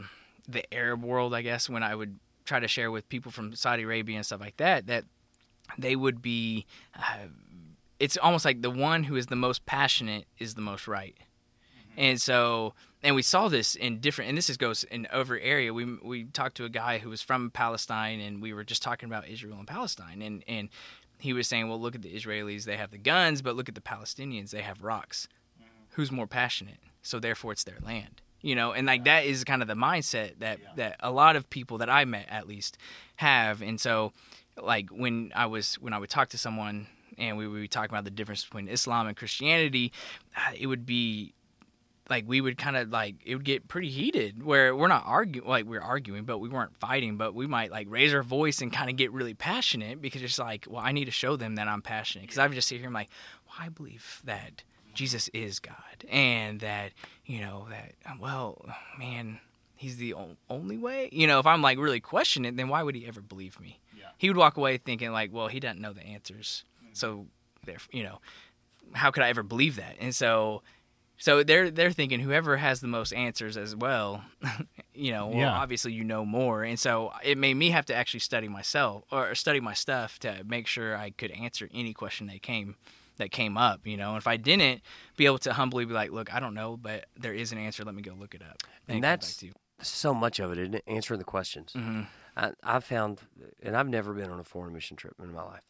the 0.49 0.63
Arab 0.73 1.03
world, 1.03 1.35
I 1.35 1.43
guess 1.43 1.69
when 1.69 1.83
I 1.83 1.95
would 1.95 2.19
try 2.45 2.61
to 2.61 2.69
share 2.69 2.93
with 2.93 3.09
people 3.09 3.33
from 3.33 3.53
Saudi 3.57 3.83
Arabia 3.83 4.15
and 4.17 4.25
stuff 4.25 4.41
like 4.41 4.57
that, 4.59 4.87
that 4.87 5.05
they 5.79 5.97
would 5.97 6.23
be. 6.23 6.67
Uh, 6.95 7.29
it's 7.99 8.17
almost 8.19 8.45
like 8.45 8.61
the 8.61 8.71
one 8.71 9.05
who 9.05 9.17
is 9.17 9.27
the 9.27 9.37
most 9.37 9.65
passionate 9.65 10.27
is 10.39 10.55
the 10.55 10.61
most 10.61 10.87
right, 10.87 11.17
and 11.97 12.21
so 12.21 12.75
and 13.03 13.15
we 13.15 13.23
saw 13.23 13.49
this 13.49 13.75
in 13.75 14.01
different 14.01 14.29
and 14.29 14.37
this 14.37 14.51
is 14.51 14.57
goes 14.57 14.85
in 14.85 15.07
over 15.13 15.39
area. 15.39 15.73
We 15.73 15.85
we 16.03 16.25
talked 16.25 16.57
to 16.57 16.65
a 16.65 16.69
guy 16.69 16.99
who 16.99 17.11
was 17.11 17.23
from 17.23 17.51
Palestine 17.51 18.21
and 18.21 18.43
we 18.43 18.53
were 18.53 18.65
just 18.65 18.83
talking 18.83 19.09
about 19.09 19.29
Israel 19.29 19.59
and 19.59 19.67
Palestine. 19.67 20.23
And 20.23 20.43
and 20.49 20.69
he 21.19 21.33
was 21.33 21.47
saying 21.47 21.69
well 21.69 21.81
look 21.81 21.95
at 21.95 22.03
the 22.03 22.15
Israelis 22.15 22.65
they 22.65 22.77
have 22.77 22.91
the 22.91 22.99
guns 22.99 23.43
but 23.43 23.57
look 23.57 23.69
at 23.69 23.75
the 23.75 23.81
Palestinians 23.81 24.51
they 24.51 24.63
have 24.63 24.83
rocks. 24.83 25.29
Who's 25.91 26.11
more 26.11 26.27
passionate? 26.27 26.79
So 27.03 27.21
therefore 27.21 27.53
it's 27.53 27.65
their 27.65 27.79
land 27.81 28.23
you 28.43 28.55
know? 28.55 28.73
And 28.73 28.87
like 28.87 29.05
that 29.05 29.25
is 29.25 29.45
kind 29.45 29.63
of 29.63 29.69
the 29.69 29.75
mindset 29.75 30.39
that 30.39 30.59
that 30.77 30.97
a 31.01 31.11
lot 31.11 31.37
of 31.37 31.49
people 31.51 31.79
that 31.79 31.91
I 31.91 32.05
met 32.05 32.27
at 32.29 32.47
least 32.47 32.79
have. 33.17 33.63
And 33.63 33.81
so 33.81 34.13
like 34.61 34.91
when 34.91 35.33
I 35.35 35.47
was 35.47 35.75
when 35.77 35.93
I 35.93 35.99
would 35.99 36.11
talk 36.11 36.31
to 36.31 36.39
someone 36.39 36.87
and 37.19 37.37
we 37.37 37.47
would 37.47 37.61
be 37.61 37.69
talking 37.69 37.91
about 37.91 38.05
the 38.05 38.11
difference 38.11 38.45
between 38.45 38.69
Islam 38.69 39.07
and 39.07 39.17
Christianity 39.17 39.93
uh, 40.37 40.53
it 40.59 40.67
would 40.67 40.87
be 40.87 41.35
like 42.09 42.25
we 42.27 42.41
would 42.41 42.57
kind 42.57 42.77
of 42.77 42.91
like 42.91 43.17
it 43.25 43.35
would 43.35 43.45
get 43.45 43.69
pretty 43.69 43.89
heated 43.89 44.43
where 44.43 44.75
we're 44.75 44.89
not 44.89 45.03
arguing 45.07 45.49
like 45.49 45.65
we're 45.67 45.81
arguing 45.81 46.25
but 46.25 46.39
we 46.39 46.49
weren't 46.49 46.77
fighting 46.77 47.17
but 47.17 47.35
we 47.35 47.47
might 47.47 47.71
like 47.71 47.87
raise 47.91 48.15
our 48.15 48.23
voice 48.23 48.61
and 48.61 48.73
kind 48.73 48.91
of 48.91 48.97
get 48.97 49.13
really 49.13 49.35
passionate 49.35 50.01
because 50.01 50.23
it's 50.23 50.39
like 50.39 50.67
well 50.69 50.83
i 50.83 50.93
need 50.93 51.07
to 51.07 51.11
show 51.11 51.37
them 51.37 51.57
that 51.57 51.69
i'm 51.69 51.83
passionate. 51.83 52.23
Because 52.23 52.39
i 52.39 52.47
would 52.47 52.55
just 52.55 52.69
sit 52.69 52.77
here 52.79 52.87
and 52.87 52.95
like 52.95 53.11
well 53.47 53.57
i 53.61 53.69
believe 53.69 54.23
that 54.25 54.63
jesus 54.95 55.29
is 55.29 55.59
god 55.59 55.75
and 56.09 56.61
that 56.61 56.93
you 57.25 57.41
know 57.41 57.67
that 57.71 57.93
well 58.21 58.65
man 58.99 59.41
he's 59.77 59.97
the 59.99 60.15
only 60.51 60.77
way 60.79 61.09
you 61.13 61.27
know 61.27 61.39
if 61.39 61.47
i'm 61.47 61.63
like 61.63 61.79
really 61.79 62.01
questioning 62.01 62.53
it 62.53 62.57
then 62.57 62.69
why 62.69 62.83
would 62.83 62.95
he 62.95 63.07
ever 63.07 63.21
believe 63.21 63.61
me 63.61 63.79
Yeah. 63.99 64.07
he 64.19 64.29
would 64.29 64.37
walk 64.37 64.57
away 64.57 64.77
thinking 64.79 65.13
like 65.13 65.33
well 65.33 65.49
he 65.49 65.61
doesn't 65.61 65.81
know 65.81 65.93
the 65.93 66.03
answers 66.05 66.65
mm-hmm. 66.83 66.91
so 66.95 67.27
there 67.65 67.79
you 67.93 68.03
know 68.03 68.21
how 68.95 69.11
could 69.11 69.23
i 69.23 69.29
ever 69.29 69.43
believe 69.43 69.77
that 69.77 69.97
and 70.01 70.15
so 70.15 70.63
so 71.19 71.43
they're 71.43 71.71
they're 71.71 71.91
thinking 71.93 72.21
whoever 72.21 72.59
has 72.59 72.81
the 72.81 72.89
most 72.89 73.11
answers 73.15 73.57
as 73.57 73.75
well, 73.75 74.23
you 74.95 75.13
know, 75.13 75.29
well, 75.29 75.39
Yeah. 75.39 75.51
obviously 75.53 75.95
you 75.95 76.05
know 76.05 76.27
more, 76.27 76.63
and 76.63 76.79
so 76.79 77.11
it 77.25 77.39
made 77.39 77.55
me 77.55 77.71
have 77.71 77.87
to 77.87 77.95
actually 77.95 78.21
study 78.21 78.49
myself 78.49 79.05
or 79.11 79.35
study 79.35 79.59
my 79.59 79.73
stuff 79.73 80.19
to 80.19 80.43
make 80.47 80.67
sure 80.67 80.95
I 80.95 81.09
could 81.09 81.31
answer 81.31 81.71
any 81.73 81.95
question 81.95 82.27
that 82.27 82.43
came 82.43 82.77
that 83.17 83.31
came 83.31 83.57
up, 83.57 83.87
you 83.87 83.97
know. 83.97 84.11
And 84.11 84.19
if 84.19 84.27
I 84.27 84.37
didn't, 84.37 84.83
be 85.17 85.25
able 85.25 85.39
to 85.39 85.55
humbly 85.55 85.87
be 85.87 85.95
like, 85.95 86.11
look, 86.11 86.35
I 86.35 86.39
don't 86.39 86.53
know, 86.53 86.77
but 86.77 87.07
there 87.19 87.33
is 87.33 87.51
an 87.51 87.57
answer. 87.57 87.83
Let 87.83 87.95
me 87.95 88.03
go 88.03 88.13
look 88.13 88.35
it 88.35 88.43
up. 88.43 88.63
And 88.87 88.97
come 88.97 89.01
that's- 89.01 89.33
back 89.33 89.39
to 89.41 89.47
you. 89.47 89.53
So 89.81 90.15
much 90.15 90.39
of 90.41 90.53
it, 90.53 90.59
isn't 90.59 90.75
it? 90.75 90.85
Answering 90.87 91.19
the 91.19 91.25
questions. 91.25 91.73
hmm 91.75 92.03
I, 92.39 92.53
I've 92.63 92.85
found, 92.85 93.21
and 93.63 93.75
I've 93.75 93.89
never 93.89 94.13
been 94.13 94.31
on 94.31 94.39
a 94.41 94.45
foreign 94.45 94.75
mission 94.75 94.95
trip 94.97 95.15
in 95.23 95.33
my 95.33 95.43
life, 95.43 95.65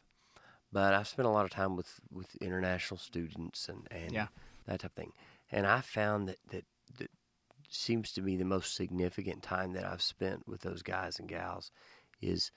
but 0.69 0.93
I've 0.93 1.07
spent 1.07 1.25
a 1.25 1.31
lot 1.31 1.45
of 1.45 1.51
time 1.51 1.77
with, 1.77 2.01
with 2.11 2.35
international 2.41 2.97
students 2.97 3.69
and, 3.69 3.87
and 3.89 4.11
Yeah. 4.11 4.27
that 4.65 4.81
type 4.81 4.91
of 4.91 4.95
thing. 4.95 5.13
And 5.49 5.65
I 5.65 5.79
found 5.79 6.27
that, 6.27 6.39
that 6.49 6.65
that 6.97 7.09
seems 7.69 8.11
to 8.13 8.21
be 8.21 8.35
the 8.35 8.43
most 8.43 8.75
significant 8.75 9.43
time 9.43 9.71
that 9.73 9.85
I've 9.85 10.01
spent 10.01 10.45
with 10.45 10.61
those 10.61 10.81
guys 10.81 11.19
and 11.19 11.29
gals 11.29 11.71
is 12.21 12.51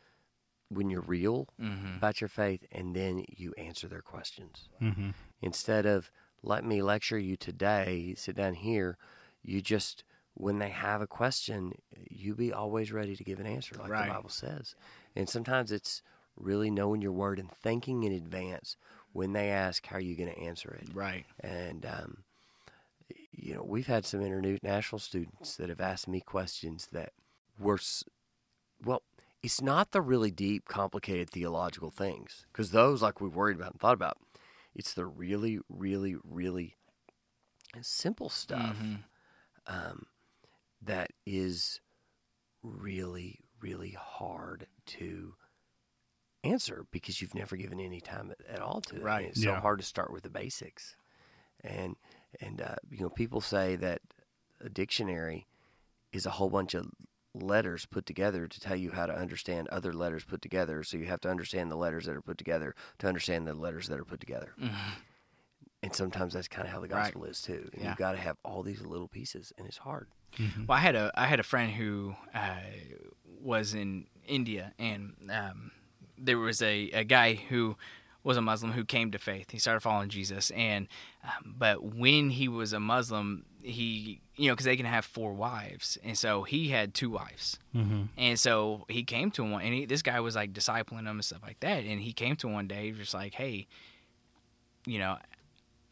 when 0.69 0.91
you're 0.91 1.03
real 1.03 1.49
hmm 1.59 1.97
about 1.97 2.21
your 2.21 2.29
faith 2.29 2.65
and 2.73 2.97
then 2.97 3.25
you 3.29 3.53
answer 3.59 3.87
their 3.87 4.03
questions. 4.03 4.69
Mm-hmm. 4.83 5.11
Instead 5.43 5.87
of 5.87 6.11
let 6.43 6.65
me 6.65 6.83
lecture 6.83 7.19
you 7.19 7.37
today, 7.37 8.15
sit 8.17 8.35
down 8.35 8.55
here, 8.55 8.97
you 9.43 9.61
just 9.61 10.03
when 10.41 10.59
they 10.59 10.71
have 10.71 11.03
a 11.03 11.07
question, 11.07 11.73
you 12.09 12.35
be 12.35 12.53
always 12.53 12.93
ready 12.93 13.15
to 13.15 13.25
give 13.25 13.41
an 13.41 13.47
answer, 13.47 13.77
like 13.79 13.91
Right. 13.91 14.07
the 14.07 14.13
Bible 14.15 14.31
says. 14.31 14.75
And 15.15 15.29
sometimes 15.29 15.71
it's 15.71 16.03
really 16.37 16.71
knowing 16.71 17.03
your 17.03 17.13
word 17.13 17.39
and 17.39 17.51
thinking 17.51 18.05
in 18.05 18.13
advance 18.13 18.77
when 19.13 19.33
they 19.33 19.51
ask, 19.51 19.85
how 19.87 19.97
are 19.97 20.01
you 20.01 20.17
going 20.17 20.33
to 20.33 20.41
answer 20.41 20.71
it? 20.71 20.89
Right. 20.95 21.27
And 21.41 21.85
um, 21.85 22.25
you 23.33 23.55
know, 23.55 23.63
we've 23.63 23.87
had 23.87 24.07
some 24.07 24.23
international 24.23 24.99
students 24.99 25.57
that 25.57 25.69
have 25.69 25.81
asked 25.81 26.09
me 26.09 26.21
questions 26.21 26.89
that 26.93 27.13
were, 27.59 27.79
well, 28.85 29.03
it's 29.43 29.61
not 29.61 29.91
the 29.91 30.01
really 30.01 30.31
deep, 30.31 30.67
complicated 30.69 31.29
theological 31.31 31.91
things, 31.91 32.47
because 32.53 32.71
those, 32.71 33.03
like 33.03 33.21
we've 33.21 33.35
worried 33.35 33.57
about 33.57 33.73
and 33.73 33.81
thought 33.81 33.95
about, 33.95 34.19
it's 34.75 34.95
the 34.95 35.07
really, 35.07 35.59
really, 35.69 36.17
really 36.25 36.77
simple 37.83 38.29
stuff 38.29 38.77
Mhm. 38.79 39.05
um, 39.67 40.07
that 40.83 41.11
is 41.27 41.81
really, 42.63 43.41
really 43.61 43.97
hard 43.99 44.67
to 44.87 45.35
answer 46.43 46.87
because 46.91 47.21
you've 47.21 47.35
never 47.35 47.57
given 47.57 47.81
any 47.81 48.01
time 48.01 48.31
at, 48.31 48.57
at 48.57 48.61
all 48.63 48.81
to 48.83 48.97
it. 48.97 49.03
Right. 49.03 49.27
it's 49.27 49.43
so 49.43 49.55
hard 49.55 49.79
to 49.81 49.85
start 49.85 50.13
with 50.13 50.23
the 50.23 50.31
basics. 50.31 50.97
And 51.63 51.97
and 52.41 52.61
uh, 52.63 52.77
you 52.91 53.01
know, 53.01 53.11
people 53.11 53.41
say 53.41 53.77
that 53.77 54.01
a 54.61 54.69
dictionary 54.69 55.47
is 56.13 56.25
a 56.27 56.31
whole 56.31 56.49
bunch 56.51 56.75
of 56.75 56.87
letters 57.35 57.87
put 57.87 58.07
together 58.07 58.47
to 58.49 58.61
tell 58.61 58.75
you 58.77 58.91
how 58.91 59.07
to 59.07 59.15
understand 59.15 59.69
other 59.69 59.93
letters 59.93 60.25
put 60.25 60.43
together. 60.43 60.83
So 60.83 60.97
you 60.97 61.07
have 61.07 61.21
to 61.21 61.31
understand 61.31 61.71
the 61.71 61.77
letters 61.77 62.07
that 62.07 62.17
are 62.17 62.23
put 62.23 62.39
together 62.39 62.75
to 62.99 63.07
understand 63.07 63.47
the 63.47 63.55
letters 63.55 63.89
that 63.89 64.01
are 64.01 64.05
put 64.05 64.21
together. 64.21 64.55
Mhm. 64.61 64.75
And 65.83 65.95
sometimes 65.95 66.35
that's 66.35 66.49
kind 66.49 66.67
of 66.69 66.73
how 66.75 66.81
the 66.81 66.89
Right. 66.89 67.05
gospel 67.05 67.25
is 67.25 67.41
too. 67.41 67.71
And 67.73 67.83
Yeah. 67.83 67.89
you've 67.91 67.99
got 67.99 68.13
to 68.13 68.19
have 68.19 68.37
all 68.45 68.63
these 68.63 68.83
little 68.83 69.09
pieces, 69.09 69.53
and 69.57 69.67
it's 69.67 69.79
hard. 69.79 70.09
Well, 70.39 70.77
I 70.77 70.81
had 70.81 70.95
a 70.95 71.11
I 71.15 71.27
had 71.27 71.41
a 71.41 71.43
friend 71.43 71.73
who 71.73 72.15
uh, 72.35 72.61
was 73.41 73.75
in 73.75 74.07
India, 74.27 74.75
and 74.79 75.15
um, 75.31 75.73
there 76.17 76.39
was 76.39 76.63
a, 76.63 76.91
a 76.91 77.03
guy 77.05 77.35
who 77.35 77.77
was 78.23 78.37
a 78.37 78.41
Muslim 78.43 78.73
who 78.73 78.85
came 78.85 79.11
to 79.11 79.19
faith. 79.19 79.51
He 79.51 79.59
started 79.59 79.81
following 79.81 80.09
Jesus, 80.09 80.51
and 80.53 80.87
um, 81.25 81.55
but 81.59 81.83
when 81.83 82.31
he 82.31 82.47
was 82.47 82.73
a 82.73 82.79
Muslim, 82.79 83.45
he 83.63 84.21
you 84.37 84.49
know 84.49 84.55
because 84.55 84.67
they 84.67 84.77
can 84.77 84.87
have 84.87 85.05
four 85.05 85.33
wives, 85.33 85.99
and 86.05 86.17
so 86.17 86.45
he 86.45 86.69
had 86.69 86.95
two 86.95 87.11
wives, 87.11 87.59
Mm-hmm. 87.75 88.03
and 88.17 88.39
so 88.39 88.85
he 88.89 89.03
came 89.03 89.31
to 89.33 89.43
him 89.43 89.51
one, 89.53 89.63
and 89.63 89.75
he, 89.75 89.85
this 89.87 90.03
guy 90.03 90.21
was 90.21 90.37
like 90.37 90.53
discipling 90.53 91.01
him 91.01 91.09
and 91.09 91.25
stuff 91.25 91.43
like 91.43 91.59
that, 91.61 91.83
and 91.85 92.01
he 92.03 92.13
came 92.13 92.37
to 92.37 92.47
him 92.49 92.53
one 92.55 92.69
day 92.69 92.93
just 92.93 93.15
like, 93.15 93.35
hey, 93.35 93.67
you 94.87 94.99
know. 94.99 95.19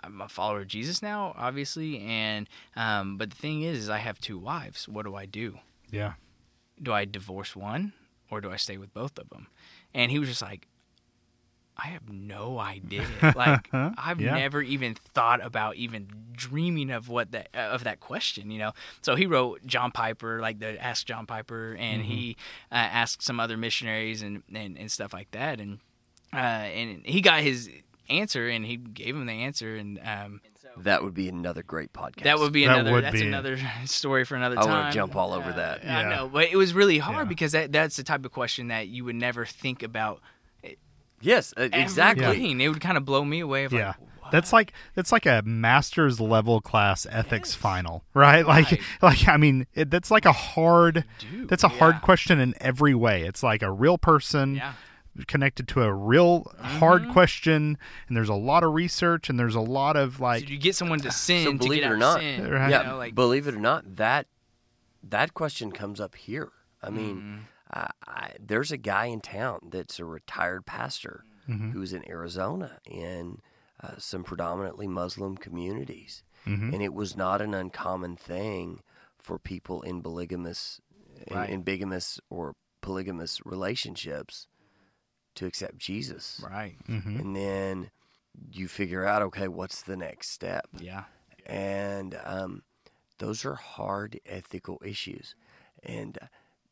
I'm 0.02 0.20
a 0.20 0.28
follower 0.28 0.61
of 0.61 0.68
Jesus 0.68 1.02
now, 1.02 1.34
obviously, 1.37 2.00
and 2.00 2.48
um, 2.76 3.16
but 3.16 3.30
the 3.30 3.37
thing 3.37 3.62
is, 3.62 3.78
is 3.78 3.88
I 3.90 3.98
have 3.98 4.20
two 4.20 4.38
wives. 4.38 4.88
What 4.88 5.04
do 5.04 5.14
I 5.14 5.26
do? 5.26 5.58
Yeah. 5.90 6.14
Do 6.80 6.92
I 6.92 7.04
divorce 7.04 7.56
one 7.56 7.92
or 8.30 8.40
do 8.40 8.50
I 8.52 8.56
stay 8.56 8.76
with 8.78 8.92
both 8.94 9.18
of 9.18 9.28
them? 9.30 9.48
And 9.94 10.11
he 10.11 10.18
was 10.18 10.28
just 10.28 10.42
like, 10.42 10.68
I 11.76 11.88
have 11.88 12.08
no 12.08 12.58
idea. 12.58 13.06
Like 13.37 13.68
I've 13.72 14.20
Yeah. 14.20 14.34
never 14.34 14.62
even 14.62 14.94
thought 14.94 15.44
about 15.44 15.76
even 15.76 16.08
dreaming 16.32 16.90
of 16.90 17.08
what 17.08 17.30
that 17.32 17.48
of 17.54 17.84
that 17.84 18.00
question, 18.00 18.50
you 18.50 18.58
know. 18.58 18.72
So 19.02 19.14
he 19.16 19.26
wrote 19.26 19.64
John 19.66 19.90
Piper, 19.92 20.40
like 20.40 20.58
the 20.61 20.80
Ask 20.82 21.06
John 21.06 21.26
Piper, 21.26 21.76
and 21.78 22.02
he 22.02 22.37
uh, 22.70 22.74
asked 22.76 23.22
some 23.22 23.38
other 23.40 23.56
missionaries 23.56 24.22
and, 24.22 24.42
and 24.54 24.76
and 24.78 24.90
stuff 24.90 25.12
like 25.12 25.30
that, 25.32 25.61
and 25.61 25.78
uh, 26.32 26.37
and 26.37 27.04
he 27.06 27.20
got 27.20 27.42
his 27.42 27.70
answer, 28.09 28.49
and 28.49 28.64
he 28.64 28.77
gave 28.77 29.14
him 29.16 29.27
the 29.27 29.33
answer, 29.33 29.77
and 29.77 29.99
um, 30.05 30.40
That 30.79 31.03
would 31.03 31.14
be 31.14 31.29
another 31.29 31.62
great 31.62 31.92
podcast. 31.92 32.23
that 32.25 32.38
would 32.38 32.53
be 32.53 32.66
That 32.66 32.75
another. 32.75 32.92
would 32.92 33.05
that's 33.05 33.21
be- 33.21 33.27
another 33.27 33.59
story 33.87 34.25
for 34.25 34.37
another 34.37 34.59
I 34.59 34.62
time. 34.62 34.71
I 34.73 34.79
wanna 34.81 34.92
jump 34.92 35.16
all 35.16 35.33
over 35.33 35.53
that. 35.53 35.81
I 35.83 36.03
Yeah. 36.03 36.09
know, 36.09 36.29
but 36.29 36.44
it 36.51 36.57
was 36.57 36.73
really 36.75 36.99
hard 36.99 37.27
Yeah. 37.27 37.29
because 37.29 37.53
that 37.53 37.73
that's 37.73 37.97
the 37.97 38.05
type 38.05 38.25
of 38.25 38.33
question 38.33 38.68
that 38.68 38.88
you 38.88 39.05
would 39.05 39.16
never 39.16 39.44
think 39.44 39.83
about. 39.83 40.21
yes, 41.21 41.53
uh, 41.57 41.68
exactly. 41.73 42.37
being. 42.38 42.61
It 42.61 42.68
would 42.68 42.81
kind 42.81 42.97
of 42.97 43.05
blow 43.05 43.25
me 43.25 43.40
away. 43.40 43.64
Of 43.64 43.73
Yeah. 43.73 43.88
like. 43.88 43.97
That's 44.31 44.53
like 44.53 44.73
that's 44.94 45.11
like 45.11 45.25
a 45.25 45.42
master's 45.44 46.21
level 46.21 46.61
class 46.61 47.07
ethics 47.11 47.51
Yes. 47.51 47.55
final, 47.57 48.05
right? 48.12 48.47
Like 48.47 48.71
Right. 48.71 48.81
like 49.01 49.29
I 49.29 49.37
mean, 49.38 49.66
it, 49.75 49.90
that's 49.90 50.11
like 50.11 50.27
a 50.27 50.33
hard 50.33 51.05
Dude, 51.18 51.49
that's 51.49 51.64
a 51.64 51.68
hard 51.68 52.03
question 52.03 52.38
in 52.38 52.55
every 52.61 52.94
way. 52.94 53.23
It's 53.23 53.42
like 53.42 53.62
a 53.62 53.71
real 53.71 53.97
person 53.97 54.57
Yeah, 54.57 54.75
connected 55.26 55.66
to 55.68 55.83
a 55.83 55.92
real 55.92 56.50
hard 56.61 57.02
Mm-hmm. 57.02 57.12
question 57.12 57.78
and 58.07 58.16
there's 58.16 58.28
a 58.28 58.35
lot 58.35 58.62
of 58.62 58.72
research 58.74 59.28
and 59.28 59.38
there's 59.38 59.54
a 59.57 59.61
lot 59.61 59.96
of 59.96 60.21
like 60.21 60.44
so 60.44 60.50
you 60.50 60.58
get 60.58 60.75
someone 60.77 61.00
to 61.00 61.10
sin 61.10 61.44
So 61.44 61.52
to 61.52 61.58
believe 61.58 61.81
get 61.83 61.90
it 61.90 61.94
or 61.94 61.96
not- 61.96 62.21
sin. 62.21 62.48
Right. 62.50 62.66
you 62.66 62.71
Yeah, 62.75 62.83
know, 62.83 62.96
like 62.96 63.14
believe 63.14 63.48
it 63.48 63.54
or 63.54 63.60
not, 63.60 63.96
that 63.96 64.27
that 65.02 65.35
question 65.35 65.73
comes 65.73 66.00
up 66.00 66.14
here. 66.14 66.50
I 66.83 66.90
mean, 66.90 67.16
Mm-hmm. 67.16 67.38
I, 67.71 67.90
I, 68.06 68.33
there's 68.40 68.73
a 68.73 68.77
guy 68.79 69.06
in 69.06 69.21
town 69.21 69.58
that's 69.71 69.98
a 69.98 70.04
retired 70.04 70.64
pastor 70.66 71.25
Mhm. 71.48 71.73
who's 71.73 71.92
in 71.92 72.06
Arizona 72.08 72.79
in 72.87 73.40
uh, 73.83 73.92
some 73.98 74.25
predominantly 74.25 74.87
Muslim 74.88 75.37
communities, 75.37 76.23
Mhm. 76.46 76.73
and 76.75 76.83
it 76.83 76.92
was 76.94 77.16
not 77.16 77.40
an 77.40 77.54
uncommon 77.54 78.16
thing 78.16 78.81
for 79.19 79.38
people 79.38 79.83
in 79.83 80.02
polygamous, 80.02 80.81
in, 81.27 81.38
in 81.44 81.62
bigamous 81.62 82.19
or 82.31 82.54
polygamous 82.81 83.40
relationships 83.46 84.46
to 85.38 85.46
accept 85.46 85.78
Jesus, 85.78 86.40
right. 86.44 86.76
Mhm. 86.88 87.18
and 87.20 87.34
then 87.36 87.90
you 88.52 88.68
figure 88.68 89.04
out, 89.04 89.22
okay, 89.22 89.48
what's 89.48 89.82
the 89.82 89.96
next 89.96 90.30
step? 90.30 90.68
Yeah, 90.78 91.04
and 91.46 92.18
um, 92.24 92.62
those 93.18 93.44
are 93.44 93.54
hard 93.54 94.20
ethical 94.26 94.80
issues. 94.84 95.34
And 95.82 96.18
uh, 96.20 96.26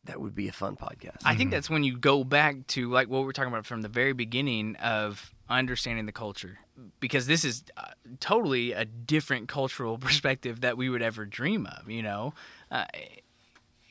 that 0.04 0.20
would 0.20 0.34
be 0.34 0.48
a 0.48 0.52
fun 0.52 0.76
podcast. 0.76 1.18
I 1.24 1.34
think 1.36 1.50
that's 1.50 1.70
when 1.70 1.82
you 1.84 1.96
go 1.96 2.24
back 2.24 2.66
to 2.68 2.90
like 2.90 3.08
what 3.08 3.20
we 3.20 3.24
we're 3.26 3.32
talking 3.32 3.52
about 3.52 3.66
from 3.66 3.82
the 3.82 3.88
very 3.88 4.12
beginning 4.12 4.76
of 4.76 5.32
understanding 5.48 6.06
the 6.06 6.12
culture, 6.12 6.58
because 7.00 7.26
this 7.26 7.44
is 7.44 7.64
uh, 7.76 7.86
totally 8.20 8.72
a 8.72 8.84
different 8.84 9.48
cultural 9.48 9.98
perspective 10.06 10.60
that 10.60 10.76
we 10.76 10.88
would 10.88 11.02
ever 11.02 11.24
dream 11.24 11.66
of, 11.66 11.88
you 11.90 12.02
know. 12.02 12.34
Uh, 12.70 12.84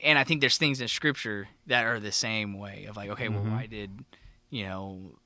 and 0.03 0.19
I 0.19 0.23
think 0.23 0.41
there's 0.41 0.57
things 0.57 0.81
in 0.81 0.87
Scripture 0.87 1.47
that 1.67 1.85
are 1.85 1.99
the 1.99 2.11
same 2.11 2.57
way 2.57 2.85
of 2.85 2.95
like, 2.97 3.09
okay, 3.11 3.29
well, 3.29 3.43
why 3.43 3.65
did 3.65 4.03
you 4.55 4.65
know 4.65 5.19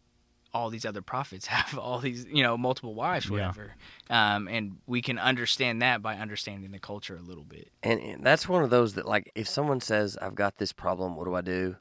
all 0.51 0.71
these 0.71 0.83
other 0.85 1.03
prophets 1.03 1.45
have 1.57 1.77
all 1.77 1.99
these 1.99 2.25
you 2.25 2.41
know 2.41 2.57
multiple 2.57 2.95
wives, 2.95 3.27
or 3.29 3.37
Yeah. 3.37 3.47
whatever, 3.49 3.75
um, 4.09 4.47
and 4.47 4.77
we 4.87 5.01
can 5.01 5.19
understand 5.19 5.81
that 5.81 6.01
by 6.01 6.15
understanding 6.15 6.71
the 6.71 6.79
culture 6.79 7.15
a 7.15 7.21
little 7.21 7.43
bit. 7.43 7.69
And, 7.83 7.99
and 8.01 8.25
that's 8.25 8.49
one 8.49 8.63
of 8.63 8.69
those 8.71 8.95
that, 8.95 9.05
like, 9.05 9.31
if 9.35 9.47
someone 9.47 9.79
says, 9.81 10.17
"I've 10.21 10.35
got 10.35 10.57
this 10.57 10.73
problem, 10.73 11.15
what 11.15 11.25
do 11.25 11.35
I 11.35 11.41
do?" 11.41 11.75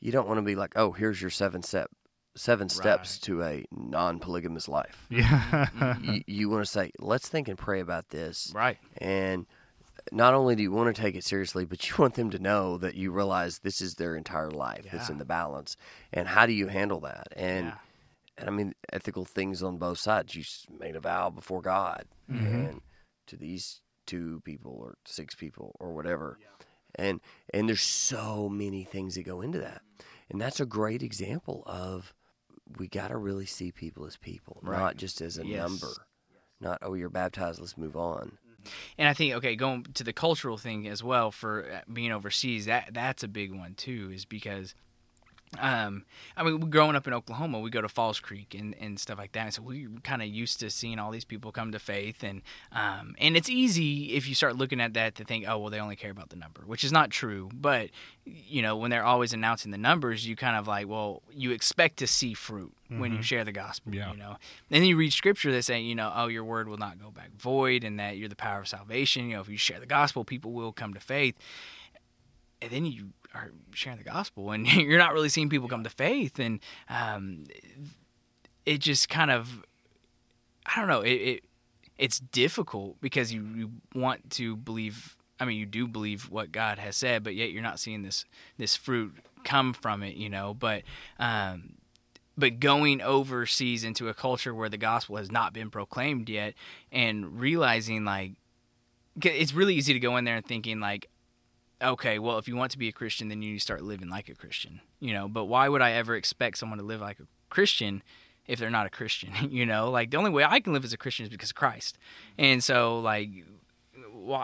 You 0.00 0.12
don't 0.12 0.28
want 0.28 0.38
to 0.38 0.42
be 0.42 0.54
like, 0.54 0.74
"Oh, 0.76 0.92
here's 0.92 1.20
your 1.20 1.30
seven 1.30 1.62
step, 1.62 1.90
seven 2.36 2.68
steps 2.68 3.18
to 3.20 3.42
a 3.42 3.64
non-polygamous 3.72 4.68
life." 4.68 5.06
Yeah. 5.10 5.66
you, 6.00 6.22
you 6.26 6.48
want 6.50 6.64
to 6.66 6.70
say, 6.70 6.92
"Let's 7.00 7.28
think 7.28 7.48
and 7.48 7.56
pray 7.58 7.80
about 7.80 8.10
this." 8.10 8.52
Right. 8.54 8.78
And 8.98 9.46
not 10.12 10.34
only 10.34 10.54
do 10.56 10.62
you 10.62 10.70
want 10.72 10.94
to 10.94 11.00
take 11.02 11.14
it 11.14 11.24
seriously, 11.24 11.64
but 11.64 11.88
you 11.88 11.94
want 11.98 12.14
them 12.14 12.30
to 12.30 12.38
know 12.38 12.78
that 12.78 12.94
you 12.94 13.10
realize 13.10 13.58
this 13.60 13.80
is 13.80 13.94
their 13.94 14.16
entire 14.16 14.50
life 14.50 14.86
that's 14.90 15.08
Yeah. 15.08 15.12
in 15.12 15.18
the 15.18 15.24
balance. 15.24 15.76
And 16.12 16.28
how 16.28 16.46
do 16.46 16.52
you 16.52 16.68
handle 16.68 17.00
that? 17.00 17.28
And 17.36 17.66
Yeah. 17.66 17.78
and 18.38 18.48
I 18.48 18.52
mean 18.52 18.74
ethical 18.92 19.24
things 19.24 19.62
on 19.62 19.78
both 19.78 19.98
sides. 19.98 20.34
You 20.34 20.44
made 20.78 20.94
a 20.96 21.00
vow 21.00 21.28
before 21.30 21.60
God, 21.60 22.04
mm-hmm. 22.30 22.46
and 22.54 22.80
to 23.26 23.36
these 23.36 23.80
two 24.06 24.40
people 24.44 24.72
or 24.80 24.96
six 25.04 25.34
people 25.34 25.74
or 25.80 25.92
whatever, 25.92 26.38
and 26.94 27.20
and 27.52 27.68
there's 27.68 27.82
so 27.82 28.48
many 28.48 28.84
things 28.84 29.16
that 29.16 29.24
go 29.24 29.40
into 29.40 29.58
that, 29.58 29.82
and 30.30 30.40
that's 30.40 30.60
a 30.60 30.66
great 30.66 31.02
example 31.02 31.62
of 31.66 32.14
we 32.78 32.86
got 32.86 33.08
to 33.08 33.16
really 33.16 33.46
see 33.46 33.72
people 33.72 34.06
as 34.06 34.16
people, 34.16 34.60
not 34.62 34.96
just 34.96 35.20
as 35.20 35.36
a 35.38 35.44
Yes. 35.46 35.58
number. 35.58 35.92
Not 36.60 36.78
oh 36.82 36.94
you're 36.94 37.08
baptized, 37.10 37.60
let's 37.60 37.76
move 37.76 37.96
on. 37.96 38.38
And 38.96 39.08
I 39.08 39.14
think 39.14 39.34
okay, 39.34 39.56
going 39.56 39.84
to 39.94 40.04
the 40.04 40.12
cultural 40.12 40.56
thing 40.56 40.86
as 40.88 41.02
well 41.02 41.30
for 41.30 41.64
uh, 41.70 41.92
being 41.92 42.12
overseas, 42.12 42.66
that 42.66 42.90
that's 42.92 43.22
a 43.22 43.28
big 43.28 43.52
one 43.52 43.74
too, 43.74 44.10
is 44.12 44.24
because. 44.24 44.74
Um, 45.58 46.04
I 46.36 46.42
mean, 46.42 46.58
growing 46.70 46.94
up 46.94 47.06
in 47.06 47.14
Oklahoma, 47.14 47.60
we 47.60 47.70
go 47.70 47.80
to 47.80 47.88
Falls 47.88 48.20
Creek 48.20 48.54
and, 48.54 48.74
and 48.80 49.00
stuff 49.00 49.18
like 49.18 49.32
that. 49.32 49.44
And 49.44 49.54
So 49.54 49.62
we 49.62 49.86
are 49.86 50.00
kind 50.02 50.20
of 50.20 50.28
used 50.28 50.60
to 50.60 50.70
seeing 50.70 50.98
all 50.98 51.10
these 51.10 51.24
people 51.24 51.52
come 51.52 51.72
to 51.72 51.78
faith, 51.78 52.22
and 52.22 52.42
um, 52.72 53.14
and 53.18 53.36
it's 53.36 53.48
easy 53.48 54.14
if 54.14 54.28
you 54.28 54.34
start 54.34 54.56
looking 54.56 54.80
at 54.80 54.94
that 54.94 55.14
to 55.16 55.24
think, 55.24 55.46
oh 55.48 55.58
well, 55.58 55.70
they 55.70 55.80
only 55.80 55.96
care 55.96 56.10
about 56.10 56.28
the 56.30 56.36
number, 56.36 56.62
which 56.66 56.84
is 56.84 56.92
not 56.92 57.10
true. 57.10 57.48
But 57.54 57.90
you 58.24 58.62
know, 58.62 58.76
when 58.76 58.90
they're 58.90 59.04
always 59.04 59.32
announcing 59.32 59.70
the 59.70 59.78
numbers, 59.78 60.26
you 60.26 60.36
kind 60.36 60.56
of 60.56 60.66
like, 60.68 60.86
well, 60.86 61.22
you 61.32 61.52
expect 61.52 61.98
to 61.98 62.06
see 62.06 62.34
fruit 62.34 62.74
when 62.88 63.14
you 63.14 63.22
share 63.22 63.44
the 63.44 63.52
gospel. 63.52 63.94
Yeah. 63.94 64.12
You 64.12 64.18
know, 64.18 64.36
and 64.70 64.82
then 64.82 64.84
you 64.84 64.96
read 64.96 65.12
scripture 65.12 65.52
that 65.52 65.62
say, 65.62 65.80
you 65.80 65.94
know, 65.94 66.12
oh, 66.14 66.26
your 66.28 66.44
word 66.44 66.68
will 66.68 66.78
not 66.78 67.00
go 67.00 67.10
back 67.10 67.30
void, 67.38 67.84
and 67.84 67.98
that 67.98 68.16
you're 68.16 68.28
the 68.28 68.36
power 68.36 68.60
of 68.60 68.68
salvation. 68.68 69.28
You 69.28 69.36
know, 69.36 69.40
if 69.40 69.48
you 69.48 69.56
share 69.56 69.80
the 69.80 69.86
gospel, 69.86 70.24
people 70.24 70.52
will 70.52 70.72
come 70.72 70.94
to 70.94 71.00
faith. 71.00 71.36
And 72.60 72.72
then 72.72 72.86
you 72.86 73.10
are 73.34 73.52
sharing 73.72 73.98
the 73.98 74.04
gospel, 74.04 74.50
and 74.50 74.66
you're 74.72 74.98
not 74.98 75.12
really 75.12 75.28
seeing 75.28 75.48
people 75.48 75.68
come 75.68 75.84
to 75.84 75.90
faith, 75.90 76.38
and 76.38 76.60
um, 76.88 77.44
it 78.66 78.78
just 78.78 79.08
kind 79.08 79.30
of, 79.30 79.62
I 80.66 80.78
don't 80.80 80.88
know, 80.88 81.00
it, 81.00 81.10
it 81.10 81.44
it's 81.98 82.20
difficult 82.20 83.00
because 83.00 83.32
you, 83.32 83.44
you 83.54 83.70
want 83.94 84.30
to 84.32 84.56
believe. 84.56 85.16
I 85.40 85.44
mean, 85.44 85.56
you 85.56 85.66
do 85.66 85.86
believe 85.86 86.30
what 86.30 86.50
God 86.50 86.80
has 86.80 86.96
said, 86.96 87.22
but 87.22 87.36
yet 87.36 87.52
you're 87.52 87.62
not 87.62 87.78
seeing 87.78 88.02
this 88.02 88.24
this 88.56 88.74
fruit 88.76 89.14
come 89.44 89.72
from 89.72 90.02
it, 90.02 90.16
you 90.16 90.28
know. 90.28 90.54
But 90.54 90.82
um, 91.18 91.74
but 92.36 92.60
going 92.60 93.02
overseas 93.02 93.82
into 93.84 94.08
a 94.08 94.14
culture 94.14 94.54
where 94.54 94.68
the 94.68 94.76
gospel 94.76 95.16
has 95.16 95.30
not 95.30 95.52
been 95.52 95.70
proclaimed 95.70 96.28
yet 96.28 96.54
and 96.92 97.40
realizing 97.40 98.04
like 98.04 98.32
it's 99.20 99.52
really 99.52 99.74
easy 99.74 99.92
to 99.92 99.98
go 99.98 100.16
in 100.16 100.24
there 100.24 100.36
and 100.36 100.46
thinking 100.46 100.78
like 100.78 101.08
okay 101.82 102.18
well 102.18 102.38
if 102.38 102.48
you 102.48 102.56
want 102.56 102.72
to 102.72 102.78
be 102.78 102.88
a 102.88 102.92
christian 102.92 103.28
then 103.28 103.42
you 103.42 103.52
need 103.52 103.58
to 103.58 103.62
start 103.62 103.82
living 103.82 104.08
like 104.08 104.28
a 104.28 104.34
christian 104.34 104.80
you 105.00 105.12
know? 105.12 105.28
But 105.28 105.44
why 105.44 105.68
would 105.68 105.82
i 105.82 105.92
ever 105.92 106.16
expect 106.16 106.58
someone 106.58 106.78
to 106.78 106.84
live 106.84 107.00
like 107.00 107.20
a 107.20 107.26
christian 107.50 108.02
if 108.46 108.58
they're 108.58 108.70
not 108.70 108.86
a 108.86 108.90
christian 108.90 109.32
you 109.50 109.66
know? 109.66 109.90
Like 109.90 110.10
the 110.10 110.16
only 110.16 110.30
way 110.30 110.44
i 110.44 110.60
can 110.60 110.72
live 110.72 110.84
as 110.84 110.92
a 110.92 110.98
christian 110.98 111.24
is 111.24 111.30
because 111.30 111.50
of 111.50 111.56
christ. 111.56 111.98
And 112.36 112.62
so 112.62 113.00
like 113.00 113.30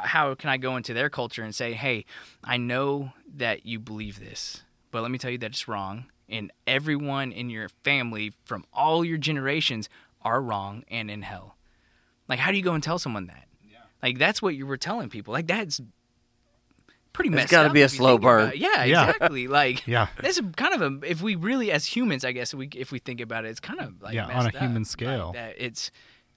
how 0.02 0.34
can 0.34 0.48
i 0.50 0.56
go 0.56 0.76
into 0.76 0.94
their 0.94 1.10
culture 1.10 1.42
and 1.42 1.54
say 1.54 1.74
hey 1.74 2.04
i 2.42 2.56
know 2.56 3.12
that 3.36 3.66
you 3.66 3.78
believe 3.78 4.20
this 4.20 4.62
but 4.90 5.02
let 5.02 5.10
me 5.10 5.18
tell 5.18 5.30
you 5.30 5.38
that 5.38 5.50
it's 5.50 5.68
wrong 5.68 6.06
and 6.28 6.50
everyone 6.66 7.32
in 7.32 7.50
your 7.50 7.68
family 7.82 8.32
from 8.44 8.64
all 8.72 9.04
your 9.04 9.18
generations 9.18 9.88
are 10.22 10.40
wrong 10.40 10.84
and 10.88 11.10
in 11.10 11.22
hell. 11.22 11.56
Like 12.28 12.38
how 12.38 12.50
do 12.50 12.56
you 12.56 12.62
go 12.62 12.74
and 12.74 12.82
tell 12.82 12.98
someone 12.98 13.26
that? 13.26 13.46
Like 14.02 14.18
that's 14.18 14.40
what 14.42 14.54
you 14.54 14.66
were 14.66 14.76
telling 14.76 15.10
people. 15.10 15.32
Like 15.32 15.46
that's 15.46 15.80
pretty 17.14 17.28
It's 17.30 17.36
messed 17.36 17.50
gotta 17.50 17.68
up 17.68 17.72
be 17.74 17.80
a 17.80 17.86
if 17.86 17.92
you 17.92 17.98
slow 17.98 18.12
think 18.18 18.22
about 18.24 18.28
burn. 18.38 18.48
it. 18.50 18.56
yeah 18.58 18.84
Yeah. 18.84 19.10
exactly 19.10 19.48
like 19.60 19.86
Yeah. 19.86 20.08
that's 20.20 20.38
a 20.38 20.42
kind 20.42 20.74
of 20.74 21.02
a 21.02 21.10
if 21.10 21.22
we 21.22 21.34
really 21.36 21.72
as 21.72 21.86
humans 21.86 22.24
i 22.24 22.32
guess 22.32 22.52
we 22.52 22.68
if 22.76 22.92
we 22.92 22.98
think 22.98 23.20
about 23.22 23.46
it 23.46 23.48
it's 23.48 23.60
kind 23.60 23.80
of 23.80 24.02
like 24.02 24.14
Yeah, 24.14 24.26
on 24.26 24.44
a 24.44 24.48
up, 24.48 24.54
human 24.56 24.82
like, 24.82 24.86
scale. 24.86 25.32
that 25.32 25.54
it's 25.58 25.90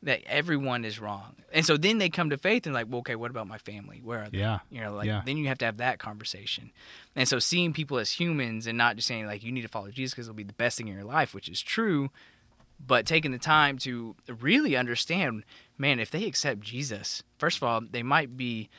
that 0.03 0.21
everyone 0.27 0.85
is 0.85 0.99
wrong 0.99 1.35
and 1.51 1.65
so 1.65 1.75
then 1.75 1.97
they 1.97 2.07
come 2.07 2.29
to 2.29 2.37
faith 2.37 2.65
and 2.67 2.73
like 2.75 2.85
well 2.87 2.99
okay 2.99 3.15
what 3.15 3.31
about 3.31 3.47
my 3.47 3.57
family 3.57 3.99
where 4.03 4.19
are 4.19 4.29
they 4.29 4.37
Yeah. 4.37 4.59
you 4.69 4.79
know 4.79 4.93
like 4.93 5.07
Yeah. 5.07 5.23
then 5.25 5.35
you 5.37 5.47
have 5.47 5.57
to 5.57 5.65
have 5.65 5.77
that 5.77 5.97
conversation 5.97 6.71
and 7.15 7.27
so 7.27 7.39
seeing 7.39 7.73
people 7.73 7.97
as 7.97 8.11
humans 8.11 8.67
and 8.67 8.77
not 8.77 8.95
just 8.95 9.07
saying 9.07 9.25
like 9.25 9.43
you 9.43 9.51
need 9.51 9.63
to 9.63 9.67
follow 9.67 9.89
jesus 9.89 10.13
because 10.13 10.27
it'll 10.27 10.35
be 10.37 10.43
the 10.43 10.53
best 10.53 10.77
thing 10.77 10.87
in 10.87 10.93
your 10.93 11.03
life 11.03 11.33
which 11.33 11.49
is 11.49 11.59
true 11.61 12.11
but 12.79 13.07
taking 13.07 13.31
the 13.31 13.39
time 13.39 13.79
to 13.79 14.15
really 14.39 14.75
understand 14.77 15.43
man 15.79 15.99
if 15.99 16.11
they 16.11 16.25
accept 16.25 16.61
jesus 16.61 17.23
first 17.39 17.57
of 17.57 17.63
all 17.63 17.81
they 17.81 18.03
might 18.03 18.37
be 18.37 18.69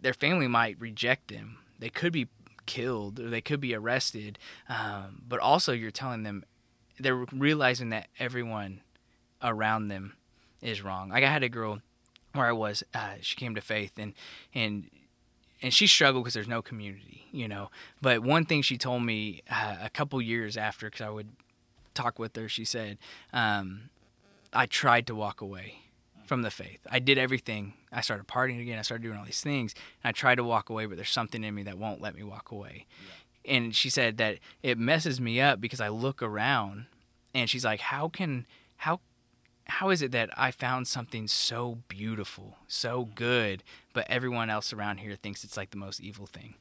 their 0.00 0.14
family 0.14 0.48
might 0.48 0.80
reject 0.80 1.28
them. 1.28 1.58
They 1.78 1.88
could 1.88 2.12
be 2.12 2.28
killed 2.66 3.18
or 3.18 3.28
they 3.28 3.40
could 3.40 3.60
be 3.60 3.74
arrested 3.74 4.38
um, 4.68 5.22
but 5.26 5.40
also 5.40 5.72
you're 5.72 5.90
telling 5.90 6.22
them 6.22 6.44
they're 7.00 7.26
realizing 7.32 7.90
that 7.90 8.06
everyone 8.18 8.80
around 9.42 9.88
them 9.88 10.14
is 10.60 10.82
wrong. 10.82 11.08
Like 11.08 11.24
i 11.24 11.30
had 11.30 11.42
a 11.42 11.48
girl 11.48 11.80
where 12.32 12.46
i 12.46 12.52
was 12.52 12.84
uh, 12.94 13.14
she 13.22 13.34
came 13.34 13.56
to 13.56 13.60
faith 13.60 13.92
and 13.98 14.14
and 14.54 14.88
and 15.62 15.74
she 15.74 15.88
struggled 15.88 16.22
because 16.24 16.34
there's 16.34 16.46
no 16.46 16.62
community 16.62 17.26
you 17.32 17.48
know. 17.48 17.70
But 18.00 18.22
one 18.22 18.44
thing 18.44 18.62
she 18.62 18.78
told 18.78 19.02
me 19.02 19.42
uh, 19.50 19.76
a 19.82 19.90
couple 19.90 20.20
years 20.22 20.56
after 20.56 20.86
because 20.86 21.00
i 21.04 21.10
would 21.10 21.30
talk 21.94 22.20
with 22.20 22.36
her 22.36 22.48
she 22.48 22.64
said 22.64 22.98
um, 23.32 23.90
i 24.52 24.66
tried 24.66 25.08
to 25.08 25.14
walk 25.14 25.40
away 25.40 25.80
from 26.24 26.42
the 26.42 26.50
faith. 26.52 26.78
I 26.88 27.00
did 27.00 27.18
everything 27.18 27.74
i 27.92 28.00
started 28.00 28.26
partying 28.26 28.60
again 28.60 28.78
i 28.78 28.82
started 28.82 29.02
doing 29.02 29.18
all 29.18 29.24
these 29.24 29.40
things 29.40 29.74
and 30.02 30.08
i 30.08 30.12
tried 30.12 30.36
to 30.36 30.44
walk 30.44 30.70
away 30.70 30.86
but 30.86 30.96
there's 30.96 31.10
something 31.10 31.44
in 31.44 31.54
me 31.54 31.62
that 31.62 31.78
won't 31.78 32.00
let 32.00 32.14
me 32.14 32.22
walk 32.22 32.50
away 32.50 32.86
and 33.44 33.74
she 33.74 33.88
said 33.88 34.18
that 34.18 34.38
it 34.62 34.78
messes 34.78 35.20
me 35.20 35.40
up 35.40 35.60
because 35.60 35.80
i 35.80 35.88
look 35.88 36.22
around 36.22 36.86
and 37.34 37.48
she's 37.48 37.64
like 37.64 37.80
how 37.80 38.08
can 38.08 38.46
how 38.76 39.00
how 39.70 39.90
is 39.90 40.02
it 40.02 40.12
that 40.12 40.30
I 40.36 40.50
found 40.50 40.86
something 40.88 41.26
so 41.28 41.78
beautiful, 41.88 42.58
so 42.66 43.04
mm-hmm. 43.04 43.14
good, 43.14 43.62
but 43.92 44.06
everyone 44.10 44.50
else 44.50 44.72
around 44.72 44.98
here 44.98 45.14
thinks 45.14 45.44
it's 45.44 45.56
like 45.56 45.70
the 45.70 45.76
most 45.76 46.00
evil 46.00 46.26
thing? 46.26 46.54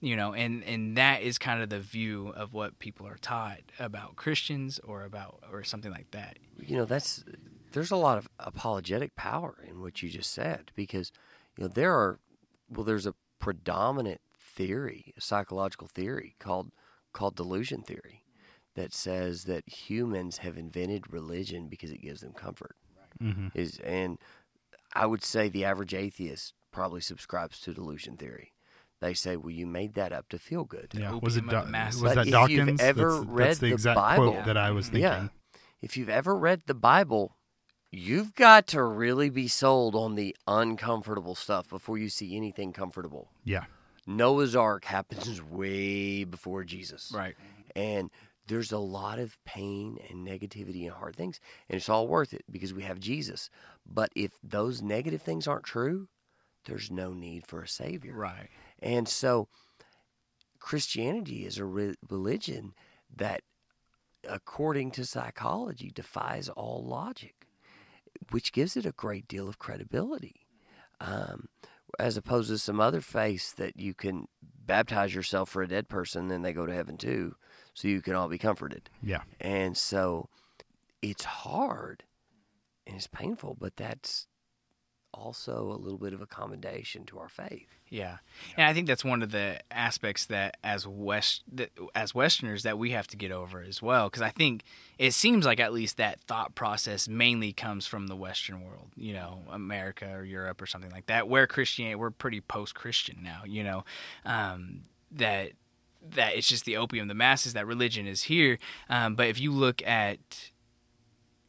You 0.00 0.14
know, 0.14 0.32
and 0.32 0.62
and 0.62 0.96
that 0.96 1.22
is 1.22 1.38
kind 1.38 1.60
of 1.60 1.70
the 1.70 1.80
view 1.80 2.28
of 2.36 2.54
what 2.54 2.78
people 2.78 3.04
are 3.08 3.16
taught 3.16 3.58
about 3.80 4.14
Christians 4.14 4.78
or 4.84 5.02
about 5.02 5.42
or 5.50 5.64
something 5.64 5.90
like 5.90 6.12
that. 6.12 6.38
you 6.56 6.76
know 6.76 6.84
that's 6.84 7.24
there's 7.78 7.90
a 7.90 7.96
lot 7.96 8.18
of 8.18 8.28
apologetic 8.38 9.14
power 9.16 9.56
in 9.66 9.80
what 9.80 10.02
you 10.02 10.08
just 10.10 10.32
said 10.32 10.70
because 10.74 11.12
you 11.56 11.64
know 11.64 11.68
there 11.68 11.94
are 11.94 12.18
well 12.68 12.84
there's 12.84 13.06
a 13.06 13.14
predominant 13.38 14.20
theory 14.38 15.12
a 15.16 15.20
psychological 15.20 15.86
theory 15.86 16.34
called 16.38 16.70
called 17.12 17.34
delusion 17.36 17.82
theory 17.82 18.24
that 18.74 18.92
says 18.92 19.44
that 19.44 19.68
humans 19.68 20.38
have 20.38 20.56
invented 20.56 21.12
religion 21.12 21.68
because 21.68 21.90
it 21.90 22.02
gives 22.02 22.20
them 22.20 22.32
comfort 22.32 22.76
Mhm. 23.22 23.50
is 23.54 23.78
and 23.80 24.18
i 24.94 25.06
would 25.06 25.24
say 25.24 25.48
the 25.48 25.64
average 25.64 25.94
atheist 25.94 26.54
probably 26.70 27.00
subscribes 27.00 27.58
to 27.60 27.72
delusion 27.74 28.16
theory 28.16 28.52
they 29.00 29.14
say 29.14 29.36
well 29.36 29.50
you 29.50 29.66
made 29.66 29.94
that 29.94 30.12
up 30.12 30.28
to 30.28 30.38
feel 30.38 30.64
good 30.64 30.88
Yeah. 30.92 31.06
opium 31.08 31.20
Was 31.22 31.36
it 31.36 31.44
of 31.44 31.50
Da- 31.50 31.64
the 31.64 31.70
masses. 31.70 32.02
was 32.02 32.10
But 32.10 32.14
that 32.14 32.20
if 32.44 32.50
you've 32.50 32.58
Dawkins? 32.66 32.80
ever 32.80 33.10
that's, 33.12 33.26
read 33.26 33.46
that's 33.48 33.58
the 33.60 33.66
the 33.68 33.72
exact 33.74 33.96
Bible- 33.96 34.32
quote 34.32 34.44
that 34.46 34.56
I 34.56 34.70
was 34.72 34.86
thinking. 34.86 35.02
Yeah. 35.02 35.28
If 35.80 35.96
you've 35.96 36.08
ever 36.08 36.36
read 36.36 36.62
the 36.66 36.74
Bible, 36.74 37.36
you've 37.90 38.34
got 38.34 38.66
to 38.68 38.82
really 38.82 39.30
be 39.30 39.48
sold 39.48 39.94
on 39.94 40.14
the 40.14 40.36
uncomfortable 40.46 41.34
stuff 41.34 41.68
before 41.68 41.98
you 41.98 42.08
see 42.08 42.36
anything 42.36 42.72
comfortable. 42.72 43.30
Yeah. 43.44 43.64
Noah's 44.06 44.56
Ark 44.56 44.84
happens 44.84 45.42
way 45.50 46.24
before 46.24 46.64
Jesus. 46.64 47.12
Right. 47.14 47.36
And 47.76 48.10
there's 48.48 48.72
a 48.72 48.78
lot 48.78 49.18
of 49.18 49.36
pain 49.44 49.98
and 50.08 50.26
negativity 50.26 50.84
and 50.84 50.92
hard 50.92 51.14
things, 51.14 51.38
and 51.68 51.76
it's 51.76 51.88
all 51.88 52.08
worth 52.08 52.32
it 52.32 52.44
because 52.50 52.72
we 52.72 52.82
have 52.82 52.98
Jesus. 52.98 53.50
But 53.86 54.10
if 54.16 54.32
those 54.42 54.80
negative 54.82 55.22
things 55.22 55.46
aren't 55.46 55.64
true, 55.64 56.08
there's 56.64 56.90
no 56.90 57.12
need 57.12 57.46
for 57.46 57.62
a 57.62 57.68
savior. 57.68 58.14
Right. 58.14 58.48
And 58.80 59.06
so 59.06 59.48
Christianity 60.58 61.46
is 61.46 61.58
a 61.58 61.64
re- 61.64 61.96
religion 62.08 62.74
that, 63.14 63.42
according 64.28 64.92
to 64.92 65.04
psychology, 65.04 65.90
defies 65.94 66.48
all 66.48 66.84
logic, 66.84 67.37
which 68.30 68.52
gives 68.52 68.76
it 68.76 68.86
a 68.86 68.92
great 68.92 69.28
deal 69.28 69.48
of 69.48 69.58
credibility. 69.58 70.46
Um, 71.00 71.48
as 71.98 72.16
opposed 72.16 72.50
to 72.50 72.58
some 72.58 72.80
other 72.80 73.00
faiths 73.00 73.52
that 73.52 73.78
you 73.78 73.94
can 73.94 74.28
baptize 74.42 75.14
yourself 75.14 75.48
for 75.48 75.62
a 75.62 75.68
dead 75.68 75.88
person, 75.88 76.28
then 76.28 76.42
they 76.42 76.52
go 76.52 76.66
to 76.66 76.74
heaven 76.74 76.96
too, 76.96 77.34
so 77.74 77.88
you 77.88 78.02
can 78.02 78.14
all 78.14 78.28
be 78.28 78.38
comforted. 78.38 78.90
Yeah. 79.02 79.22
And 79.40 79.76
so 79.76 80.28
it's 81.00 81.24
hard 81.24 82.04
and 82.86 82.96
it's 82.96 83.06
painful, 83.06 83.56
but 83.58 83.76
that's 83.76 84.26
also 85.14 85.72
a 85.72 85.80
little 85.80 85.98
bit 85.98 86.12
of 86.12 86.20
accommodation 86.20 87.04
to 87.06 87.18
our 87.18 87.28
faith. 87.28 87.77
Yeah, 87.90 88.18
and 88.56 88.66
I 88.66 88.74
think 88.74 88.86
that's 88.86 89.04
one 89.04 89.22
of 89.22 89.30
the 89.30 89.60
aspects 89.70 90.26
that 90.26 90.56
as 90.62 90.86
west 90.86 91.42
that, 91.52 91.70
as 91.94 92.14
Westerners 92.14 92.62
that 92.62 92.78
we 92.78 92.90
have 92.90 93.06
to 93.08 93.16
get 93.16 93.32
over 93.32 93.62
as 93.62 93.80
well. 93.80 94.08
Because 94.08 94.22
I 94.22 94.30
think 94.30 94.64
it 94.98 95.12
seems 95.12 95.46
like 95.46 95.60
at 95.60 95.72
least 95.72 95.96
that 95.96 96.20
thought 96.20 96.54
process 96.54 97.08
mainly 97.08 97.52
comes 97.52 97.86
from 97.86 98.08
the 98.08 98.16
Western 98.16 98.62
world, 98.62 98.90
you 98.96 99.12
know, 99.12 99.42
America 99.50 100.10
or 100.12 100.24
Europe 100.24 100.60
or 100.60 100.66
something 100.66 100.90
like 100.90 101.06
that, 101.06 101.28
where 101.28 101.46
Christianity 101.46 101.94
we're 101.94 102.10
pretty 102.10 102.40
post-Christian 102.40 103.20
now, 103.22 103.42
you 103.46 103.64
know, 103.64 103.84
um, 104.24 104.82
that 105.10 105.52
that 106.10 106.36
it's 106.36 106.48
just 106.48 106.64
the 106.64 106.76
opium 106.76 107.04
of 107.04 107.08
the 107.08 107.14
masses 107.14 107.54
that 107.54 107.66
religion 107.66 108.06
is 108.06 108.24
here. 108.24 108.58
Um, 108.88 109.14
but 109.14 109.26
if 109.28 109.40
you 109.40 109.52
look 109.52 109.82
at 109.86 110.50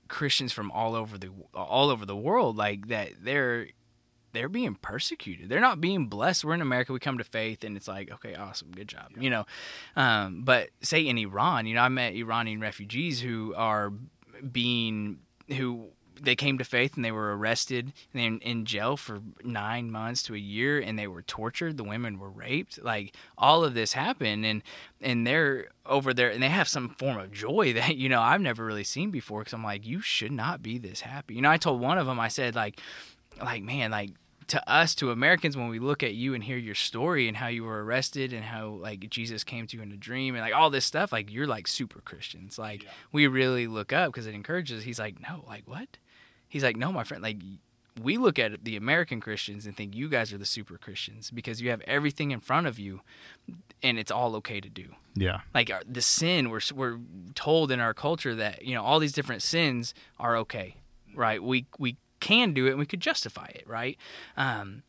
Christians 0.08 0.52
from 0.52 0.72
all 0.72 0.96
over 0.96 1.18
the 1.18 1.30
all 1.54 1.90
over 1.90 2.06
the 2.06 2.16
world 2.16 2.58
like 2.58 2.88
that 2.88 3.10
they're 3.22 3.68
they're 4.32 4.50
being 4.50 4.76
persecuted. 4.76 5.50
They're 5.50 5.60
not 5.60 5.82
being 5.82 6.08
blessed. 6.08 6.46
We're 6.46 6.54
in 6.54 6.62
America. 6.62 6.94
We 6.94 7.00
come 7.00 7.18
to 7.18 7.24
faith, 7.24 7.64
and 7.64 7.76
it's 7.78 7.88
like, 7.88 8.12
okay, 8.12 8.36
awesome, 8.36 8.72
good 8.72 8.88
job, 8.88 9.12
you 9.18 9.30
know. 9.30 9.46
Um, 9.96 10.44
but 10.44 10.70
say 10.82 11.06
in 11.08 11.18
Iran, 11.18 11.66
you 11.66 11.76
know, 11.76 11.82
I 11.82 11.90
met 11.90 12.14
Iranian 12.14 12.62
refugees 12.62 13.22
who 13.22 13.54
are 13.56 13.92
being 14.52 15.20
who 15.50 15.90
they 16.22 16.36
came 16.36 16.58
to 16.58 16.64
faith 16.64 16.96
and 16.96 17.06
they 17.06 17.12
were 17.12 17.36
arrested 17.38 17.94
and 18.14 18.22
in, 18.22 18.40
in 18.40 18.66
jail 18.66 18.98
for 18.98 19.20
nine 19.44 19.92
months 19.92 20.24
to 20.24 20.36
a 20.36 20.40
year 20.40 20.80
and 20.80 20.98
they 20.98 21.08
were 21.08 21.22
tortured 21.22 21.78
the 21.78 21.84
women 21.84 22.20
were 22.20 22.30
raped 22.30 22.82
like 22.84 23.16
all 23.38 23.64
of 23.64 23.74
this 23.74 23.94
happened 23.94 24.46
and 24.46 24.64
and 25.02 25.26
they're 25.26 25.68
over 25.86 26.14
there 26.14 26.30
and 26.30 26.42
they 26.44 26.50
have 26.50 26.68
some 26.68 26.90
form 26.90 27.18
of 27.18 27.32
joy 27.32 27.74
that 27.74 27.96
you 27.96 28.10
know 28.10 28.22
i've 28.22 28.42
never 28.42 28.66
really 28.66 28.84
seen 28.84 29.12
before 29.12 29.42
because 29.42 29.54
i'm 29.54 29.64
like 29.64 29.86
you 29.86 30.02
should 30.02 30.32
not 30.32 30.62
be 30.62 30.78
this 30.78 31.02
happy 31.02 31.36
you 31.36 31.42
know 31.42 31.52
i 31.52 31.58
told 31.58 31.80
one 31.80 31.98
of 31.98 32.06
them 32.06 32.20
i 32.20 32.28
said 32.28 32.56
like 32.56 32.80
like 33.42 33.64
man 33.64 33.92
like 33.92 34.12
to 34.48 34.70
us 34.70 34.96
to 34.96 35.12
Americans 35.12 35.56
when 35.56 35.70
we 35.70 35.78
look 35.78 36.02
at 36.02 36.16
you 36.16 36.34
and 36.34 36.44
hear 36.44 36.58
your 36.58 36.74
story 36.74 37.28
and 37.28 37.38
how 37.38 37.48
you 37.48 37.64
were 37.64 37.84
arrested 37.84 38.34
and 38.34 38.44
how 38.44 38.70
like 38.70 39.08
Jesus 39.10 39.44
came 39.44 39.68
to 39.68 39.78
you 39.78 39.84
in 39.84 39.92
a 39.92 39.98
dream 39.98 40.34
and 40.34 40.44
like 40.44 40.56
all 40.56 40.72
this 40.72 40.86
stuff 40.86 41.12
like 41.12 41.32
you're 41.32 41.46
like 41.48 41.68
super 41.68 42.02
Christians 42.02 42.58
like 42.58 42.84
yeah. 42.84 42.90
we 43.12 43.28
really 43.28 43.68
look 43.68 43.94
up 43.94 44.12
because 44.12 44.26
it 44.26 44.34
encourages 44.34 44.84
he's 44.84 45.00
like 45.00 45.22
no 45.22 45.44
like 45.48 45.68
what 45.68 45.98
He's 46.50 46.64
like, 46.64 46.76
no, 46.76 46.92
my 46.92 47.04
friend, 47.04 47.22
like 47.22 47.38
we 48.02 48.18
look 48.18 48.40
at 48.40 48.66
the 48.66 48.76
American 48.76 49.22
Christians 49.22 49.66
and 49.66 49.78
think 49.78 49.96
you 49.96 50.10
guys 50.10 50.34
are 50.34 50.38
the 50.38 50.46
super 50.46 50.78
Christians 50.78 51.30
because 51.30 51.62
you 51.62 51.70
have 51.70 51.82
everything 51.82 52.32
in 52.32 52.40
front 52.40 52.66
of 52.66 52.80
you 52.80 53.02
and 53.84 54.00
it's 54.00 54.12
all 54.12 54.36
okay 54.38 54.60
to 54.60 54.70
do. 54.70 54.96
Yeah. 55.14 55.42
Like 55.54 55.70
our, 55.72 55.82
the 55.88 56.02
sin, 56.02 56.50
we're, 56.50 56.62
we're 56.74 56.98
told 57.36 57.72
in 57.72 57.80
our 57.80 57.94
culture 57.94 58.34
that, 58.36 58.66
you 58.66 58.74
know, 58.74 58.84
all 58.84 59.00
these 59.00 59.12
different 59.12 59.44
sins 59.44 59.94
are 60.18 60.36
okay, 60.38 60.78
right? 61.16 61.42
We, 61.42 61.68
we 61.78 61.98
can 62.20 62.54
do 62.54 62.68
it 62.68 62.72
and 62.72 62.80
we 62.80 62.86
could 62.86 63.02
justify 63.02 63.48
it, 63.56 63.64
right? 63.68 63.98
Um, 64.38 64.84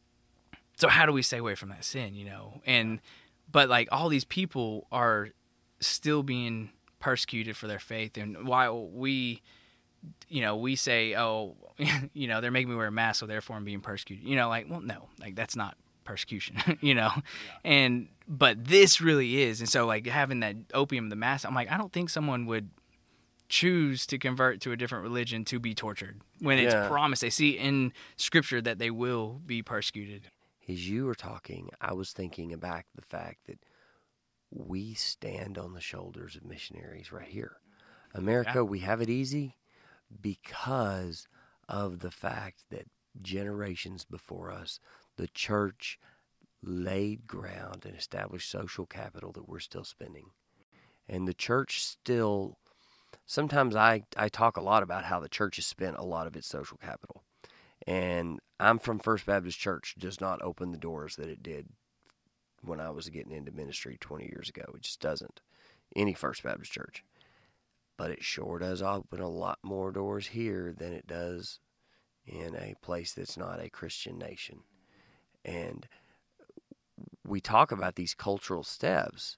so 0.76 0.88
how 0.88 1.06
do 1.06 1.12
we 1.12 1.22
stay 1.22 1.38
away 1.38 1.54
from 1.54 1.68
that 1.70 1.84
sin, 1.84 2.14
you 2.14 2.24
know? 2.24 2.60
And, 2.66 3.00
but 3.50 3.68
like 3.68 3.88
all 3.92 4.08
these 4.08 4.24
people 4.24 4.86
are 4.90 5.28
still 5.80 6.22
being 6.22 6.70
persecuted 7.00 7.56
for 7.56 7.66
their 7.66 7.78
faith. 7.78 8.16
And 8.16 8.46
while 8.46 8.86
we, 8.86 9.42
you 10.28 10.42
know, 10.42 10.56
we 10.56 10.76
say, 10.76 11.16
oh, 11.16 11.56
you 12.12 12.28
know, 12.28 12.40
they're 12.40 12.50
making 12.50 12.70
me 12.70 12.76
wear 12.76 12.86
a 12.86 12.92
mask, 12.92 13.20
so 13.20 13.26
therefore 13.26 13.56
I'm 13.56 13.64
being 13.64 13.80
persecuted. 13.80 14.24
You 14.24 14.36
know, 14.36 14.48
like, 14.48 14.66
well, 14.70 14.80
no, 14.80 15.08
like 15.20 15.34
that's 15.34 15.56
not 15.56 15.76
persecution, 16.04 16.56
you 16.80 16.94
know, 16.94 17.10
yeah. 17.14 17.22
and 17.64 18.08
but 18.28 18.64
this 18.64 19.00
really 19.00 19.42
is, 19.42 19.60
and 19.60 19.68
so 19.68 19.86
like 19.86 20.06
having 20.06 20.40
that 20.40 20.56
opium 20.72 21.08
the 21.08 21.16
mask, 21.16 21.46
I'm 21.46 21.54
like, 21.54 21.70
I 21.70 21.76
don't 21.76 21.92
think 21.92 22.10
someone 22.10 22.46
would 22.46 22.70
choose 23.50 24.06
to 24.06 24.18
convert 24.18 24.60
to 24.62 24.72
a 24.72 24.76
different 24.76 25.04
religion 25.04 25.44
to 25.44 25.58
be 25.58 25.74
tortured 25.74 26.22
when 26.38 26.58
it's 26.58 26.72
yeah. 26.72 26.88
promised. 26.88 27.20
They 27.20 27.30
see 27.30 27.50
in 27.50 27.92
Scripture 28.16 28.62
that 28.62 28.78
they 28.78 28.90
will 28.90 29.42
be 29.44 29.62
persecuted. 29.62 30.30
As 30.68 30.88
you 30.88 31.04
were 31.04 31.14
talking, 31.14 31.68
I 31.80 31.92
was 31.92 32.12
thinking 32.12 32.52
about 32.52 32.84
the 32.94 33.02
fact 33.02 33.46
that 33.46 33.58
we 34.50 34.94
stand 34.94 35.58
on 35.58 35.74
the 35.74 35.80
shoulders 35.80 36.36
of 36.36 36.44
missionaries 36.44 37.12
right 37.12 37.28
here. 37.28 37.56
America, 38.14 38.52
yeah. 38.56 38.62
we 38.62 38.78
have 38.80 39.00
it 39.00 39.10
easy 39.10 39.56
because 40.20 41.28
of 41.68 41.98
the 42.00 42.10
fact 42.10 42.64
that 42.70 42.86
generations 43.20 44.04
before 44.04 44.50
us, 44.50 44.80
the 45.16 45.28
church 45.28 45.98
laid 46.62 47.26
ground 47.26 47.84
and 47.84 47.96
established 47.96 48.50
social 48.50 48.86
capital 48.86 49.32
that 49.32 49.48
we're 49.48 49.60
still 49.60 49.84
spending. 49.84 50.26
And 51.08 51.26
the 51.26 51.34
church 51.34 51.84
still, 51.84 52.58
sometimes 53.30 53.76
I, 53.76 54.02
I 54.16 54.28
talk 54.28 54.56
a 54.56 54.62
lot 54.62 54.82
about 54.82 55.04
how 55.04 55.20
the 55.20 55.28
church 55.28 55.56
has 55.56 55.66
spent 55.66 55.96
a 55.96 56.04
lot 56.04 56.26
of 56.26 56.34
its 56.34 56.48
social 56.48 56.78
capital. 56.78 57.22
And 57.86 58.40
I'm 58.58 58.78
from 58.78 58.98
First 58.98 59.24
Baptist 59.24 59.58
Church, 59.58 59.94
does 59.98 60.20
not 60.20 60.42
open 60.42 60.72
the 60.72 60.78
doors 60.78 61.16
that 61.16 61.28
it 61.28 61.42
did 61.42 61.68
when 62.62 62.80
I 62.80 62.90
was 62.90 63.08
getting 63.08 63.32
into 63.32 63.52
ministry 63.52 63.96
20 64.00 64.24
years 64.24 64.48
ago. 64.48 64.64
It 64.74 64.82
just 64.82 65.00
doesn't. 65.00 65.40
Any 65.94 66.12
First 66.12 66.42
Baptist 66.42 66.72
Church 66.72 67.04
but 68.00 68.10
it 68.10 68.24
sure 68.24 68.58
does 68.58 68.80
open 68.80 69.20
a 69.20 69.28
lot 69.28 69.58
more 69.62 69.92
doors 69.92 70.28
here 70.28 70.74
than 70.74 70.90
it 70.90 71.06
does 71.06 71.60
in 72.26 72.56
a 72.56 72.74
place 72.80 73.12
that's 73.12 73.36
not 73.36 73.60
a 73.60 73.68
Christian 73.68 74.16
nation. 74.16 74.60
And 75.44 75.86
we 77.26 77.42
talk 77.42 77.70
about 77.70 77.96
these 77.96 78.14
cultural 78.14 78.64
steps, 78.64 79.36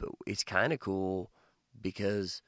but 0.00 0.08
it's 0.26 0.42
kind 0.42 0.72
of 0.72 0.80
cool 0.80 1.30
because 1.80 2.42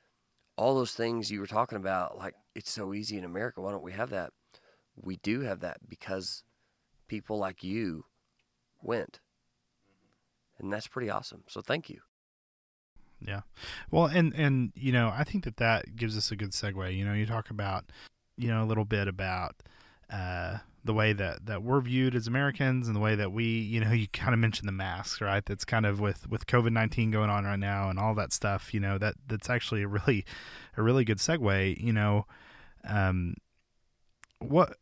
all 0.57 0.75
those 0.75 0.93
things 0.93 1.31
you 1.31 1.41
were 1.41 1.47
talking 1.47 1.77
about, 1.77 2.19
like 2.19 2.35
it's 2.55 2.71
so 2.71 2.95
easy 2.95 3.19
in 3.19 3.25
America, 3.25 3.61
why 3.61 3.71
don't 3.71 3.83
we 3.83 3.93
have 3.93 4.11
that? 4.11 4.31
We 4.97 5.17
do 5.17 5.41
have 5.41 5.61
that 5.61 5.79
because 5.89 6.45
people 7.09 7.39
like 7.39 7.65
you 7.65 8.05
went. 8.83 9.21
And 10.59 10.73
that's 10.73 10.87
pretty 10.87 11.11
awesome. 11.11 11.43
So 11.49 11.61
thank 11.61 11.91
you. 11.91 12.01
Yeah. 13.21 13.41
Well, 13.91 14.07
and 14.07 14.35
and 14.35 14.73
you 14.75 14.93
know, 14.93 15.13
I 15.15 15.25
think 15.25 15.45
that 15.45 15.57
that 15.57 15.97
gives 15.97 16.17
us 16.17 16.31
a 16.31 16.37
good 16.37 16.51
segue. 16.51 16.97
You 16.97 17.05
know, 17.05 17.15
you 17.15 17.27
talk 17.27 17.51
about, 17.51 17.87
you 18.37 18.49
know, 18.49 18.63
a 18.63 18.67
little 18.67 18.85
bit 18.85 19.09
about 19.09 19.57
uh, 20.11 20.59
the 20.85 20.95
way 20.95 21.13
that 21.15 21.47
that 21.47 21.63
we're 21.63 21.81
viewed 21.81 22.15
as 22.15 22.27
Americans 22.27 22.87
and 22.87 22.95
the 22.95 23.01
way 23.01 23.15
that 23.15 23.33
we, 23.33 23.45
you 23.45 23.81
know, 23.81 23.93
you 23.93 24.09
kind 24.09 24.35
of 24.35 24.41
mentioned 24.41 24.69
the 24.69 24.73
masks, 24.73 25.21
right? 25.21 25.45
That's 25.45 25.65
kind 25.65 25.87
of 25.87 26.01
with 26.01 26.29
with 26.29 26.47
COVID 26.47 26.73
nineteen 26.73 27.11
going 27.11 27.31
on 27.31 27.45
right 27.45 27.59
now 27.59 27.89
and 27.89 27.99
all 27.99 28.15
that 28.15 28.33
stuff. 28.33 28.75
You 28.75 28.81
know, 28.81 28.99
that 28.99 29.15
that's 29.27 29.51
actually 29.51 29.83
a 29.83 29.89
really 29.89 30.25
a 30.77 30.83
really 30.83 31.05
good 31.05 31.19
segue. 31.19 31.81
You 31.81 31.93
know, 31.93 32.27
um, 32.89 33.35
what 34.39 34.77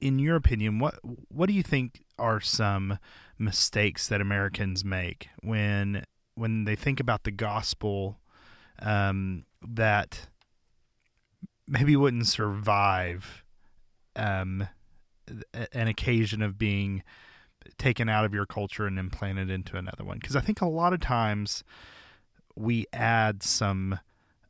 in 0.00 0.18
your 0.18 0.36
opinion, 0.36 0.78
what 0.78 0.98
what 1.28 1.46
do 1.46 1.54
you 1.54 1.62
think 1.62 2.04
are 2.18 2.40
some 2.40 2.98
mistakes 3.38 4.08
that 4.08 4.20
Americans 4.20 4.84
make 4.84 5.28
when 5.42 6.04
when 6.34 6.64
they 6.64 6.76
think 6.76 7.00
about 7.00 7.24
the 7.24 7.30
gospel 7.30 8.18
um, 8.80 9.44
that 9.66 10.28
maybe 11.66 11.96
wouldn't 11.96 12.26
survive 12.26 13.44
um, 14.16 14.68
an 15.72 15.88
occasion 15.88 16.42
of 16.42 16.58
being 16.58 17.02
taken 17.78 18.08
out 18.08 18.24
of 18.24 18.34
your 18.34 18.46
culture 18.46 18.86
and 18.86 18.98
implanted 18.98 19.50
into 19.50 19.76
another 19.76 20.04
one. 20.04 20.18
Because 20.18 20.36
I 20.36 20.40
think 20.40 20.60
a 20.60 20.66
lot 20.66 20.92
of 20.92 21.00
times 21.00 21.64
we 22.54 22.86
add 22.92 23.42
some 23.42 23.98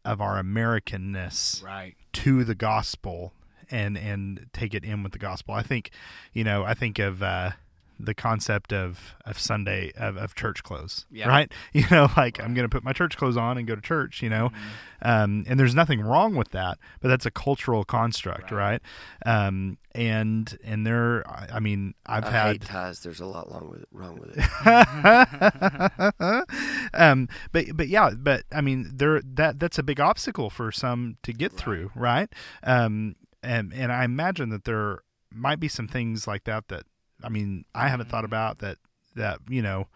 of 0.05 0.21
our 0.21 0.43
Americanness 0.43 1.63
right. 1.63 1.95
to 2.13 2.45
the 2.45 2.55
gospel 2.55 3.33
and 3.71 3.97
and 3.97 4.47
take 4.53 4.75
it 4.75 4.85
in 4.85 5.03
with 5.03 5.13
the 5.13 5.19
gospel. 5.19 5.55
I 5.55 5.63
think, 5.63 5.91
you 6.33 6.45
know, 6.45 6.65
I 6.65 6.75
think 6.75 6.99
of 6.99 7.23
uh, 7.23 7.53
the 8.05 8.15
concept 8.15 8.73
of 8.73 9.15
of 9.25 9.39
Sunday 9.39 9.93
of, 9.97 10.17
of 10.17 10.35
church 10.35 10.63
clothes, 10.63 11.07
yeah. 11.11 11.29
right? 11.29 11.53
You 11.73 11.85
know, 11.91 12.09
like 12.17 12.39
right. 12.39 12.41
I'm 12.41 12.55
going 12.55 12.65
to 12.65 12.69
put 12.69 12.85
my 12.85 12.93
church 12.93 13.17
clothes 13.17 13.37
on 13.37 13.59
and 13.59 13.67
go 13.67 13.75
to 13.75 13.81
church, 13.81 14.23
you 14.23 14.31
know, 14.31 14.51
mm-hmm. 14.51 15.09
um, 15.09 15.45
and 15.49 15.59
there's 15.59 15.75
nothing 15.75 16.01
wrong 16.01 16.37
with 16.37 16.51
that, 16.53 16.79
but 17.01 17.09
that's 17.09 17.27
a 17.27 17.31
cultural 17.31 17.85
construct, 17.85 18.53
right? 18.53 18.81
right? 19.27 19.47
Um, 19.47 19.79
and 19.95 20.57
and 20.65 20.87
there, 20.87 21.25
I 21.29 21.61
mean, 21.61 21.95
I've 22.07 22.25
I 22.25 22.31
had 22.31 22.47
hate 22.47 22.63
ties. 22.63 23.01
There's 23.01 23.21
a 23.21 23.27
lot 23.27 23.51
wrong 23.51 23.71
with 23.71 23.83
it. 23.83 23.89
Wrong 23.93 24.19
with 24.21 24.37
it. 24.37 24.45
um, 26.95 27.29
but 27.53 27.67
but 27.75 27.89
yeah, 27.89 28.11
but 28.17 28.45
I 28.53 28.61
mean, 28.61 28.91
there 28.95 29.21
that 29.23 29.59
that's 29.59 29.79
a 29.79 29.83
big 29.83 30.01
obstacle 30.01 30.51
for 30.51 30.71
some 30.71 31.17
to 31.23 31.33
get 31.33 31.53
right. 31.53 31.61
through, 31.61 31.91
right? 31.95 32.29
Um, 32.63 33.17
and 33.43 33.73
and 33.73 33.93
I 33.93 34.05
imagine 34.05 34.49
that 34.51 34.65
there 34.65 35.03
might 35.33 35.61
be 35.61 35.69
some 35.69 35.89
things 35.89 36.27
like 36.27 36.45
that 36.45 36.69
that 36.69 36.85
I 37.25 37.29
mean, 37.29 37.65
I 37.75 37.89
haven't 37.89 38.09
thought 38.09 38.19
mm-hmm. 38.19 38.27
about 38.27 38.59
that. 38.59 38.79
That 39.17 39.39
you 39.49 39.63
know, 39.63 39.87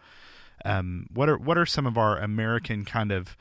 um, 0.65 1.07
what 1.13 1.29
are 1.29 1.37
what 1.37 1.59
are 1.59 1.67
some 1.67 1.87
of 1.87 1.99
our 1.99 2.19
American 2.19 2.85
kind 2.85 3.11
of 3.13 3.37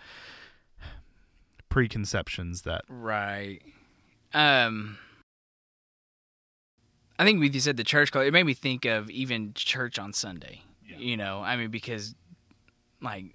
preconceptions 1.70 2.64
that 2.64 2.84
Right. 2.90 3.62
Um 4.34 4.98
I 7.20 7.26
think 7.26 7.40
with 7.40 7.54
you 7.54 7.60
said 7.62 7.78
the 7.78 7.84
church 7.84 8.12
culture, 8.12 8.28
it 8.28 8.34
made 8.34 8.46
me 8.46 8.54
think 8.54 8.86
of 8.86 9.10
even 9.10 9.54
church 9.54 9.98
on 9.98 10.14
Sunday. 10.14 10.62
You 10.98 11.18
know, 11.18 11.42
I 11.42 11.58
mean 11.58 11.70
because 11.70 12.16
like 13.02 13.26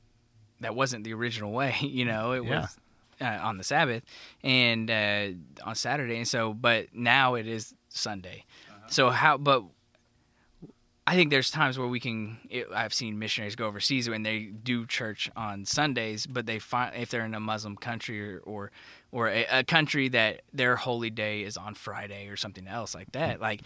that 0.61 0.75
wasn't 0.75 1.05
the 1.05 1.15
original 1.15 1.53
way, 1.53 1.77
you 1.81 2.05
know, 2.05 2.33
it 2.33 2.45
Yeah. 2.45 2.61
was 2.63 2.79
uh, 3.21 3.39
on 3.41 3.57
the 3.59 3.65
Sabbath 3.65 4.03
and 4.43 4.91
uh, 4.91 5.29
on 5.65 5.75
Saturday 5.77 6.17
and 6.17 6.27
so 6.27 6.53
but 6.55 6.89
now 6.93 7.35
it 7.35 7.47
is 7.47 7.75
Sunday. 7.89 8.45
So 8.89 9.11
how 9.11 9.39
but 9.39 9.63
I 11.07 11.17
think 11.17 11.31
there's 11.31 11.51
times 11.51 11.79
where 11.79 11.89
we 11.89 11.99
can. 11.99 12.39
It, 12.49 12.69
I've 12.73 12.95
seen 12.95 13.19
missionaries 13.19 13.57
go 13.57 13.67
overseas 13.67 14.09
when 14.09 14.23
they 14.23 14.41
do 14.45 14.87
church 14.87 15.29
on 15.35 15.65
Sundays, 15.65 16.27
but 16.27 16.47
they 16.47 16.61
find 16.61 16.95
if 16.95 17.11
they're 17.11 17.25
in 17.25 17.35
a 17.35 17.41
Muslim 17.41 17.77
country 17.77 18.37
or 18.37 18.41
or, 18.41 18.71
or 19.11 19.29
a, 19.29 19.45
a 19.51 19.65
country 19.65 20.09
that 20.11 20.43
their 20.53 20.77
holy 20.77 21.11
day 21.11 21.43
is 21.43 21.57
on 21.57 21.75
Friday 21.75 22.29
or 22.29 22.37
something 22.37 22.69
else 22.69 22.95
like 22.95 23.11
that. 23.13 23.41
Like 23.41 23.63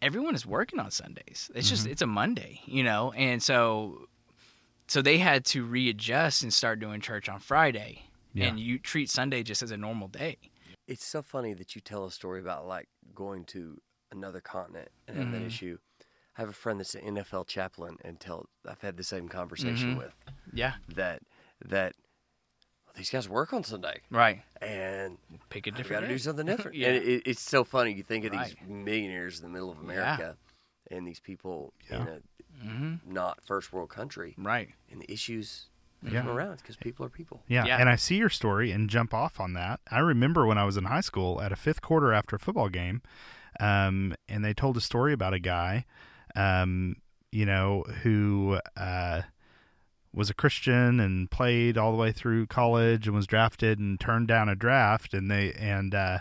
everyone 0.00 0.36
is 0.36 0.46
working 0.46 0.78
on 0.78 0.92
Sundays. 0.92 1.50
It's 1.52 1.68
just 1.68 1.84
it's 1.86 2.02
a 2.02 2.06
Monday, 2.06 2.60
you 2.64 2.84
know, 2.84 3.10
and 3.12 3.42
so 3.42 4.06
so 4.86 5.02
they 5.02 5.18
had 5.18 5.44
to 5.46 5.64
readjust 5.64 6.44
and 6.44 6.54
start 6.54 6.78
doing 6.78 7.00
church 7.00 7.28
on 7.28 7.40
Friday, 7.40 8.02
Yeah. 8.34 8.46
and 8.46 8.60
you 8.60 8.78
treat 8.78 9.10
Sunday 9.10 9.42
just 9.42 9.62
as 9.64 9.72
a 9.72 9.76
normal 9.76 10.06
day. 10.06 10.36
It's 10.86 11.04
so 11.04 11.22
funny 11.22 11.54
that 11.54 11.74
you 11.74 11.80
tell 11.82 12.06
a 12.06 12.12
story 12.12 12.40
about 12.40 12.68
like 12.68 12.86
going 13.16 13.44
to 13.46 13.80
another 14.12 14.40
continent 14.40 14.88
and 15.08 15.16
having 15.18 15.32
that 15.32 15.42
Mhm. 15.42 15.46
issue. 15.46 15.78
I 16.38 16.42
have 16.42 16.50
a 16.50 16.54
friend 16.54 16.78
that's 16.78 16.94
an 16.94 17.16
NFL 17.16 17.48
chaplain, 17.48 17.96
and 18.04 18.18
tell 18.20 18.46
I've 18.66 18.80
had 18.80 18.96
the 18.96 19.02
same 19.04 19.28
conversation 19.28 19.94
Mhm. 19.94 19.98
with 19.98 20.14
Yeah, 20.52 20.74
that 20.94 21.22
that 21.64 21.94
well, 22.86 22.94
these 22.96 23.10
guys 23.10 23.28
work 23.28 23.52
on 23.52 23.64
Sunday, 23.64 24.02
right. 24.10 24.42
and 24.62 25.18
Pick 25.50 25.66
a 25.66 25.70
different. 25.72 25.90
got 25.90 26.00
to 26.00 26.06
day. 26.06 26.12
do 26.14 26.18
something 26.18 26.46
different. 26.56 26.76
Yeah. 26.76 26.88
And 26.88 26.96
it, 27.04 27.22
it's 27.26 27.42
so 27.42 27.64
funny. 27.64 27.92
You 27.92 28.02
think 28.04 28.24
of 28.24 28.32
Right. 28.32 28.56
these 28.58 28.68
millionaires 28.68 29.38
in 29.40 29.42
the 29.46 29.50
middle 29.52 29.70
of 29.70 29.78
America, 29.78 30.36
and 30.90 31.06
these 31.06 31.20
people 31.20 31.74
Yeah. 31.90 32.02
in 32.02 32.08
a 32.08 32.20
hmm 32.62 32.94
not 33.06 33.44
first 33.44 33.72
world 33.72 33.88
country, 33.90 34.34
Right. 34.38 34.70
and 34.90 35.00
the 35.00 35.12
issues 35.12 35.68
Yeah. 36.02 36.20
come 36.22 36.28
around 36.30 36.58
because 36.58 36.76
people 36.76 37.04
are 37.04 37.08
people. 37.10 37.42
Yeah, 37.48 37.64
Yeah. 37.66 37.78
and 37.78 37.88
I 37.88 37.96
see 37.96 38.16
your 38.16 38.30
story 38.30 38.70
and 38.72 38.88
jump 38.88 39.12
off 39.12 39.40
on 39.40 39.52
that. 39.54 39.80
I 39.90 39.98
remember 39.98 40.46
when 40.46 40.56
I 40.58 40.64
was 40.64 40.76
in 40.76 40.84
high 40.84 41.00
school 41.00 41.40
at 41.42 41.50
a 41.52 41.56
fifth 41.56 41.82
quarter 41.82 42.12
after 42.12 42.36
a 42.36 42.38
football 42.38 42.68
game, 42.68 43.02
um, 43.60 44.14
and 44.28 44.44
they 44.44 44.54
told 44.54 44.76
a 44.76 44.80
story 44.80 45.12
about 45.12 45.34
a 45.34 45.40
guy, 45.40 45.84
um, 46.34 46.96
you 47.30 47.44
know, 47.44 47.84
who 48.02 48.58
uh, 48.76 49.22
was 50.14 50.30
a 50.30 50.34
Christian 50.34 51.00
and 51.00 51.30
played 51.30 51.76
all 51.76 51.92
the 51.92 51.98
way 51.98 52.12
through 52.12 52.46
college 52.46 53.06
and 53.06 53.14
was 53.14 53.26
drafted 53.26 53.78
and 53.78 54.00
turned 54.00 54.28
down 54.28 54.48
a 54.48 54.56
draft, 54.56 55.14
and 55.14 55.30
they 55.30 55.52
and 55.52 55.94
uh, 55.94 56.18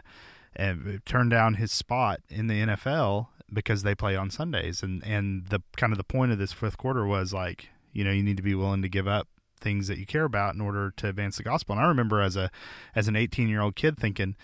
and 0.55 1.01
turned 1.05 1.32
down 1.32 1.55
his 1.55 1.72
spot 1.72 2.22
in 2.30 2.47
the 2.47 2.62
NFL 2.62 3.28
because 3.51 3.84
they 3.84 3.95
play 3.95 4.16
on 4.16 4.30
Sundays, 4.30 4.84
and 4.84 5.03
and 5.05 5.47
the 5.47 5.62
kind 5.78 5.93
of 5.93 5.97
the 5.97 6.03
point 6.03 6.32
of 6.32 6.38
this 6.38 6.53
fifth 6.53 6.78
quarter 6.78 7.05
was 7.05 7.34
like, 7.34 7.70
you 7.93 8.03
know, 8.03 8.12
you 8.12 8.24
need 8.24 8.38
to 8.38 8.43
be 8.43 8.55
willing 8.55 8.82
to 8.82 8.89
give 8.89 9.08
up 9.08 9.28
things 9.60 9.88
that 9.88 9.97
you 9.97 10.05
care 10.05 10.26
about 10.26 10.53
in 10.53 10.62
order 10.62 10.91
to 10.97 11.08
advance 11.08 11.38
the 11.38 11.43
gospel. 11.43 11.74
And 11.74 11.84
I 11.84 11.88
remember 11.88 12.22
as 12.22 12.36
a 12.36 12.51
as 12.95 13.08
an 13.08 13.16
18 13.16 13.47
year 13.49 13.62
old 13.62 13.76
kid 13.76 13.97
thinking, 13.97 14.36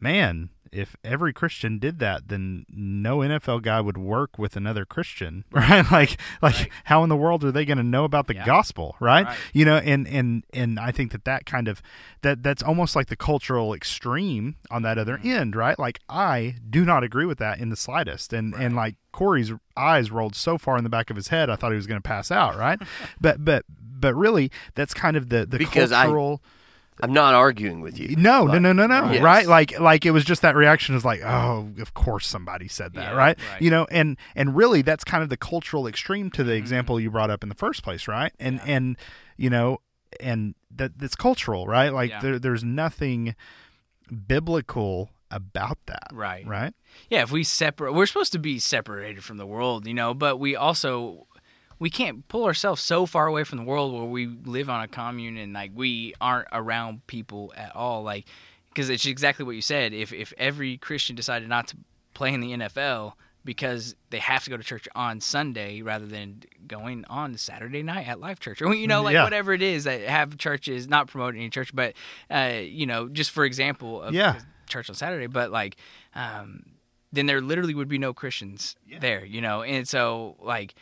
man, 0.00 0.50
if 0.72 0.94
every 1.04 1.32
Christian 1.32 1.78
did 1.78 2.00
that, 2.00 2.28
then 2.28 2.66
no 2.68 3.18
NFL 3.18 3.62
guy 3.62 3.80
would 3.80 3.96
work 3.96 4.36
with 4.38 4.56
another 4.56 4.84
Christian, 4.84 5.44
right? 5.50 5.84
Like 5.90 6.18
like 6.42 6.54
Right. 6.56 6.68
how 6.84 7.02
in 7.02 7.08
the 7.08 7.16
world 7.16 7.44
are 7.44 7.52
they 7.52 7.64
going 7.64 7.78
to 7.78 7.84
know 7.84 8.04
about 8.04 8.26
the 8.26 8.34
Yeah. 8.34 8.44
gospel, 8.44 8.96
right? 9.00 9.24
Right. 9.26 9.36
You 9.54 9.64
know, 9.64 9.76
and 9.76 10.06
and 10.08 10.44
and 10.52 10.78
I 10.78 10.90
think 10.90 11.12
that 11.12 11.24
that 11.24 11.46
kind 11.46 11.68
of 11.68 11.80
that 12.22 12.42
that's 12.42 12.62
almost 12.62 12.94
like 12.96 13.06
the 13.06 13.16
cultural 13.16 13.72
extreme 13.72 14.56
on 14.70 14.82
that 14.82 14.98
other 14.98 15.16
Mm-hmm. 15.16 15.28
end, 15.30 15.56
right? 15.56 15.78
Like 15.78 16.00
I 16.08 16.56
do 16.68 16.84
not 16.84 17.02
agree 17.04 17.26
with 17.26 17.38
that 17.38 17.58
in 17.58 17.70
the 17.70 17.76
slightest, 17.76 18.32
and 18.32 18.52
and 18.54 18.74
like 18.76 18.96
Corey's 19.12 19.52
eyes 19.76 20.10
rolled 20.10 20.34
so 20.36 20.58
far 20.58 20.76
in 20.76 20.84
the 20.84 20.90
back 20.90 21.08
of 21.10 21.16
his 21.16 21.28
head, 21.28 21.48
I 21.48 21.56
thought 21.56 21.70
he 21.70 21.76
was 21.76 21.86
going 21.86 22.02
to 22.02 22.06
pass 22.06 22.30
out, 22.30 22.58
right? 22.58 22.78
but 23.20 23.42
but 23.44 23.64
but 23.98 24.14
really, 24.14 24.50
that's 24.74 24.92
kind 24.92 25.16
of 25.16 25.30
the 25.30 25.46
the 25.46 25.56
Because 25.58 25.90
I- 25.92 26.02
cultural. 26.04 26.42
I'm 27.02 27.12
not 27.12 27.34
arguing 27.34 27.80
with 27.82 27.98
you. 27.98 28.16
No, 28.16 28.46
no, 28.46 28.58
no, 28.58 28.72
no, 28.72 28.86
no. 28.86 29.10
Yes. 29.12 29.22
Right? 29.22 29.46
Like, 29.46 29.78
like 29.78 30.06
it 30.06 30.12
was 30.12 30.24
just 30.24 30.42
that 30.42 30.56
reaction 30.56 30.94
is 30.94 31.04
like, 31.04 31.20
oh, 31.22 31.68
of 31.80 31.92
course 31.94 32.26
somebody 32.26 32.68
said 32.68 32.94
that, 32.94 33.12
Yeah, 33.12 33.16
right? 33.16 33.38
right. 33.52 33.60
You 33.62 33.70
know, 33.70 33.86
and 33.90 34.16
and 34.34 34.56
really, 34.56 34.82
that's 34.82 35.04
kind 35.04 35.22
of 35.22 35.28
the 35.28 35.36
cultural 35.36 35.86
extreme 35.86 36.30
to 36.30 36.42
the 36.44 36.52
Mm-hmm. 36.52 36.58
example 36.58 36.98
you 37.00 37.10
brought 37.10 37.30
up 37.30 37.42
in 37.42 37.48
the 37.48 37.54
first 37.54 37.82
place, 37.82 38.08
right? 38.08 38.32
And 38.40 38.60
and 38.64 38.96
you 39.36 39.50
know, 39.50 39.78
and 40.20 40.54
that 40.74 40.98
that's 40.98 41.14
cultural, 41.16 41.66
right? 41.66 41.90
Like 41.92 42.10
Yeah. 42.10 42.20
there, 42.20 42.38
there's 42.38 42.64
nothing 42.64 43.34
biblical 44.26 45.10
about 45.30 45.78
that, 45.86 46.06
Right. 46.12 46.46
Right? 46.46 46.72
yeah 47.10 47.22
if 47.22 47.32
we 47.32 47.42
separate 47.42 47.92
we're 47.92 48.06
supposed 48.06 48.30
to 48.32 48.38
be 48.38 48.58
separated 48.60 49.24
from 49.24 49.36
the 49.38 49.44
world 49.46 49.84
you 49.86 49.92
know 49.92 50.14
but 50.14 50.38
we 50.38 50.54
also 50.54 51.26
we 51.78 51.90
can't 51.90 52.26
pull 52.28 52.44
ourselves 52.44 52.80
so 52.82 53.06
far 53.06 53.26
away 53.26 53.44
from 53.44 53.58
the 53.58 53.64
world 53.64 53.92
where 53.92 54.04
we 54.04 54.26
live 54.26 54.68
on 54.70 54.82
a 54.82 54.88
commune 54.88 55.36
and 55.36 55.52
like 55.52 55.70
we 55.74 56.14
aren't 56.20 56.48
around 56.52 57.06
people 57.06 57.52
at 57.56 57.74
all 57.76 58.02
like 58.02 58.24
because 58.70 58.88
it's 58.90 59.06
exactly 59.06 59.44
what 59.44 59.54
you 59.54 59.62
said 59.62 59.92
if 59.92 60.12
if 60.12 60.32
every 60.38 60.76
christian 60.78 61.14
decided 61.16 61.48
not 61.48 61.66
to 61.68 61.76
play 62.14 62.32
in 62.32 62.40
the 62.40 62.52
nfl 62.52 63.12
because 63.44 63.94
they 64.10 64.18
have 64.18 64.42
to 64.42 64.50
go 64.50 64.56
to 64.56 64.64
church 64.64 64.88
on 64.96 65.20
Sunday 65.20 65.80
rather 65.80 66.04
than 66.04 66.42
going 66.66 67.04
on 67.08 67.36
Saturday 67.36 67.80
night 67.80 68.08
at 68.08 68.18
Life 68.18 68.40
Church, 68.40 68.60
or 68.60 68.74
you 68.74 68.88
know, 68.88 69.02
like 69.04 69.14
Yeah. 69.14 69.22
whatever 69.22 69.52
it 69.52 69.62
is 69.62 69.84
that 69.84 70.00
have 70.00 70.36
churches 70.36 70.88
not 70.88 71.06
promoting 71.06 71.40
any 71.42 71.50
church, 71.50 71.72
but 71.72 71.94
uh, 72.28 72.54
you 72.60 72.86
know, 72.86 73.08
just 73.08 73.30
for 73.30 73.44
example, 73.44 74.02
of 74.02 74.12
Yeah. 74.16 74.40
church 74.68 74.88
on 74.90 74.96
Saturday, 74.96 75.28
but 75.28 75.52
like, 75.52 75.76
um, 76.12 76.64
then 77.12 77.26
there 77.26 77.40
literally 77.40 77.72
would 77.72 77.86
be 77.86 77.98
no 77.98 78.12
Christians 78.12 78.74
there, 79.00 79.24
you 79.24 79.40
know, 79.40 79.62
and 79.62 79.86
so 79.86 80.34
like, 80.40 80.74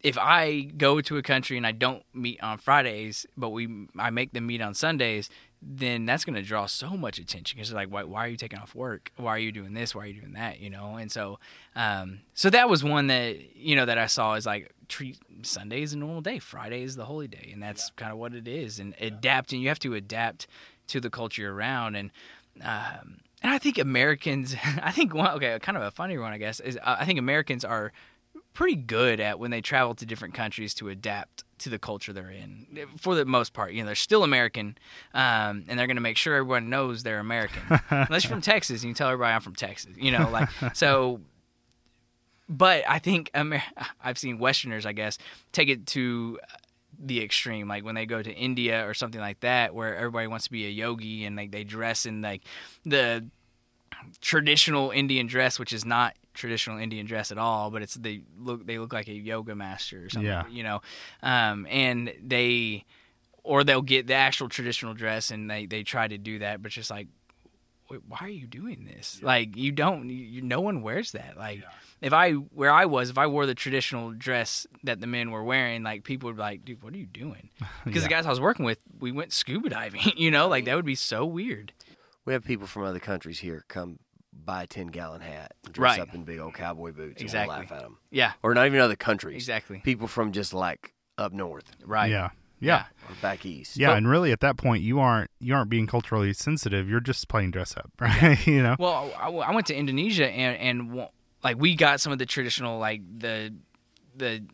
if 0.00 0.18
I 0.18 0.62
go 0.76 1.00
to 1.00 1.16
a 1.16 1.22
country 1.22 1.56
and 1.56 1.66
I 1.66 1.72
don't 1.72 2.04
meet 2.14 2.42
on 2.42 2.58
Fridays, 2.58 3.26
but 3.36 3.50
we 3.50 3.88
I 3.98 4.10
make 4.10 4.32
them 4.32 4.46
meet 4.46 4.60
on 4.60 4.74
Sundays, 4.74 5.30
then 5.62 6.06
that's 6.06 6.24
going 6.24 6.36
to 6.36 6.42
draw 6.42 6.66
so 6.66 6.90
much 6.90 7.18
attention 7.18 7.56
because 7.56 7.72
like, 7.72 7.88
why, 7.88 8.04
why 8.04 8.26
are 8.26 8.28
you 8.28 8.36
taking 8.36 8.58
off 8.58 8.74
work? 8.74 9.10
Why 9.16 9.30
are 9.30 9.38
you 9.38 9.52
doing 9.52 9.74
this? 9.74 9.94
Why 9.94 10.04
are 10.04 10.06
you 10.06 10.20
doing 10.20 10.34
that? 10.34 10.60
You 10.60 10.70
know, 10.70 10.96
and 10.96 11.10
so, 11.10 11.38
um, 11.74 12.20
so 12.34 12.50
that 12.50 12.68
was 12.68 12.84
one 12.84 13.06
that 13.08 13.56
you 13.56 13.74
know 13.74 13.86
that 13.86 13.98
I 13.98 14.06
saw 14.06 14.34
is 14.34 14.46
like 14.46 14.72
treat 14.88 15.18
Sunday 15.42 15.82
is 15.82 15.92
a 15.92 15.98
normal 15.98 16.20
day, 16.20 16.38
Friday 16.38 16.82
is 16.82 16.96
the 16.96 17.06
holy 17.06 17.28
day, 17.28 17.50
and 17.52 17.62
that's 17.62 17.90
kind 17.96 18.12
of 18.12 18.18
what 18.18 18.34
it 18.34 18.46
is. 18.46 18.78
And 18.78 18.94
adapting, 19.00 19.60
you 19.60 19.68
have 19.68 19.78
to 19.80 19.94
adapt 19.94 20.46
to 20.88 21.00
the 21.00 21.10
culture 21.10 21.50
around, 21.50 21.96
and 21.96 22.10
um, 22.62 23.20
and 23.42 23.52
I 23.52 23.58
think 23.58 23.78
Americans, 23.78 24.54
I 24.82 24.92
think 24.92 25.14
one 25.14 25.30
okay, 25.36 25.58
kind 25.60 25.76
of 25.76 25.82
a 25.82 25.90
funny 25.90 26.18
one, 26.18 26.32
I 26.32 26.38
guess, 26.38 26.60
is 26.60 26.78
uh, 26.82 26.96
I 26.98 27.04
think 27.04 27.18
Americans 27.18 27.64
are 27.64 27.92
pretty 28.56 28.74
good 28.74 29.20
at 29.20 29.38
when 29.38 29.50
they 29.50 29.60
travel 29.60 29.94
to 29.94 30.06
different 30.06 30.32
countries 30.32 30.72
to 30.72 30.88
adapt 30.88 31.44
to 31.58 31.68
the 31.68 31.78
culture 31.78 32.10
they're 32.10 32.30
in 32.30 32.66
for 32.96 33.14
the 33.14 33.26
most 33.26 33.52
part. 33.52 33.72
You 33.72 33.82
know 33.82 33.86
they're 33.86 33.94
still 33.94 34.24
american 34.24 34.78
um, 35.12 35.64
and 35.68 35.78
they're 35.78 35.86
going 35.86 35.98
to 35.98 36.02
make 36.02 36.16
sure 36.16 36.34
everyone 36.36 36.70
knows 36.70 37.02
they're 37.02 37.18
american. 37.18 37.62
Unless 37.90 38.24
you're 38.24 38.30
from 38.30 38.40
texas 38.40 38.82
and 38.82 38.88
you 38.88 38.94
tell 38.94 39.08
everybody 39.08 39.34
i'm 39.34 39.42
from 39.42 39.54
texas 39.54 39.94
you 39.98 40.10
know 40.10 40.30
like 40.30 40.48
so 40.74 41.20
but 42.48 42.82
i 42.88 42.98
think 42.98 43.30
Amer- 43.34 43.62
i've 44.02 44.16
seen 44.16 44.38
westerners 44.38 44.86
i 44.86 44.92
guess 44.92 45.18
take 45.52 45.68
it 45.68 45.86
to 45.88 46.38
the 46.98 47.22
extreme. 47.22 47.68
Like 47.68 47.84
when 47.84 47.94
they 47.94 48.06
go 48.06 48.22
to 48.22 48.32
india 48.32 48.88
or 48.88 48.94
something 48.94 49.20
like 49.20 49.40
that 49.40 49.74
where 49.74 49.94
everybody 49.94 50.28
wants 50.28 50.46
to 50.46 50.50
be 50.50 50.64
a 50.64 50.70
yogi 50.70 51.26
and 51.26 51.36
like 51.36 51.50
they 51.50 51.62
dress 51.62 52.06
in 52.06 52.22
like 52.22 52.40
the 52.86 53.26
traditional 54.20 54.90
Indian 54.90 55.26
dress, 55.26 55.58
which 55.58 55.72
is 55.72 55.84
not 55.84 56.14
traditional 56.36 56.78
Indian 56.78 57.06
dress 57.06 57.32
at 57.32 57.38
all, 57.38 57.70
but 57.70 57.82
it's 57.82 57.94
they 57.94 58.22
look 58.38 58.66
they 58.66 58.78
look 58.78 58.92
like 58.92 59.08
a 59.08 59.12
yoga 59.14 59.54
master 59.54 60.04
or 60.04 60.08
something, 60.10 60.26
Yeah. 60.28 60.46
you 60.48 60.62
know. 60.62 60.80
Um, 61.22 61.66
and 61.68 62.12
they 62.22 62.84
or 63.42 63.64
they'll 63.64 63.82
get 63.82 64.06
the 64.06 64.14
actual 64.14 64.48
traditional 64.48 64.94
dress 64.94 65.30
and 65.30 65.50
they 65.50 65.66
they 65.66 65.82
try 65.82 66.06
to 66.08 66.18
do 66.18 66.38
that, 66.40 66.62
but 66.62 66.70
just 66.72 66.90
like 66.90 67.08
Wait, 67.88 68.00
why 68.08 68.18
are 68.22 68.28
you 68.28 68.48
doing 68.48 68.84
this? 68.84 69.20
Like 69.22 69.56
you 69.56 69.70
don't 69.70 70.10
you, 70.10 70.42
no 70.42 70.60
one 70.60 70.82
wears 70.82 71.12
that. 71.12 71.36
Like 71.36 71.62
if 72.00 72.12
I 72.12 72.32
where 72.32 72.72
I 72.72 72.84
was, 72.84 73.10
if 73.10 73.16
I 73.16 73.28
wore 73.28 73.46
the 73.46 73.54
traditional 73.54 74.10
dress 74.10 74.66
that 74.82 75.00
the 75.00 75.06
men 75.06 75.30
were 75.30 75.44
wearing, 75.44 75.84
like 75.84 76.02
people 76.02 76.26
would 76.28 76.34
be 76.34 76.42
like, 76.42 76.64
"Dude, 76.64 76.82
what 76.82 76.94
are 76.94 76.96
you 76.98 77.06
doing?" 77.06 77.50
Because 77.84 78.02
the 78.02 78.08
guys 78.08 78.26
I 78.26 78.30
was 78.30 78.40
working 78.40 78.64
with, 78.64 78.80
we 78.98 79.12
went 79.12 79.32
scuba 79.32 79.68
diving, 79.68 80.00
you 80.16 80.32
know, 80.32 80.48
like 80.48 80.64
that 80.64 80.74
would 80.74 80.84
be 80.84 80.96
so 80.96 81.24
weird. 81.24 81.72
We 82.24 82.32
have 82.32 82.42
people 82.44 82.66
from 82.66 82.82
other 82.82 82.98
countries 82.98 83.38
here 83.38 83.64
come 83.68 84.00
buy 84.44 84.64
a 84.64 84.66
10 84.66 84.88
gallon 84.88 85.20
hat 85.20 85.52
dress 85.70 85.98
Right. 85.98 86.00
up 86.08 86.14
in 86.14 86.24
big 86.24 86.38
old 86.38 86.54
cowboy 86.54 86.92
boots 86.92 87.22
Exactly. 87.22 87.54
and 87.56 87.62
laugh 87.70 87.72
at 87.78 87.82
them. 87.82 87.98
Yeah, 88.10 88.32
Or 88.42 88.54
not 88.54 88.66
even 88.66 88.78
other 88.80 88.96
countries. 88.96 89.36
exactly. 89.36 89.80
People 89.84 90.06
from 90.08 90.32
just 90.32 90.52
like 90.54 90.92
up 91.18 91.32
north 91.32 91.64
Right. 91.84 92.10
Yeah. 92.10 92.30
Yeah. 92.60 92.84
or 93.08 93.14
back 93.20 93.44
east. 93.44 93.76
Yeah, 93.76 93.94
and 93.96 94.08
really 94.08 94.32
at 94.32 94.40
that 94.40 94.56
point 94.56 94.82
you 94.82 94.98
aren't 95.00 95.30
you 95.40 95.54
aren't 95.54 95.68
being 95.70 95.86
culturally 95.86 96.32
sensitive. 96.32 96.88
You're 96.88 97.00
just 97.00 97.28
playing 97.28 97.50
dress 97.50 97.76
up, 97.76 97.90
right? 98.00 98.46
you 98.46 98.62
know. 98.62 98.76
Well, 98.78 99.12
I, 99.18 99.28
I 99.28 99.54
went 99.54 99.66
to 99.68 99.74
Indonesia 99.76 100.28
and 100.28 100.56
and 100.90 101.08
like 101.44 101.58
we 101.58 101.74
got 101.74 102.00
some 102.00 102.12
of 102.12 102.18
the 102.18 102.26
traditional 102.26 102.78
like 102.78 103.02
the 103.18 103.52
the 104.16 104.44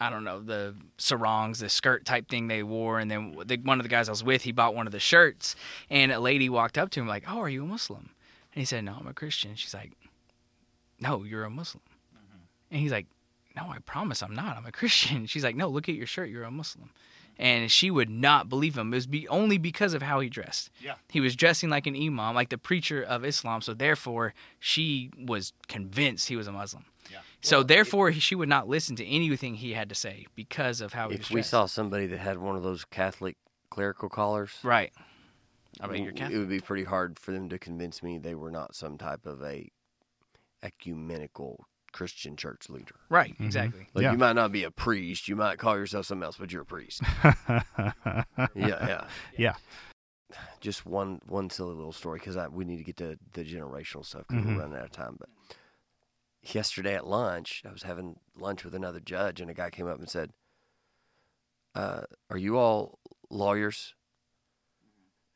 I 0.00 0.10
don't 0.10 0.24
know 0.24 0.40
the 0.40 0.74
sarongs, 0.98 1.60
the 1.60 1.68
skirt 1.68 2.04
type 2.04 2.28
thing 2.28 2.48
they 2.48 2.62
wore, 2.64 2.98
and 2.98 3.08
then 3.10 3.36
the, 3.46 3.56
one 3.58 3.78
of 3.78 3.84
the 3.84 3.88
guys 3.88 4.08
I 4.08 4.12
was 4.12 4.24
with, 4.24 4.42
he 4.42 4.50
bought 4.50 4.74
one 4.74 4.86
of 4.86 4.92
the 4.92 4.98
shirts, 4.98 5.54
and 5.88 6.10
a 6.10 6.18
lady 6.18 6.48
walked 6.48 6.76
up 6.78 6.90
to 6.90 7.00
him 7.00 7.06
like, 7.06 7.24
"Oh, 7.28 7.38
are 7.38 7.48
you 7.48 7.62
a 7.62 7.66
Muslim?" 7.66 8.10
And 8.54 8.60
he 8.60 8.64
said, 8.64 8.84
"No, 8.84 8.96
I'm 8.98 9.06
a 9.06 9.14
Christian." 9.14 9.54
She's 9.56 9.74
like, 9.74 9.92
"No, 11.00 11.24
you're 11.24 11.44
a 11.44 11.50
Muslim," 11.50 11.82
mm-hmm. 12.14 12.38
and 12.70 12.80
he's 12.80 12.92
like, 12.92 13.06
"No, 13.56 13.64
I 13.64 13.78
promise 13.78 14.22
I'm 14.22 14.34
not. 14.34 14.56
I'm 14.56 14.66
a 14.66 14.72
Christian." 14.80 15.26
She's 15.26 15.44
like, 15.44 15.56
"No, 15.56 15.68
look 15.68 15.88
at 15.88 15.94
your 15.94 16.06
shirt. 16.06 16.30
You're 16.30 16.44
a 16.44 16.50
Muslim." 16.50 16.90
And 17.36 17.68
she 17.68 17.90
would 17.90 18.08
not 18.08 18.48
believe 18.48 18.78
him. 18.78 18.92
It 18.92 18.96
was 18.96 19.06
be 19.08 19.26
only 19.26 19.58
because 19.58 19.92
of 19.92 20.02
how 20.02 20.20
he 20.20 20.28
dressed. 20.28 20.70
Yeah. 20.80 20.94
He 21.10 21.20
was 21.20 21.34
dressing 21.34 21.68
like 21.68 21.84
an 21.88 21.96
imam, 21.96 22.32
like 22.36 22.50
the 22.50 22.58
preacher 22.58 23.02
of 23.02 23.24
Islam. 23.24 23.60
So 23.60 23.74
therefore, 23.74 24.34
she 24.60 25.10
was 25.18 25.52
convinced 25.66 26.28
he 26.28 26.36
was 26.36 26.46
a 26.46 26.52
Muslim. 26.52 26.84
Yeah. 27.10 27.18
So 27.40 27.64
therefore, 27.64 28.10
he- 28.10 28.20
she 28.20 28.36
would 28.36 28.48
not 28.48 28.68
listen 28.68 28.94
to 28.96 29.04
anything 29.04 29.56
he 29.56 29.72
had 29.72 29.88
to 29.88 29.96
say 29.96 30.26
because 30.36 30.80
of 30.80 30.92
how 30.92 31.08
he 31.08 31.16
was 31.16 31.26
If 31.26 31.32
we 31.32 31.42
saw 31.42 31.66
somebody 31.66 32.06
that 32.06 32.18
had 32.18 32.38
one 32.38 32.54
of 32.54 32.62
those 32.62 32.84
Catholic 32.84 33.36
clerical 33.68 34.08
collars, 34.08 34.52
right. 34.62 34.92
I 35.80 35.86
mean, 35.86 36.04
you're 36.04 36.30
it 36.30 36.38
would 36.38 36.48
be 36.48 36.60
pretty 36.60 36.84
hard 36.84 37.18
for 37.18 37.32
them 37.32 37.48
to 37.48 37.58
convince 37.58 38.02
me 38.02 38.18
they 38.18 38.34
were 38.34 38.50
not 38.50 38.74
some 38.74 38.96
type 38.98 39.26
of 39.26 39.42
a 39.42 39.70
ecumenical 40.62 41.66
Christian 41.92 42.36
church 42.36 42.68
leader. 42.68 42.96
Right. 43.08 43.36
Exactly. 43.38 43.86
Like 43.94 44.02
Yeah. 44.04 44.12
you 44.12 44.18
might 44.18 44.32
not 44.34 44.50
be 44.52 44.64
a 44.64 44.70
priest, 44.70 45.28
you 45.28 45.36
might 45.36 45.58
call 45.58 45.76
yourself 45.76 46.06
something 46.06 46.24
else, 46.24 46.36
but 46.38 46.52
you're 46.52 46.62
a 46.62 46.66
priest. 46.66 47.02
yeah, 47.24 48.24
yeah. 48.54 49.06
Yeah. 49.36 49.54
Just 50.60 50.84
one 50.86 51.20
one 51.26 51.50
silly 51.50 51.74
little 51.74 51.92
story 51.92 52.18
because 52.18 52.36
we 52.50 52.64
need 52.64 52.78
to 52.78 52.84
get 52.84 52.96
to 52.96 53.18
the 53.34 53.44
generational 53.44 54.04
stuff 54.04 54.24
because 54.26 54.44
Mhm. 54.44 54.56
we're 54.56 54.62
running 54.62 54.78
out 54.78 54.84
of 54.86 54.90
time. 54.90 55.16
But 55.18 55.28
yesterday 56.42 56.94
at 56.94 57.06
lunch, 57.06 57.62
I 57.68 57.70
was 57.72 57.82
having 57.84 58.18
lunch 58.34 58.64
with 58.64 58.74
another 58.74 59.00
judge, 59.00 59.40
and 59.40 59.50
a 59.50 59.54
guy 59.54 59.70
came 59.70 59.86
up 59.86 59.98
and 59.98 60.08
said, 60.08 60.32
uh, 61.74 62.02
"Are 62.30 62.38
you 62.38 62.56
all 62.58 62.98
lawyers?" 63.30 63.94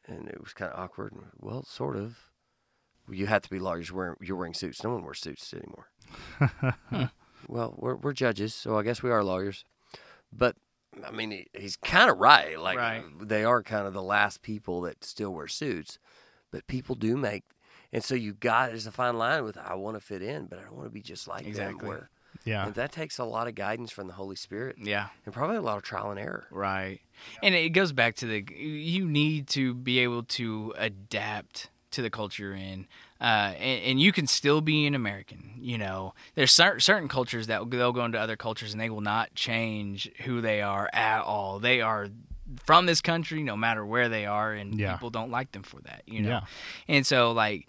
And 0.09 0.29
it 0.29 0.41
was 0.41 0.53
kind 0.55 0.73
of 0.73 0.79
awkward. 0.81 1.13
Well, 1.39 1.63
sort 1.65 1.97
of. 1.97 2.19
You 3.11 3.27
have 3.27 3.43
to 3.43 3.51
be 3.51 3.59
lawyers. 3.59 3.93
Wearing, 3.93 4.17
you're 4.21 4.37
wearing 4.37 4.55
suits. 4.55 4.83
No 4.83 4.91
one 4.91 5.05
wears 5.05 5.21
suits 5.21 5.55
anymore. 5.55 5.89
Well, 7.47 7.75
we're 7.79 7.95
we're 7.95 8.13
judges, 8.13 8.53
so 8.53 8.77
I 8.77 8.83
guess 8.83 9.01
we 9.03 9.11
are 9.11 9.23
lawyers. 9.23 9.65
But 10.33 10.57
I 11.07 11.13
mean, 11.13 11.31
he, 11.31 11.47
he's 11.57 11.77
kind 11.77 12.11
of 12.11 12.19
right. 12.19 12.59
Like 12.61 12.77
Right. 12.77 13.03
they 13.23 13.45
are 13.45 13.63
kind 13.63 13.87
of 13.87 13.95
the 13.95 14.03
last 14.03 14.43
people 14.43 14.81
that 14.83 15.05
still 15.05 15.31
wear 15.33 15.47
suits. 15.47 15.99
But 16.51 16.67
people 16.67 16.97
do 16.97 17.17
make, 17.17 17.45
and 17.93 18.03
so 18.03 18.17
you 18.17 18.35
got 18.35 18.71
there's 18.71 18.89
a 18.89 18.93
fine 18.93 19.17
line 19.19 19.45
with 19.45 19.57
I 19.57 19.75
want 19.77 19.97
to 19.97 20.01
fit 20.01 20.21
in, 20.21 20.47
but 20.47 20.59
I 20.59 20.63
don't 20.63 20.75
want 20.75 20.87
to 20.87 20.93
be 20.93 21.01
just 21.01 21.29
like 21.29 21.43
them. 21.43 21.49
Exactly. 21.51 21.89
Where, 21.89 22.11
yeah. 22.45 22.67
and 22.67 22.75
that 22.75 22.93
takes 22.93 23.19
a 23.19 23.25
lot 23.25 23.49
of 23.49 23.55
guidance 23.55 23.91
from 23.91 24.07
the 24.07 24.13
Holy 24.15 24.37
Spirit, 24.37 24.77
Yeah. 24.81 25.09
and 25.25 25.35
probably 25.35 25.57
a 25.57 25.61
lot 25.63 25.77
of 25.77 25.83
trial 25.83 26.11
and 26.11 26.19
error. 26.21 26.47
Right. 26.51 27.01
And 27.43 27.55
it 27.55 27.71
goes 27.71 27.93
back 27.93 28.15
to 28.17 28.27
the 28.27 28.45
you 28.55 29.07
need 29.07 29.49
to 29.49 29.75
be 29.75 29.99
able 30.01 30.23
to 30.25 30.73
adapt 30.77 31.71
to 31.91 32.03
the 32.03 32.11
culture 32.11 32.43
you're 32.45 32.55
in. 32.55 32.87
Uh, 33.21 33.55
and, 33.59 33.83
and 33.85 34.01
you 34.01 34.13
can 34.13 34.27
still 34.27 34.61
be 34.61 34.87
an 34.87 34.95
American. 34.95 35.55
You 35.59 35.79
know, 35.79 36.15
there's 36.37 36.53
cer- 36.53 36.79
certain 36.81 37.09
cultures 37.09 37.47
that 37.49 37.69
they'll 37.71 37.93
go 37.93 38.05
into 38.05 38.19
other 38.21 38.37
cultures 38.37 38.73
and 38.73 38.81
they 38.81 38.91
will 38.91 39.01
not 39.01 39.35
change 39.35 40.09
who 40.25 40.41
they 40.41 40.61
are 40.63 40.89
at 40.93 41.23
all. 41.23 41.59
They 41.59 41.81
are 41.81 42.09
from 42.65 42.87
this 42.87 43.01
country, 43.01 43.43
no 43.43 43.57
matter 43.57 43.85
where 43.85 44.09
they 44.09 44.25
are, 44.27 44.53
and 44.53 44.79
Yeah. 44.79 44.93
people 44.93 45.11
don't 45.11 45.31
like 45.31 45.51
them 45.53 45.63
for 45.65 45.81
that. 45.83 46.03
You 46.07 46.23
know, 46.23 46.29
Yeah. 46.29 46.41
and 46.89 47.07
so 47.07 47.33
like. 47.33 47.67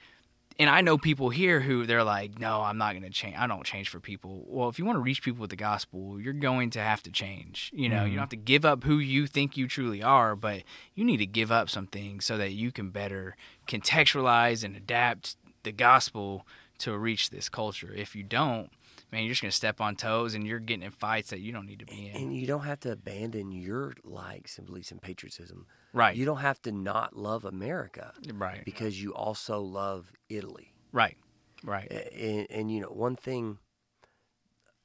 And 0.59 0.69
I 0.69 0.81
know 0.81 0.97
people 0.97 1.29
here 1.29 1.61
who 1.61 1.85
they're 1.85 2.03
like, 2.03 2.37
no, 2.37 2.61
I'm 2.61 2.77
not 2.77 2.91
going 2.91 3.03
to 3.03 3.09
change. 3.09 3.37
I 3.37 3.47
don't 3.47 3.65
change 3.65 3.87
for 3.87 4.01
people. 4.01 4.43
Well, 4.45 4.67
if 4.67 4.77
you 4.77 4.83
want 4.83 4.97
to 4.97 5.01
reach 5.01 5.23
people 5.23 5.39
with 5.39 5.51
the 5.51 5.55
gospel, 5.55 6.19
you're 6.19 6.33
going 6.33 6.69
to 6.71 6.81
have 6.81 7.01
to 7.03 7.11
change. 7.11 7.71
You 7.73 7.87
know, 7.87 7.95
you 7.95 8.01
don't 8.01 8.09
mm-hmm. 8.09 8.19
have 8.19 8.29
to 8.29 8.35
give 8.35 8.65
up 8.65 8.83
who 8.83 8.99
you 8.99 9.25
think 9.25 9.55
you 9.55 9.69
truly 9.69 10.03
are, 10.03 10.35
but 10.35 10.63
you 10.95 11.05
need 11.05 11.17
to 11.17 11.25
give 11.25 11.49
up 11.49 11.69
some 11.69 11.87
things 11.87 12.25
so 12.25 12.37
that 12.37 12.51
you 12.51 12.73
can 12.73 12.89
better 12.89 13.37
contextualize 13.67 14.65
and 14.65 14.75
adapt 14.75 15.37
the 15.63 15.71
gospel 15.71 16.45
to 16.79 16.97
reach 16.97 17.29
this 17.29 17.47
culture. 17.47 17.93
If 17.95 18.13
you 18.13 18.23
don't, 18.23 18.69
man, 19.13 19.23
you're 19.23 19.31
just 19.31 19.41
going 19.41 19.51
to 19.51 19.55
step 19.55 19.79
on 19.79 19.95
toes 19.95 20.33
and 20.35 20.45
you're 20.45 20.59
getting 20.59 20.83
in 20.83 20.91
fights 20.91 21.29
that 21.29 21.39
you 21.39 21.53
don't 21.53 21.67
need 21.67 21.79
to 21.79 21.85
be 21.85 22.11
in. 22.13 22.21
And 22.21 22.35
you 22.35 22.45
don't 22.45 22.65
have 22.65 22.81
to 22.81 22.91
abandon 22.91 23.53
your 23.53 23.93
likes 24.03 24.57
and 24.57 24.67
beliefs 24.67 24.91
and 24.91 25.01
patriotism. 25.01 25.67
Right. 25.93 26.15
You 26.15 26.25
don't 26.25 26.37
have 26.37 26.61
to 26.63 26.71
not 26.71 27.15
love 27.15 27.45
America 27.45 28.13
Right. 28.33 28.63
because 28.63 29.01
you 29.01 29.13
also 29.13 29.59
love 29.61 30.11
Italy. 30.29 30.73
Right. 30.91 31.17
Right. 31.63 31.91
and, 31.91 32.47
and 32.49 32.71
you 32.71 32.79
know 32.81 32.87
one 32.87 33.15
thing 33.17 33.57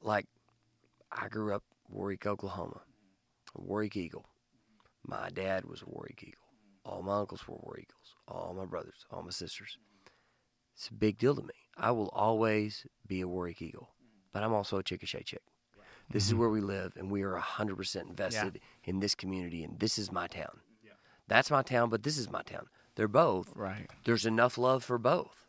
like 0.02 0.26
i 1.12 1.28
grew 1.28 1.54
up 1.54 1.62
warwick 1.88 2.26
oklahoma 2.26 2.80
a 3.56 3.60
warwick 3.60 3.96
eagle 3.96 4.26
my 5.06 5.28
dad 5.30 5.64
was 5.66 5.82
a 5.82 5.86
warwick 5.86 6.22
eagle 6.26 6.44
all 6.84 7.02
my 7.02 7.18
uncles 7.20 7.46
were 7.46 7.54
war 7.54 7.78
eagles 7.78 8.16
all 8.26 8.54
my 8.58 8.64
brothers 8.64 9.06
all 9.10 9.22
my 9.22 9.30
sisters 9.30 9.78
it's 10.74 10.88
a 10.88 10.94
big 10.94 11.16
deal 11.16 11.34
to 11.36 11.42
me 11.42 11.54
i 11.76 11.90
will 11.90 12.08
always 12.08 12.86
be 13.06 13.20
a 13.20 13.28
warwick 13.28 13.62
eagle 13.62 13.90
but 14.32 14.42
i'm 14.42 14.52
also 14.52 14.78
a 14.78 14.82
chickasha 14.82 15.24
chick 15.24 15.42
this 16.10 16.24
is 16.24 16.30
mm-hmm. 16.30 16.40
where 16.40 16.50
we 16.50 16.60
live 16.60 16.92
and 16.96 17.10
we 17.10 17.22
are 17.22 17.40
100% 17.40 18.08
invested 18.10 18.60
in 18.84 19.00
this 19.00 19.14
community 19.14 19.64
and 19.64 19.78
this 19.78 19.96
is 19.96 20.12
my 20.12 20.26
town 20.26 20.60
that's 21.28 21.50
my 21.50 21.62
town 21.62 21.88
but 21.90 22.02
this 22.02 22.18
is 22.18 22.30
my 22.30 22.42
town 22.42 22.66
they're 22.96 23.08
both 23.08 23.52
Right. 23.56 23.88
there's 24.04 24.26
enough 24.26 24.56
love 24.58 24.84
for 24.84 24.98
both. 24.98 25.46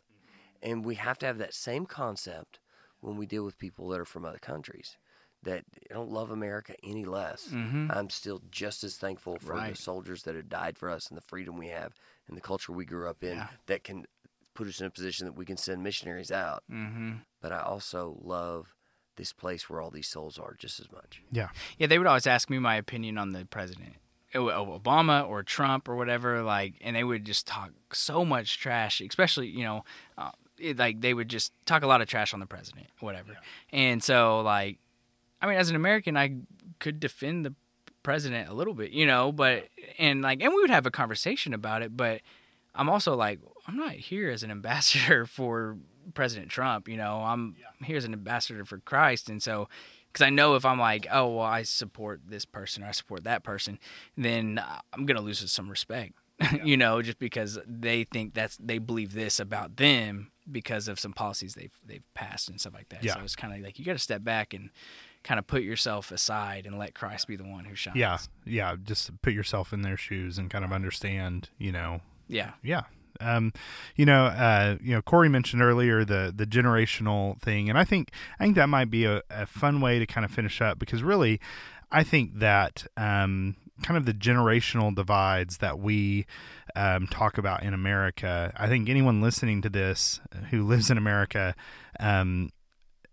And 0.62 0.84
we 0.84 0.94
have 0.96 1.18
to 1.18 1.26
have 1.26 1.38
that 1.38 1.54
same 1.54 1.86
concept 1.86 2.58
when 3.00 3.16
we 3.16 3.26
deal 3.26 3.44
with 3.44 3.58
people 3.58 3.88
that 3.90 4.00
are 4.00 4.04
from 4.06 4.24
other 4.24 4.38
countries. 4.38 4.96
That 5.42 5.64
I 5.90 5.94
don't 5.94 6.10
love 6.10 6.30
America 6.30 6.74
any 6.82 7.04
less. 7.04 7.52
I'm 7.52 8.10
still 8.10 8.42
just 8.50 8.82
as 8.82 8.96
thankful 8.96 9.36
for 9.38 9.52
Mm-hmm. 9.52 9.58
Right. 9.62 9.76
the 9.76 9.80
soldiers 9.82 10.22
that 10.24 10.34
have 10.34 10.48
died 10.48 10.76
for 10.78 10.90
us 10.90 11.08
and 11.08 11.16
the 11.16 11.20
freedom 11.22 11.56
we 11.56 11.68
have 11.68 11.92
and 12.26 12.36
the 12.36 12.40
culture 12.40 12.72
we 12.72 12.84
grew 12.86 13.08
up 13.08 13.22
in 13.22 13.36
Yeah. 13.36 13.48
that 13.66 13.84
can 13.84 14.06
put 14.54 14.66
us 14.66 14.80
in 14.80 14.86
a 14.86 14.90
position 14.90 15.26
that 15.26 15.34
we 15.36 15.44
can 15.44 15.58
send 15.58 15.82
missionaries 15.84 16.32
out. 16.32 16.64
Mm-hmm. 16.72 17.12
But 17.40 17.52
I 17.52 17.60
also 17.60 18.18
love 18.22 18.74
this 19.16 19.32
place 19.32 19.68
where 19.70 19.80
all 19.80 19.90
these 19.90 20.08
souls 20.08 20.38
are 20.38 20.54
just 20.58 20.80
as 20.80 20.90
much. 20.90 21.22
Yeah. 21.30 21.50
Yeah, 21.78 21.86
they 21.86 21.98
would 21.98 22.08
always 22.08 22.26
ask 22.26 22.50
me 22.50 22.58
my 22.58 22.74
opinion 22.76 23.18
on 23.18 23.32
the 23.32 23.44
president, 23.44 23.90
O- 23.90 23.92
O- 23.94 24.05
Obama 24.36 25.28
or 25.28 25.42
Trump 25.42 25.88
or 25.88 25.96
whatever. 25.96 26.42
Like, 26.42 26.74
and 26.80 26.96
they 26.96 27.04
would 27.04 27.24
just 27.24 27.46
talk 27.46 27.70
so 27.92 28.24
much 28.24 28.58
trash, 28.58 29.00
especially 29.00 29.48
you 29.48 29.64
know, 29.64 29.84
uh, 30.18 30.30
it, 30.58 30.78
like 30.78 31.00
they 31.00 31.14
would 31.14 31.28
just 31.28 31.52
talk 31.66 31.82
a 31.82 31.86
lot 31.86 32.00
of 32.00 32.08
trash 32.08 32.32
on 32.34 32.40
the 32.40 32.46
president, 32.46 32.86
whatever. 33.00 33.36
And 33.72 34.02
so, 34.02 34.40
like, 34.40 34.78
I 35.40 35.46
mean, 35.46 35.56
as 35.56 35.70
an 35.70 35.76
American, 35.76 36.16
I 36.16 36.36
could 36.78 37.00
defend 37.00 37.44
the 37.44 37.54
president 38.02 38.48
a 38.48 38.54
little 38.54 38.74
bit, 38.74 38.92
you 38.92 39.06
know, 39.06 39.32
but 39.32 39.68
and 39.98 40.22
like, 40.22 40.42
and 40.42 40.52
we 40.52 40.60
would 40.60 40.70
have 40.70 40.86
a 40.86 40.90
conversation 40.90 41.52
about 41.52 41.82
it. 41.82 41.96
But 41.96 42.20
I'm 42.74 42.88
also 42.88 43.14
like, 43.16 43.40
I'm 43.66 43.76
not 43.76 43.92
here 43.92 44.30
as 44.30 44.42
an 44.42 44.50
ambassador 44.50 45.26
for 45.26 45.76
President 46.14 46.50
Trump. 46.50 46.88
You 46.88 46.96
know, 46.96 47.22
I'm 47.22 47.56
here 47.84 47.96
as 47.96 48.04
an 48.04 48.12
ambassador 48.12 48.64
for 48.64 48.78
Christ, 48.78 49.28
and 49.28 49.42
so 49.42 49.68
because 50.16 50.26
I 50.26 50.30
know 50.30 50.54
if 50.54 50.64
I'm 50.64 50.78
like, 50.78 51.06
oh 51.12 51.28
well, 51.36 51.44
I 51.44 51.62
support 51.62 52.22
this 52.26 52.46
person 52.46 52.82
or 52.82 52.86
I 52.86 52.92
support 52.92 53.24
that 53.24 53.42
person, 53.42 53.78
then 54.16 54.58
uh, 54.58 54.80
I'm 54.94 55.04
gonna 55.04 55.20
lose 55.20 55.50
some 55.52 55.68
respect. 55.68 56.14
you 56.64 56.76
know, 56.76 57.02
just 57.02 57.18
because 57.18 57.58
they 57.66 58.04
think 58.04 58.32
that's 58.32 58.56
they 58.56 58.78
believe 58.78 59.12
this 59.12 59.38
about 59.38 59.76
them 59.76 60.30
because 60.50 60.88
of 60.88 60.98
some 60.98 61.12
policies 61.12 61.54
they've 61.54 61.78
they've 61.84 62.02
passed 62.14 62.48
and 62.48 62.58
stuff 62.58 62.72
like 62.72 62.88
that. 62.88 63.04
Yeah. 63.04 63.14
So 63.14 63.20
it's 63.20 63.36
kind 63.36 63.54
of 63.54 63.60
like 63.60 63.78
you 63.78 63.84
got 63.84 63.92
to 63.94 63.98
step 63.98 64.24
back 64.24 64.54
and 64.54 64.70
kind 65.22 65.38
of 65.38 65.46
put 65.46 65.62
yourself 65.62 66.10
aside 66.10 66.66
and 66.66 66.78
let 66.78 66.94
Christ 66.94 67.26
be 67.28 67.36
the 67.36 67.44
one 67.44 67.64
who 67.66 67.74
shines. 67.74 67.96
Yeah. 67.96 68.18
Yeah. 68.46 68.76
Just 68.82 69.10
put 69.22 69.34
yourself 69.34 69.72
in 69.72 69.82
their 69.82 69.96
shoes 69.98 70.38
and 70.38 70.48
kind 70.50 70.64
of 70.64 70.72
understand, 70.72 71.50
you 71.58 71.72
know, 71.72 72.00
Yeah. 72.28 72.52
yeah. 72.62 72.82
Um, 73.20 73.52
you 73.96 74.06
know, 74.06 74.26
uh, 74.26 74.76
you 74.80 74.94
know, 74.94 75.02
Corey 75.02 75.28
mentioned 75.28 75.62
earlier 75.62 76.04
the 76.04 76.32
the 76.34 76.46
generational 76.46 77.40
thing, 77.40 77.68
and 77.68 77.78
I 77.78 77.84
think 77.84 78.10
I 78.38 78.44
think 78.44 78.56
that 78.56 78.68
might 78.68 78.90
be 78.90 79.04
a, 79.04 79.22
a 79.30 79.46
fun 79.46 79.80
way 79.80 79.98
to 79.98 80.06
kind 80.06 80.24
of 80.24 80.30
finish 80.30 80.60
up 80.60 80.78
because 80.78 81.02
really, 81.02 81.40
I 81.90 82.02
think 82.02 82.38
that 82.38 82.86
um, 82.96 83.56
kind 83.82 83.96
of 83.96 84.06
the 84.06 84.14
generational 84.14 84.94
divides 84.94 85.58
that 85.58 85.78
we 85.78 86.26
um, 86.74 87.06
talk 87.06 87.38
about 87.38 87.62
in 87.62 87.74
America. 87.74 88.52
I 88.56 88.68
think 88.68 88.88
anyone 88.88 89.20
listening 89.20 89.62
to 89.62 89.68
this 89.68 90.20
who 90.50 90.64
lives 90.64 90.90
in 90.90 90.98
America. 90.98 91.54
Um, 91.98 92.50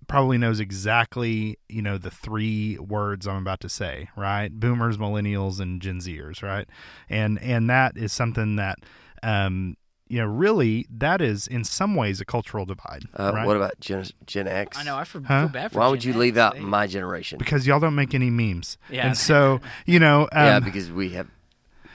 probably 0.07 0.37
knows 0.37 0.59
exactly 0.59 1.57
you 1.69 1.81
know 1.81 1.97
the 1.97 2.11
three 2.11 2.77
words 2.77 3.27
I'm 3.27 3.37
about 3.37 3.61
to 3.61 3.69
say, 3.69 4.09
right? 4.15 4.49
Boomers, 4.51 4.97
millennials, 4.97 5.59
and 5.59 5.81
Gen 5.81 5.99
Zers, 5.99 6.43
right? 6.43 6.67
And 7.09 7.41
and 7.41 7.69
that 7.69 7.97
is 7.97 8.13
something 8.13 8.57
that 8.57 8.79
um, 9.21 9.77
you 10.13 10.19
know 10.19 10.27
really 10.27 10.85
that 10.95 11.21
is 11.21 11.47
in 11.47 11.63
some 11.63 11.95
ways 11.95 12.21
a 12.21 12.25
cultural 12.25 12.65
divide, 12.65 13.03
Uh, 13.19 13.31
right? 13.33 13.47
What 13.47 13.57
about 13.57 13.79
Gen, 13.79 14.05
Gen 14.27 14.47
X? 14.47 14.77
I 14.77 14.83
know. 14.83 14.95
I 14.95 15.05
feel, 15.05 15.23
Huh? 15.23 15.41
feel 15.47 15.49
bad 15.49 15.71
for 15.71 15.79
Why 15.79 15.87
would 15.87 16.01
Gen 16.01 16.13
you 16.13 16.19
leave 16.19 16.37
out 16.37 16.53
They- 16.53 16.59
my 16.59 16.85
generation? 16.87 17.39
because 17.39 17.65
y'all 17.65 17.79
don't 17.79 17.95
make 17.95 18.13
any 18.13 18.29
memes, 18.29 18.77
Yeah. 18.91 19.07
and 19.07 19.17
so 19.17 19.59
you 19.87 19.99
know, 19.99 20.23
um, 20.31 20.45
yeah, 20.45 20.59
because 20.59 20.91
we 20.91 21.09
have 21.17 21.27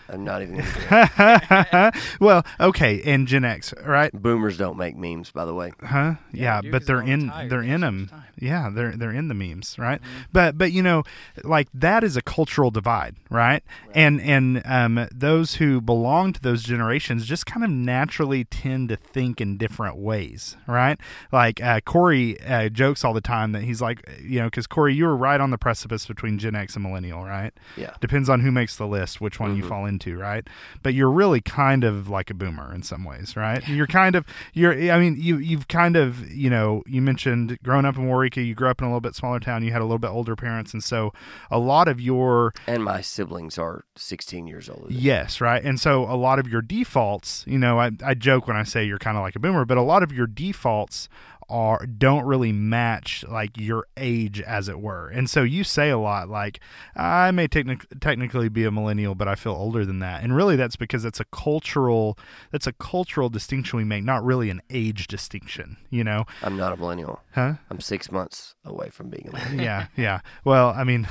I'm 0.09 0.25
not 0.25 0.43
even. 0.43 0.65
Well, 2.21 2.45
okay, 2.61 3.03
and 3.05 3.27
Gen 3.29 3.45
X, 3.45 3.73
right? 3.85 4.11
Boomers 4.13 4.57
don't 4.59 4.77
make 4.77 4.97
memes, 4.97 5.31
by 5.31 5.45
the 5.45 5.55
way. 5.55 5.73
Huh? 5.83 6.15
Yeah, 6.33 6.57
Yeah, 6.57 6.61
they 6.61 6.67
do 6.69 6.73
but 6.73 6.79
'cause 6.81 6.87
they're 6.87 6.97
they're 7.03 7.07
in 7.15 7.23
retired 7.25 7.51
they're 7.51 7.63
in 7.63 7.81
them. 7.81 8.07
time. 8.09 8.23
Yeah, 8.41 8.71
they're 8.73 8.97
they're 8.97 9.13
in 9.13 9.29
the 9.29 9.35
memes, 9.35 9.77
right? 9.79 10.01
Mm-hmm. 10.01 10.19
But 10.33 10.57
but 10.59 10.73
you 10.73 10.83
know, 10.83 11.03
like 11.45 11.69
that 11.75 12.05
is 12.05 12.17
a 12.17 12.23
cultural 12.23 12.71
divide, 12.71 13.17
right? 13.31 13.63
And 13.95 14.21
and 14.21 14.63
um 14.65 15.09
those 15.13 15.57
who 15.57 15.81
belong 15.81 16.33
to 16.35 16.41
those 16.41 16.63
generations 16.63 17.27
just 17.27 17.47
kind 17.47 17.65
of 17.65 17.71
naturally 17.71 18.45
tend 18.45 18.89
to 18.91 18.97
think 18.97 19.41
in 19.41 19.57
different 19.59 19.97
ways, 19.97 20.57
right? 20.67 20.99
Like 21.33 21.63
uh, 21.63 21.81
Corey 21.81 22.41
uh, 22.43 22.69
jokes 22.69 23.05
all 23.05 23.13
the 23.13 23.21
time 23.21 23.53
that 23.53 23.63
he's 23.63 23.81
like, 23.83 24.09
you 24.23 24.39
know, 24.41 24.47
because 24.47 24.67
Corey, 24.67 24.95
you 24.95 25.05
were 25.05 25.17
right 25.17 25.41
on 25.41 25.51
the 25.51 25.59
precipice 25.59 26.07
between 26.07 26.39
Gen 26.39 26.55
X 26.55 26.75
and 26.77 26.85
Millennial, 26.85 27.25
right? 27.25 27.53
Yeah. 27.77 27.95
Depends 28.01 28.29
on 28.29 28.41
who 28.41 28.51
makes 28.53 28.77
the 28.77 28.87
list, 28.87 29.21
which 29.21 29.41
one 29.41 29.57
you 29.57 29.63
fall 29.65 29.85
into, 29.99 30.19
right? 30.19 30.47
But 30.83 30.95
you're 30.95 31.11
really 31.11 31.41
kind 31.41 31.85
of 31.85 32.09
like 32.09 32.31
a 32.31 32.35
boomer 32.35 32.73
in 32.73 32.83
some 32.83 33.05
ways, 33.05 33.37
right? 33.37 33.67
You're 33.69 33.87
kind 33.87 34.15
of 34.15 34.25
you're. 34.55 34.73
I 34.91 34.99
mean, 34.99 35.17
you 35.19 35.39
you've 35.39 35.69
kind 35.69 35.97
of 35.97 36.31
you 36.31 36.51
know 36.51 36.83
you 36.87 37.03
mentioned 37.03 37.59
growing 37.63 37.85
up 37.85 37.97
in 37.97 38.07
Warwick, 38.07 38.37
you 38.37 38.55
grew 38.55 38.69
up 38.69 38.81
in 38.81 38.87
a 38.87 38.91
little 38.91 39.01
bit 39.01 39.15
smaller 39.15 39.41
town, 39.41 39.65
you 39.65 39.73
had 39.73 39.81
a 39.81 39.85
little 39.85 39.99
bit 39.99 40.09
older 40.09 40.37
parents, 40.37 40.73
and 40.73 40.83
so 40.83 41.13
a 41.51 41.59
lot 41.59 41.89
of 41.89 42.01
your 42.01 42.55
And 42.67 42.85
my 42.85 43.01
siblings 43.01 43.59
are 43.59 43.85
16 43.97 44.47
years 44.47 44.69
older. 44.69 44.89
Me. 44.89 44.95
Yes, 44.95 45.41
right. 45.41 45.63
And 45.63 45.81
so 45.81 46.05
a 46.05 46.17
lot 46.17 46.39
of 46.39 46.49
your 46.49 46.63
defaults, 46.63 47.45
you 47.47 47.59
know, 47.59 47.79
I, 47.79 47.91
I 48.05 48.15
joke 48.15 48.47
when 48.47 48.57
I 48.57 48.63
say 48.63 48.85
you're 48.85 48.99
kind 48.99 49.17
of 49.17 49.23
like 49.23 49.37
a 49.37 49.41
boomer, 49.41 49.65
but 49.65 49.77
a 49.77 49.83
lot 49.83 50.03
of 50.03 50.13
your 50.13 50.27
defaults 50.27 51.09
are 51.49 51.87
don't 51.87 52.25
really 52.25 52.53
match 52.53 53.25
like 53.29 53.57
your 53.57 53.87
age 53.97 54.41
as 54.41 54.69
it 54.69 54.81
were. 54.81 55.09
And 55.09 55.29
so 55.31 55.43
you 55.43 55.65
say 55.65 55.91
a 55.91 55.99
lot 55.99 56.29
like 56.29 56.61
I 56.95 57.31
may 57.31 57.49
technic- 57.49 57.87
technically 58.01 58.49
be 58.49 58.65
a 58.65 58.71
millennial, 58.71 59.15
but 59.15 59.29
I 59.29 59.35
feel 59.35 59.53
older 59.53 59.85
than 59.85 59.99
that. 60.01 60.23
And 60.23 60.35
really 60.35 60.57
that's 60.57 60.77
because 60.77 61.05
it's 61.05 61.21
a 61.21 61.25
cultural 61.27 62.19
that's 62.53 62.67
a 62.67 62.73
cultural 62.73 63.29
distinction 63.29 63.79
we 63.79 63.85
make, 63.85 64.05
not 64.05 64.25
really 64.25 64.51
an 64.51 64.61
age 64.71 65.07
distinction, 65.07 65.77
you 65.91 66.05
know. 66.05 66.25
I'm 66.43 66.57
not 66.57 66.73
a 66.73 66.77
millennial. 66.77 67.21
Huh? 67.33 67.55
I'm 67.71 67.81
six 67.81 68.11
months 68.11 68.55
away 68.65 68.91
from 68.91 69.09
being 69.09 69.29
a 69.29 69.33
millennial. 69.33 69.65
yeah, 69.65 69.87
yeah. 69.97 70.21
Well, 70.45 70.71
I 70.71 70.85
mean, 70.85 71.09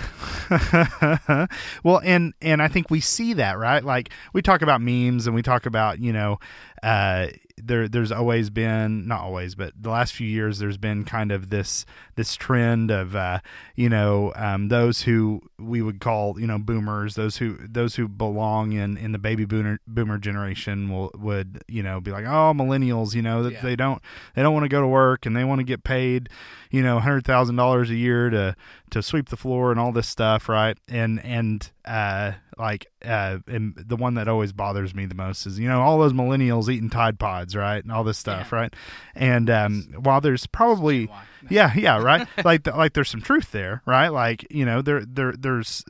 well, 1.83 2.01
and 2.03 2.33
and 2.41 2.61
I 2.61 2.67
think 2.67 2.89
we 2.89 2.99
see 2.99 3.33
that 3.33 3.57
right. 3.57 3.83
Like 3.83 4.09
we 4.33 4.41
talk 4.41 4.61
about 4.61 4.81
memes 4.81 5.25
and 5.25 5.35
we 5.35 5.41
talk 5.41 5.65
about 5.65 5.99
you 5.99 6.13
know, 6.13 6.39
uh, 6.83 7.27
there 7.59 7.87
there's 7.87 8.11
always 8.11 8.51
been 8.51 9.07
not 9.07 9.21
always, 9.21 9.55
but 9.55 9.73
the 9.81 9.89
last 9.89 10.13
few 10.13 10.27
years 10.27 10.59
there's 10.59 10.77
been 10.77 11.03
kind 11.03 11.31
of 11.31 11.49
this 11.49 11.85
this 12.15 12.35
trend 12.35 12.91
of 12.91 13.15
uh, 13.15 13.39
you 13.75 13.89
know 13.89 14.31
um, 14.35 14.67
those 14.67 15.01
who 15.01 15.41
we 15.57 15.81
would 15.81 15.99
call 15.99 16.39
you 16.39 16.45
know 16.45 16.59
boomers, 16.59 17.15
those 17.15 17.37
who 17.37 17.57
those 17.67 17.95
who 17.95 18.07
belong 18.07 18.73
in 18.73 18.95
in 18.97 19.11
the 19.11 19.17
baby 19.17 19.43
boomer 19.43 19.79
boomer 19.87 20.19
generation 20.19 20.91
will 20.91 21.09
would 21.15 21.63
you 21.67 21.81
know 21.81 21.99
be 21.99 22.11
like 22.11 22.25
oh 22.25 22.53
millennials, 22.55 23.15
you 23.15 23.23
know 23.23 23.41
that 23.43 23.53
Yeah. 23.53 23.61
they 23.61 23.75
don't 23.75 24.01
they 24.35 24.43
don't 24.43 24.53
want 24.53 24.65
to 24.65 24.69
go 24.69 24.81
to 24.81 24.87
work 24.87 25.25
and 25.25 25.35
they 25.35 25.43
want 25.43 25.57
to 25.59 25.65
get 25.65 25.83
paid 25.83 26.29
you 26.69 26.83
know 26.83 26.99
hundred 26.99 27.25
thousand 27.25 27.55
dollars 27.55 27.89
a 27.89 27.95
year 27.95 28.29
to 28.29 28.55
to 28.91 29.01
sweep 29.03 29.29
the 29.29 29.37
floor 29.37 29.71
and 29.71 29.79
all 29.79 29.91
this 29.91 30.07
stuff 30.07 30.47
right? 30.49 30.77
And 30.87 31.23
and 31.23 31.69
uh 31.85 32.33
like 32.57 32.87
uh 33.05 33.39
and 33.47 33.75
the 33.75 33.95
one 33.95 34.13
that 34.15 34.27
always 34.27 34.53
bothers 34.53 34.95
me 34.95 35.05
the 35.05 35.15
most 35.15 35.45
is 35.45 35.59
you 35.59 35.67
know 35.67 35.81
all 35.81 35.99
those 35.99 36.13
millennials 36.13 36.69
eating 36.69 36.89
tide 36.89 37.19
pods 37.19 37.55
right? 37.55 37.83
And 37.83 37.91
all 37.91 38.03
this 38.03 38.17
stuff 38.17 38.49
Yeah. 38.51 38.59
right? 38.59 38.73
And 39.15 39.49
um 39.49 39.83
while 39.99 40.21
there's 40.21 40.47
probably 40.47 41.09
yeah 41.49 41.71
yeah 41.75 42.01
right? 42.01 42.27
Like 42.45 42.63
th- 42.63 42.75
like 42.75 42.93
there's 42.93 43.09
some 43.09 43.21
truth 43.21 43.51
there 43.51 43.81
right? 43.85 44.09
Like 44.09 44.47
you 44.51 44.65
know 44.65 44.81
there 44.81 45.03
there 45.05 45.33
there's 45.37 45.83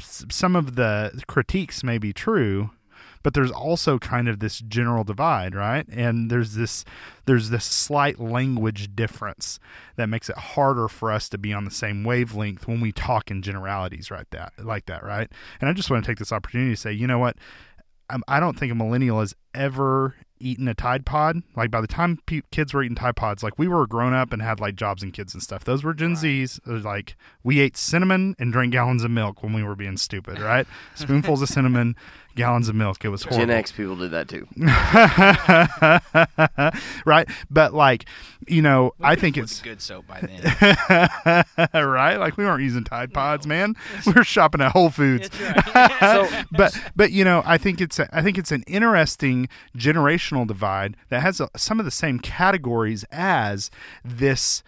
some 0.00 0.56
of 0.56 0.74
the 0.76 1.22
critiques 1.26 1.84
may 1.84 1.98
be 1.98 2.12
true 2.12 2.70
but 3.24 3.34
there's 3.34 3.50
also 3.50 3.98
kind 3.98 4.28
of 4.28 4.38
this 4.38 4.60
general 4.60 5.02
divide 5.02 5.56
right 5.56 5.88
and 5.88 6.30
there's 6.30 6.54
this 6.54 6.84
there's 7.24 7.50
this 7.50 7.64
slight 7.64 8.20
language 8.20 8.94
difference 8.94 9.58
that 9.96 10.06
makes 10.08 10.30
it 10.30 10.36
harder 10.36 10.86
for 10.86 11.10
us 11.10 11.28
to 11.28 11.36
be 11.36 11.52
on 11.52 11.64
the 11.64 11.70
same 11.70 12.04
wavelength 12.04 12.68
when 12.68 12.80
we 12.80 12.92
talk 12.92 13.32
in 13.32 13.42
generalities 13.42 14.12
right 14.12 14.30
that 14.30 14.52
like 14.62 14.86
that 14.86 15.02
right 15.02 15.32
and 15.60 15.68
i 15.68 15.72
just 15.72 15.90
want 15.90 16.04
to 16.04 16.08
take 16.08 16.18
this 16.18 16.32
opportunity 16.32 16.70
to 16.70 16.80
say 16.80 16.92
you 16.92 17.08
know 17.08 17.18
what 17.18 17.36
um, 18.10 18.22
I 18.28 18.40
don't 18.40 18.58
think 18.58 18.70
a 18.70 18.74
millennial 18.74 19.20
has 19.20 19.34
ever 19.54 20.14
eaten 20.38 20.68
a 20.68 20.74
Tide 20.74 21.06
Pod. 21.06 21.42
Like 21.56 21.70
by 21.70 21.80
the 21.80 21.86
time 21.86 22.18
pe- 22.26 22.42
kids 22.50 22.74
were 22.74 22.82
eating 22.82 22.96
Tide 22.96 23.16
Pods, 23.16 23.42
like 23.42 23.58
we 23.58 23.68
were 23.68 23.86
grown 23.86 24.12
up 24.12 24.32
and 24.32 24.42
had 24.42 24.60
like 24.60 24.76
jobs 24.76 25.02
and 25.02 25.12
kids 25.12 25.32
and 25.32 25.42
stuff. 25.42 25.64
Those 25.64 25.82
were 25.82 25.94
Gen 25.94 26.14
Zs. 26.14 26.60
It 26.66 26.70
was 26.70 26.84
like 26.84 27.16
we 27.42 27.60
ate 27.60 27.76
cinnamon 27.76 28.36
and 28.38 28.52
drank 28.52 28.72
gallons 28.72 29.04
of 29.04 29.10
milk 29.10 29.42
when 29.42 29.52
we 29.52 29.62
were 29.62 29.74
being 29.74 29.96
stupid, 29.96 30.38
right? 30.38 30.66
Spoonfuls 30.94 31.40
of 31.40 31.48
cinnamon, 31.48 31.96
gallons 32.34 32.68
of 32.68 32.74
milk. 32.74 33.04
It 33.04 33.08
was 33.08 33.22
horrible. 33.22 33.46
Gen 33.46 33.50
X 33.50 33.72
people 33.72 33.96
did 33.96 34.10
that 34.10 34.28
too. 34.28 34.46
right? 37.04 37.28
But 37.50 37.74
like, 37.74 38.06
you 38.46 38.62
know, 38.62 38.94
We 38.98 39.06
I 39.06 39.14
think 39.14 39.36
it's 39.36 39.60
good 39.60 39.80
soap 39.80 40.06
by 40.06 40.20
then. 40.20 41.44
right. 41.74 42.16
Like 42.16 42.36
we 42.36 42.44
weren't 42.44 42.62
using 42.62 42.84
Tide 42.84 43.12
Pods, 43.12 43.46
man. 43.46 43.74
We 44.06 44.12
were 44.12 44.24
shopping 44.24 44.60
at 44.60 44.72
Whole 44.72 44.90
Foods. 44.90 45.30
So 46.00 46.28
but 46.52 46.78
but 46.94 47.12
you 47.12 47.24
know 47.24 47.42
I 47.46 47.58
think 47.58 47.80
it's 47.80 47.98
a, 47.98 48.08
I 48.16 48.22
think 48.22 48.38
it's 48.38 48.52
an 48.52 48.64
interesting 48.66 49.48
generational 49.76 50.46
divide 50.46 50.96
that 51.08 51.22
has 51.22 51.40
a, 51.40 51.48
some 51.56 51.78
of 51.78 51.84
the 51.84 51.90
same 51.90 52.18
categories 52.18 53.04
as 53.10 53.70
this 54.04 54.62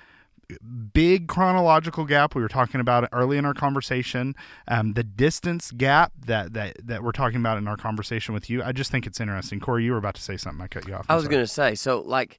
big 0.92 1.28
chronological 1.28 2.04
gap. 2.04 2.34
We 2.34 2.42
were 2.42 2.48
talking 2.48 2.80
about 2.80 3.08
early 3.12 3.38
in 3.38 3.44
our 3.44 3.54
conversation. 3.54 4.34
Um, 4.68 4.92
the 4.92 5.04
distance 5.04 5.72
gap 5.72 6.12
that, 6.26 6.52
that 6.54 6.76
that 6.86 7.02
we're 7.02 7.12
talking 7.12 7.38
about 7.38 7.58
in 7.58 7.66
our 7.68 7.76
conversation 7.76 8.34
with 8.34 8.48
you 8.48 8.62
i 8.62 8.72
just 8.72 8.90
think 8.90 9.06
it's 9.06 9.20
interesting. 9.20 9.60
Corey 9.60 9.84
you 9.84 9.92
were 9.92 9.98
about 9.98 10.14
to 10.16 10.22
say 10.22 10.36
something. 10.36 10.62
I 10.62 10.68
cut 10.68 10.86
you 10.86 10.94
off. 10.94 11.06
I 11.08 11.14
I'm 11.14 11.18
was 11.18 11.28
going 11.28 11.42
to 11.42 11.46
say, 11.46 11.74
so 11.74 12.00
like, 12.00 12.38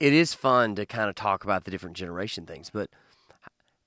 it 0.00 0.12
is 0.12 0.34
fun 0.34 0.74
to 0.76 0.86
kind 0.86 1.08
of 1.08 1.14
talk 1.14 1.44
about 1.44 1.64
the 1.64 1.70
different 1.70 1.96
generation 1.96 2.46
things, 2.46 2.70
but 2.70 2.88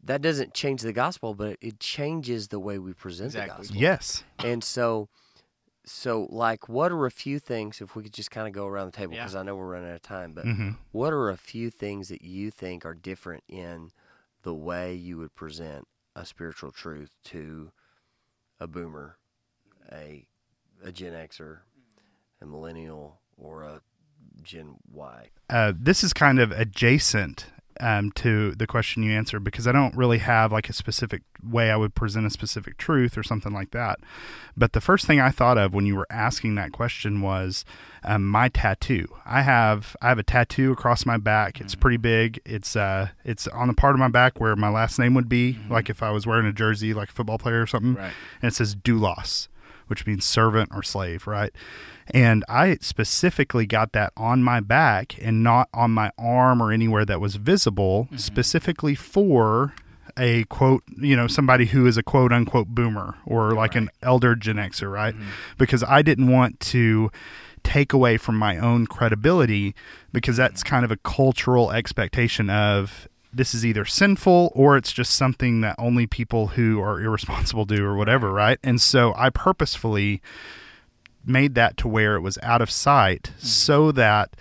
that 0.03 0.21
doesn't 0.21 0.53
change 0.53 0.81
the 0.81 0.93
gospel, 0.93 1.33
but 1.33 1.57
it 1.61 1.79
changes 1.79 2.47
the 2.47 2.59
way 2.59 2.79
we 2.79 2.93
present 2.93 3.33
the 3.33 3.45
gospel. 3.45 3.75
yes. 3.75 4.23
And 4.39 4.63
so, 4.63 5.09
so 5.86 6.27
like, 6.29 6.69
what 6.69 6.91
are 6.91 7.05
a 7.05 7.11
few 7.11 7.39
things? 7.39 7.82
If 7.82 7.95
we 7.95 8.03
could 8.03 8.13
just 8.13 8.32
kind 8.32 8.47
of 8.47 8.53
go 8.53 8.67
around 8.67 8.88
the 8.88 8.97
table, 8.97 9.13
Yeah. 9.15 9.23
because 9.23 9.36
I 9.36 9.43
know 9.43 9.55
we're 9.55 9.71
running 9.71 9.89
out 9.89 9.95
of 9.95 10.01
time, 10.01 10.34
but 10.34 10.45
hmm 10.45 10.71
what 10.91 11.13
are 11.13 11.29
a 11.29 11.38
few 11.38 11.69
things 11.69 12.09
that 12.09 12.21
you 12.21 12.51
think 12.51 12.86
are 12.86 12.93
different 12.93 13.43
in 13.47 13.91
the 14.43 14.53
way 14.53 14.93
you 14.93 15.17
would 15.17 15.34
present 15.36 15.88
a 16.15 16.25
spiritual 16.25 16.71
truth 16.71 17.15
to 17.25 17.71
a 18.59 18.67
boomer, 18.67 19.17
a 19.91 20.27
a 20.84 20.91
Gen 20.91 21.13
Xer, 21.13 21.59
a 22.41 22.45
millennial, 22.45 23.21
or 23.38 23.63
a 23.63 23.82
Gen 24.41 24.75
Y? 24.91 25.29
uh, 25.49 25.73
this 25.75 26.03
is 26.03 26.13
kind 26.13 26.39
of 26.39 26.51
adjacent 26.51 27.47
um, 27.80 28.11
to 28.13 28.51
the 28.51 28.67
question 28.67 29.03
you 29.03 29.11
answered 29.11 29.43
because 29.43 29.67
I 29.67 29.72
don't 29.72 29.95
really 29.95 30.19
have 30.19 30.51
like 30.51 30.69
a 30.69 30.74
specific 30.74 31.22
way 31.43 31.72
I 31.72 31.76
would 31.76 31.95
present 31.95 32.26
a 32.26 32.30
specific 32.30 32.78
truth 32.78 33.17
or 33.17 33.24
something 33.24 33.53
like 33.53 33.72
that. 33.72 33.99
But 34.55 34.74
the 34.74 34.82
first 34.82 35.05
thing 35.05 35.19
I 35.19 35.30
thought 35.30 35.57
of 35.57 35.74
when 35.74 35.86
you 35.86 35.95
were 35.95 36.07
asking 36.09 36.55
that 36.55 36.72
question 36.72 37.22
was 37.22 37.65
um, 38.03 38.28
my 38.28 38.49
tattoo. 38.49 39.07
I 39.26 39.41
have 39.41 39.95
I 40.01 40.09
have 40.09 40.19
a 40.19 40.24
tattoo 40.24 40.72
across 40.72 41.05
my 41.05 41.17
back. 41.17 41.61
It's 41.61 41.76
pretty 41.76 41.97
big. 41.97 42.39
It's 42.45 42.76
uh 42.76 43.09
it's 43.24 43.47
on 43.47 43.67
the 43.67 43.74
part 43.74 43.95
of 43.95 43.99
my 43.99 44.09
back 44.09 44.39
where 44.39 44.55
my 44.55 44.69
last 44.69 44.99
name 44.99 45.13
would 45.13 45.30
be, 45.30 45.57
like 45.69 45.89
if 45.89 46.01
I 46.03 46.11
was 46.11 46.26
wearing 46.28 46.45
a 46.45 46.53
jersey, 46.53 46.93
like 46.93 47.09
a 47.09 47.13
football 47.13 47.38
player 47.38 47.61
or 47.61 47.67
something. 47.67 47.95
Right. 47.95 48.13
And 48.41 48.51
it 48.51 48.55
says 48.55 48.76
doulos, 48.76 49.47
which 49.91 50.07
means 50.07 50.25
servant 50.25 50.71
or 50.73 50.81
slave, 50.81 51.27
right? 51.27 51.51
And 52.13 52.45
I 52.49 52.77
specifically 52.79 53.65
got 53.65 53.91
that 53.91 54.13
on 54.15 54.41
my 54.41 54.61
back 54.61 55.21
and 55.21 55.43
not 55.43 55.67
on 55.73 55.91
my 55.91 56.11
arm 56.17 56.63
or 56.63 56.71
anywhere 56.71 57.05
that 57.05 57.21
was 57.21 57.35
visible, 57.35 58.05
mm-hmm. 58.05 58.15
specifically 58.17 58.95
for 58.95 59.73
a 60.17 60.45
quote, 60.45 60.83
you 60.97 61.15
know, 61.15 61.27
somebody 61.27 61.65
who 61.65 61.85
is 61.85 61.97
a 61.97 62.03
quote 62.03 62.31
unquote 62.31 62.69
boomer 62.69 63.15
or 63.25 63.51
like 63.51 63.75
an 63.75 63.89
elder 64.01 64.33
Gen 64.33 64.55
Xer, 64.55 64.91
right? 64.91 65.13
Mm-hmm. 65.13 65.29
Because 65.57 65.83
I 65.83 66.01
didn't 66.01 66.29
want 66.29 66.61
to 66.61 67.11
take 67.63 67.93
away 67.93 68.15
from 68.15 68.37
my 68.37 68.57
own 68.57 68.87
credibility 68.87 69.75
because 70.13 70.37
that's 70.37 70.63
mm-hmm. 70.63 70.69
kind 70.69 70.85
of 70.85 70.91
a 70.91 70.97
cultural 70.97 71.71
expectation 71.71 72.49
of 72.49 73.09
this 73.34 73.53
is 73.53 73.65
either 73.65 73.86
sinful 73.86 74.51
or 74.55 74.77
it's 74.77 74.91
just 74.91 75.15
something 75.15 75.61
that 75.61 75.75
only 75.77 76.05
people 76.05 76.47
who 76.47 76.82
are 76.82 77.01
irresponsible 77.01 77.65
do 77.65 77.86
or 77.86 77.95
whatever, 77.95 78.32
right? 78.32 78.59
And 78.63 78.82
so 78.82 79.13
I 79.15 79.29
purposefully 79.29 80.21
made 81.25 81.55
that 81.55 81.77
to 81.77 81.88
where 81.88 82.15
it 82.15 82.21
was 82.21 82.38
out 82.41 82.61
of 82.61 82.69
sight 82.69 83.23
mm-hmm. 83.23 83.45
so 83.45 83.91
that 83.93 84.36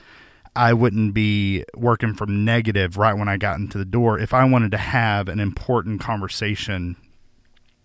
I 0.56 0.72
wouldn't 0.72 1.14
be 1.14 1.64
working 1.76 2.14
from 2.14 2.44
negative 2.44 2.96
right 2.96 3.14
when 3.14 3.28
I 3.28 3.36
got 3.36 3.58
into 3.58 3.78
the 3.78 3.84
door. 3.84 4.18
If 4.18 4.34
I 4.34 4.44
wanted 4.44 4.72
to 4.72 4.78
have 4.78 5.28
an 5.28 5.38
important 5.38 6.00
conversation 6.00 6.96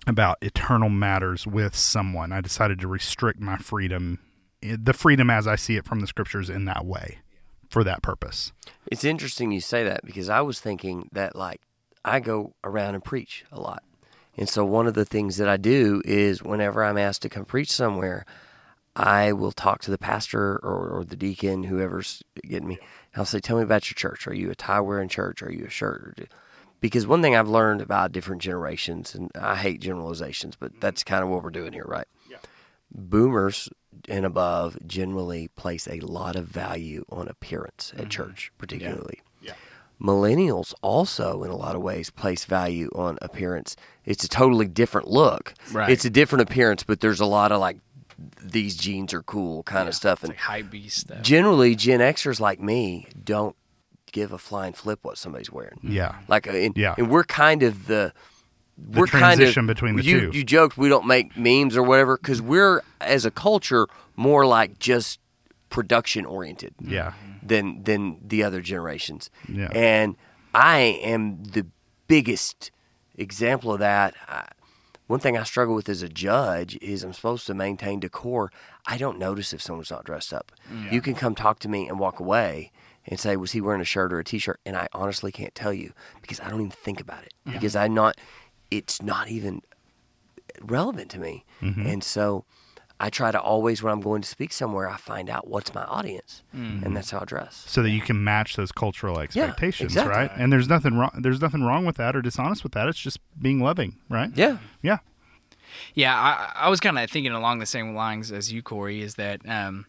about 0.07 0.37
eternal 0.41 0.89
matters 0.89 1.45
with 1.45 1.75
someone, 1.75 2.31
I 2.31 2.41
decided 2.41 2.79
to 2.79 2.87
restrict 2.87 3.39
my 3.39 3.57
freedom, 3.57 4.19
eh, 4.63 4.77
the 4.81 4.93
freedom 4.93 5.29
as 5.29 5.47
I 5.47 5.55
see 5.55 5.77
it 5.77 5.85
from 5.85 5.99
the 5.99 6.07
scriptures, 6.07 6.49
in 6.49 6.65
that 6.65 6.85
way 6.85 7.19
for 7.69 7.83
that 7.83 8.01
purpose. 8.01 8.51
It's 8.87 9.03
interesting 9.03 9.51
you 9.51 9.61
say 9.61 9.83
that 9.83 10.05
because 10.05 10.29
I 10.29 10.41
was 10.41 10.59
thinking 10.59 11.09
that 11.11 11.35
like 11.35 11.61
I 12.03 12.19
go 12.19 12.53
around 12.63 12.95
and 12.95 13.03
preach 13.03 13.45
a 13.51 13.59
lot. 13.59 13.83
And 14.37 14.49
so 14.49 14.65
one 14.65 14.87
of 14.87 14.93
the 14.93 15.05
things 15.05 15.37
that 15.37 15.47
I 15.47 15.57
do 15.57 16.01
is 16.05 16.43
whenever 16.43 16.83
I'm 16.83 16.97
asked 16.97 17.21
to 17.21 17.29
come 17.29 17.45
preach 17.45 17.71
somewhere, 17.71 18.25
I 18.95 19.33
will 19.33 19.51
talk 19.51 19.81
to 19.81 19.91
the 19.91 19.97
pastor 19.97 20.57
or, 20.57 20.87
or 20.89 21.03
the 21.03 21.15
deacon, 21.15 21.63
whoever's 21.63 22.23
getting 22.43 22.67
me. 22.67 22.77
I'll 23.15 23.25
say, 23.25 23.39
"Tell 23.39 23.57
me 23.57 23.63
about 23.63 23.89
your 23.89 23.95
church. 23.95 24.27
Are 24.27 24.33
you 24.33 24.51
a 24.51 24.55
tie 24.55 24.79
wearing 24.79 25.09
church? 25.09 25.41
Are 25.41 25.51
you 25.51 25.65
a 25.65 25.69
shirt?" 25.69 26.29
Because 26.79 27.07
one 27.07 27.21
thing 27.21 27.35
I've 27.35 27.49
learned 27.49 27.81
about 27.81 28.11
different 28.11 28.41
generations, 28.41 29.15
and 29.15 29.31
I 29.35 29.55
hate 29.55 29.81
generalizations, 29.81 30.55
but 30.57 30.71
mm-hmm. 30.71 30.79
that's 30.81 31.03
kind 31.03 31.23
of 31.23 31.29
what 31.29 31.43
we're 31.43 31.49
doing 31.49 31.73
here, 31.73 31.85
right? 31.85 32.07
Yeah. 32.29 32.37
Boomers 32.91 33.69
and 34.07 34.25
above 34.25 34.77
generally 34.85 35.49
place 35.49 35.87
a 35.87 35.99
lot 35.99 36.35
of 36.35 36.45
value 36.45 37.05
on 37.09 37.27
appearance 37.27 37.91
at 37.93 38.01
mm-hmm. 38.01 38.09
church, 38.09 38.51
particularly. 38.57 39.21
Yeah. 39.41 39.51
yeah. 39.51 39.55
Millennials 40.01 40.73
also, 40.81 41.43
in 41.43 41.51
a 41.51 41.55
lot 41.55 41.75
of 41.75 41.81
ways, 41.81 42.09
place 42.09 42.45
value 42.45 42.89
on 42.93 43.17
appearance. 43.21 43.75
It's 44.03 44.23
a 44.23 44.27
totally 44.27 44.67
different 44.67 45.07
look. 45.07 45.53
Right. 45.71 45.89
It's 45.89 46.03
a 46.03 46.09
different 46.09 46.49
appearance, 46.49 46.83
but 46.83 46.99
there's 46.99 47.21
a 47.21 47.25
lot 47.25 47.51
of 47.51 47.59
like 47.59 47.77
these 48.41 48.75
jeans 48.75 49.13
are 49.13 49.23
cool 49.23 49.63
kind 49.63 49.85
yeah, 49.85 49.89
of 49.89 49.95
stuff. 49.95 50.23
And 50.23 50.29
like 50.29 50.39
hypebeast 50.39 50.91
stuff. 50.91 51.21
Generally, 51.21 51.75
Gen 51.75 51.99
Xers 51.99 52.39
like 52.39 52.59
me 52.59 53.07
don't 53.23 53.55
give 54.11 54.31
a 54.31 54.37
flying 54.37 54.73
flip 54.73 54.99
what 55.03 55.17
somebody's 55.17 55.51
wearing. 55.51 55.79
Yeah. 55.83 56.15
Like, 56.27 56.47
uh, 56.47 56.51
and, 56.51 56.77
yeah. 56.77 56.95
and 56.97 57.09
we're 57.09 57.23
kind 57.23 57.63
of 57.63 57.87
the, 57.87 58.13
the 58.77 58.99
we're 58.99 59.07
transition 59.07 59.61
kind 59.61 59.69
of, 59.69 59.75
between 59.75 59.95
the 59.95 60.03
you, 60.03 60.31
two. 60.31 60.37
You 60.37 60.43
joked 60.43 60.77
we 60.77 60.89
don't 60.89 61.07
make 61.07 61.37
memes 61.37 61.77
or 61.77 61.83
whatever 61.83 62.17
because 62.17 62.41
we're 62.41 62.81
as 63.01 63.25
a 63.25 63.31
culture 63.31 63.87
more 64.15 64.45
like 64.45 64.79
just 64.79 65.19
production 65.69 66.25
oriented. 66.25 66.73
Yeah. 66.79 67.13
Than 67.41 67.83
than 67.83 68.17
the 68.25 68.43
other 68.43 68.61
generations. 68.61 69.29
Yeah. 69.47 69.69
And 69.75 70.15
I 70.53 70.99
am 71.03 71.43
the 71.43 71.67
biggest 72.07 72.71
example 73.17 73.73
of 73.73 73.79
that. 73.79 74.15
I, 74.27 74.47
one 75.07 75.19
thing 75.19 75.37
I 75.37 75.43
struggle 75.43 75.75
with 75.75 75.87
as 75.87 76.01
a 76.01 76.09
judge 76.09 76.77
is 76.81 77.03
I'm 77.03 77.13
supposed 77.13 77.45
to 77.47 77.53
maintain 77.53 77.99
decor. 77.99 78.51
I 78.87 78.97
don't 78.97 79.19
notice 79.19 79.53
if 79.53 79.61
someone's 79.61 79.91
not 79.91 80.03
dressed 80.03 80.33
up. 80.33 80.51
Yeah. 80.73 80.91
You 80.91 81.01
can 81.01 81.13
come 81.13 81.35
talk 81.35 81.59
to 81.59 81.69
me 81.69 81.87
and 81.87 81.99
walk 81.99 82.19
away 82.19 82.71
and 83.05 83.19
say, 83.19 83.35
"Was 83.35 83.51
he 83.51 83.61
wearing 83.61 83.81
a 83.81 83.85
shirt 83.85 84.11
or 84.11 84.19
a 84.19 84.23
t-shirt?" 84.23 84.59
And 84.65 84.75
I 84.75 84.87
honestly 84.93 85.31
can't 85.31 85.53
tell 85.53 85.73
you 85.73 85.93
because 86.21 86.39
I 86.39 86.49
don't 86.49 86.61
even 86.61 86.71
think 86.71 86.99
about 86.99 87.23
it 87.23 87.33
yeah. 87.45 87.53
because 87.53 87.75
I'm 87.75 87.93
not. 87.93 88.17
It's 88.71 89.01
not 89.01 89.29
even 89.29 89.61
relevant 90.61 91.11
to 91.11 91.19
me, 91.19 91.45
mm-hmm. 91.61 91.85
and 91.85 92.03
so 92.03 92.45
I 92.99 93.09
try 93.09 93.31
to 93.31 93.41
always 93.41 93.83
when 93.83 93.91
I'm 93.91 93.99
going 93.99 94.21
to 94.21 94.27
speak 94.27 94.53
somewhere, 94.53 94.89
I 94.89 94.95
find 94.95 95.29
out 95.29 95.47
what's 95.47 95.73
my 95.73 95.83
audience, 95.83 96.43
mm-hmm. 96.55 96.85
and 96.85 96.95
that's 96.95 97.11
how 97.11 97.19
I 97.19 97.25
dress, 97.25 97.65
so 97.67 97.83
that 97.83 97.89
you 97.89 98.01
can 98.01 98.23
match 98.23 98.55
those 98.55 98.71
cultural 98.71 99.19
expectations, 99.19 99.93
yeah, 99.93 100.03
exactly. 100.03 100.27
right? 100.27 100.31
And 100.41 100.51
there's 100.51 100.69
nothing 100.69 100.97
wrong. 100.97 101.11
There's 101.19 101.41
nothing 101.41 101.63
wrong 101.63 101.85
with 101.85 101.97
that 101.97 102.15
or 102.15 102.21
dishonest 102.21 102.63
with 102.63 102.71
that. 102.71 102.87
It's 102.87 102.99
just 102.99 103.19
being 103.39 103.59
loving, 103.59 103.97
right? 104.09 104.31
Yeah, 104.33 104.59
yeah, 104.81 104.99
yeah. 105.93 106.15
I, 106.15 106.65
I 106.65 106.69
was 106.69 106.79
kind 106.79 106.97
of 106.97 107.09
thinking 107.09 107.33
along 107.33 107.59
the 107.59 107.65
same 107.65 107.95
lines 107.95 108.31
as 108.31 108.53
you, 108.53 108.63
Corey. 108.63 109.01
Is 109.01 109.15
that 109.15 109.41
um, 109.47 109.87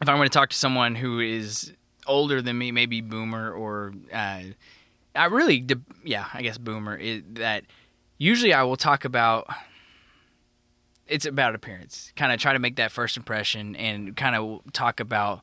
if 0.00 0.08
I'm 0.08 0.16
going 0.16 0.28
to 0.28 0.32
talk 0.32 0.48
to 0.48 0.56
someone 0.56 0.94
who 0.94 1.20
is 1.20 1.74
older 2.06 2.40
than 2.40 2.56
me, 2.56 2.72
maybe 2.72 3.02
boomer 3.02 3.52
or 3.52 3.92
uh, 4.12 4.42
I 5.14 5.24
really, 5.26 5.66
yeah, 6.04 6.26
I 6.32 6.40
guess 6.40 6.56
boomer 6.56 6.96
is 6.96 7.22
that. 7.34 7.64
Usually, 8.22 8.52
I 8.52 8.64
will 8.64 8.76
talk 8.76 9.06
about 9.06 9.48
it's 11.06 11.24
about 11.24 11.54
appearance. 11.54 12.12
Kind 12.16 12.32
of 12.32 12.38
try 12.38 12.52
to 12.52 12.58
make 12.58 12.76
that 12.76 12.92
first 12.92 13.16
impression 13.16 13.74
and 13.76 14.14
kind 14.14 14.36
of 14.36 14.60
talk 14.74 15.00
about 15.00 15.40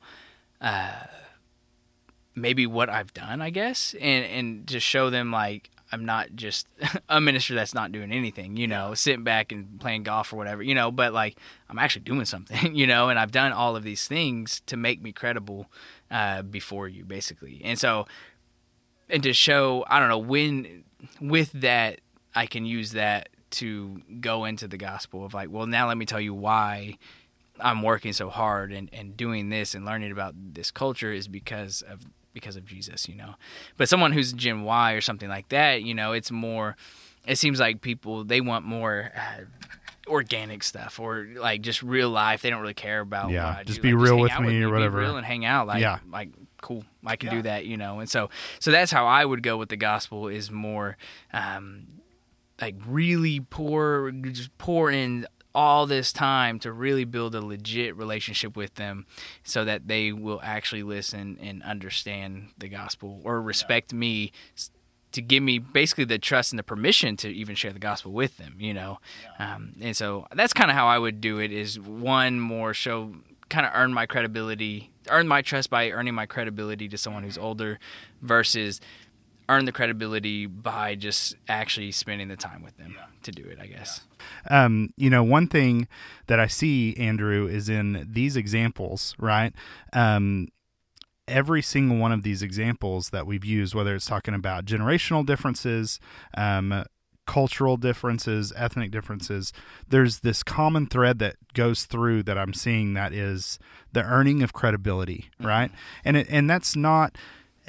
uh, 0.61 0.91
maybe 2.35 2.67
what 2.67 2.87
I've 2.87 3.15
done, 3.15 3.41
I 3.41 3.49
guess, 3.49 3.95
and 3.99 4.25
and 4.25 4.67
just 4.67 4.85
show 4.85 5.09
them 5.09 5.31
like 5.31 5.71
I'm 5.91 6.05
not 6.05 6.35
just 6.35 6.67
a 7.09 7.19
minister 7.19 7.55
that's 7.55 7.73
not 7.73 7.91
doing 7.91 8.11
anything, 8.11 8.57
you 8.57 8.67
know, 8.67 8.93
sitting 8.93 9.23
back 9.23 9.51
and 9.51 9.79
playing 9.79 10.03
golf 10.03 10.31
or 10.31 10.35
whatever, 10.35 10.61
you 10.61 10.75
know, 10.75 10.91
but 10.91 11.13
like 11.13 11.35
I'm 11.71 11.79
actually 11.79 12.03
doing 12.03 12.25
something, 12.25 12.75
you 12.75 12.85
know, 12.85 13.09
and 13.09 13.17
I've 13.17 13.31
done 13.31 13.53
all 13.53 13.75
of 13.75 13.81
these 13.81 14.07
things 14.07 14.61
to 14.67 14.77
make 14.77 15.01
me 15.01 15.11
credible 15.11 15.65
uh, 16.11 16.43
before 16.43 16.87
you, 16.87 17.05
basically. 17.05 17.59
And 17.63 17.79
so, 17.79 18.05
and 19.09 19.23
to 19.23 19.33
show, 19.33 19.83
I 19.87 19.99
don't 19.99 20.09
know, 20.09 20.19
when 20.19 20.83
with 21.19 21.53
that, 21.53 22.01
I 22.35 22.45
can 22.45 22.65
use 22.65 22.91
that 22.91 23.29
to 23.49 24.01
go 24.19 24.45
into 24.45 24.67
the 24.67 24.77
gospel 24.77 25.25
of 25.25 25.33
like, 25.33 25.49
well, 25.49 25.65
now 25.65 25.87
let 25.87 25.97
me 25.97 26.05
tell 26.05 26.19
you 26.19 26.33
why 26.33 26.97
I'm 27.59 27.81
working 27.81 28.13
so 28.13 28.29
hard 28.29 28.71
and, 28.71 28.89
and 28.93 29.15
doing 29.15 29.49
this 29.49 29.73
and 29.73 29.85
learning 29.85 30.11
about 30.11 30.35
this 30.53 30.71
culture 30.71 31.11
is 31.11 31.27
because 31.27 31.81
of 31.81 32.05
because 32.33 32.55
of 32.55 32.65
Jesus, 32.65 33.09
you 33.09 33.15
know. 33.15 33.33
But 33.77 33.89
someone 33.89 34.11
who's 34.11 34.31
Gen 34.31 34.63
Y 34.63 34.93
or 34.93 35.01
something 35.01 35.29
like 35.29 35.49
that, 35.49 35.81
you 35.81 35.95
know, 35.95 36.11
it's 36.11 36.31
more. 36.31 36.75
It 37.25 37.37
seems 37.37 37.59
like 37.59 37.81
people 37.81 38.23
they 38.23 38.41
want 38.41 38.65
more. 38.65 39.11
Uh, 39.15 39.43
organic 40.07 40.63
stuff 40.63 41.01
or 41.01 41.27
like 41.35 41.59
just 41.59 41.83
real 41.83 42.09
life 42.09 42.41
they 42.41 42.49
don't 42.49 42.61
really 42.61 42.73
care 42.73 43.01
about 43.01 43.29
yeah 43.29 43.61
just 43.65 43.81
be 43.81 43.91
like, 43.91 44.01
real 44.01 44.25
just 44.25 44.39
with 44.39 44.47
me 44.47 44.63
or 44.63 44.71
whatever 44.71 44.99
be 44.99 45.03
real 45.03 45.17
and 45.17 45.25
hang 45.25 45.43
out 45.43 45.67
like 45.67 45.81
yeah 45.81 45.99
like 46.09 46.29
cool 46.61 46.85
i 47.05 47.17
can 47.17 47.27
yeah. 47.27 47.35
do 47.35 47.41
that 47.41 47.65
you 47.65 47.75
know 47.75 47.99
and 47.99 48.09
so 48.09 48.29
so 48.57 48.71
that's 48.71 48.89
how 48.89 49.05
i 49.05 49.25
would 49.25 49.43
go 49.43 49.57
with 49.57 49.67
the 49.67 49.75
gospel 49.75 50.29
is 50.29 50.49
more 50.49 50.95
um 51.33 51.87
like 52.61 52.75
really 52.85 53.39
pour 53.39 54.11
just 54.11 54.55
pour 54.57 54.89
in 54.91 55.27
all 55.57 55.87
this 55.87 56.13
time 56.13 56.59
to 56.59 56.71
really 56.71 57.03
build 57.03 57.33
a 57.33 57.41
legit 57.41 57.97
relationship 57.97 58.55
with 58.55 58.75
them 58.75 59.07
so 59.43 59.65
that 59.65 59.87
they 59.87 60.11
will 60.11 60.39
actually 60.43 60.83
listen 60.83 61.35
and 61.41 61.63
understand 61.63 62.49
the 62.59 62.69
gospel 62.69 63.19
or 63.23 63.41
respect 63.41 63.91
yeah. 63.91 63.97
me 63.97 64.31
to 65.13 65.21
give 65.21 65.41
me 65.41 65.57
basically 65.57 66.03
the 66.03 66.19
trust 66.19 66.51
and 66.51 66.59
the 66.59 66.63
permission 66.63 67.17
to 67.17 67.29
even 67.29 67.55
share 67.55 67.73
the 67.73 67.79
gospel 67.79 68.11
with 68.11 68.37
them 68.37 68.55
you 68.59 68.73
know 68.73 68.99
yeah. 69.39 69.55
um, 69.55 69.73
and 69.81 69.97
so 69.97 70.27
that's 70.35 70.53
kind 70.53 70.69
of 70.69 70.77
how 70.77 70.85
i 70.85 70.99
would 70.99 71.19
do 71.19 71.39
it 71.39 71.51
is 71.51 71.79
one 71.79 72.39
more 72.39 72.71
show 72.71 73.15
kind 73.49 73.65
of 73.65 73.71
earn 73.73 73.91
my 73.91 74.05
credibility 74.05 74.91
earn 75.09 75.27
my 75.27 75.41
trust 75.41 75.71
by 75.71 75.89
earning 75.89 76.13
my 76.13 76.27
credibility 76.27 76.87
to 76.87 76.97
someone 76.97 77.23
who's 77.23 77.37
older 77.37 77.79
versus 78.21 78.79
earn 79.49 79.65
the 79.65 79.71
credibility 79.71 80.45
by 80.45 80.95
just 80.95 81.35
actually 81.47 81.91
spending 81.91 82.27
the 82.27 82.35
time 82.35 82.61
with 82.61 82.77
them 82.77 82.95
yeah. 82.97 83.05
to 83.23 83.31
do 83.31 83.43
it, 83.43 83.57
I 83.61 83.67
guess. 83.67 84.01
Yeah. 84.49 84.65
Um, 84.65 84.89
you 84.97 85.09
know, 85.09 85.23
one 85.23 85.47
thing 85.47 85.87
that 86.27 86.39
I 86.39 86.47
see, 86.47 86.95
Andrew, 86.97 87.47
is 87.47 87.69
in 87.69 88.07
these 88.11 88.35
examples, 88.35 89.15
right? 89.19 89.53
Um, 89.93 90.49
every 91.27 91.61
single 91.61 91.97
one 91.97 92.11
of 92.11 92.23
these 92.23 92.41
examples 92.41 93.09
that 93.09 93.25
we've 93.25 93.45
used, 93.45 93.75
whether 93.75 93.95
it's 93.95 94.05
talking 94.05 94.33
about 94.33 94.65
generational 94.65 95.25
differences, 95.25 95.99
um, 96.35 96.85
cultural 97.25 97.77
differences, 97.77 98.53
ethnic 98.55 98.89
differences, 98.89 99.53
there's 99.87 100.19
this 100.19 100.41
common 100.43 100.87
thread 100.87 101.19
that 101.19 101.35
goes 101.53 101.83
through 101.83 102.23
that 102.23 102.37
I'm 102.37 102.53
seeing 102.53 102.93
that 102.93 103.13
is 103.13 103.59
the 103.91 104.03
earning 104.03 104.41
of 104.41 104.53
credibility, 104.53 105.29
mm-hmm. 105.35 105.47
right? 105.47 105.71
And 106.03 106.17
it, 106.17 106.27
and 106.29 106.49
that's 106.49 106.75
not 106.75 107.17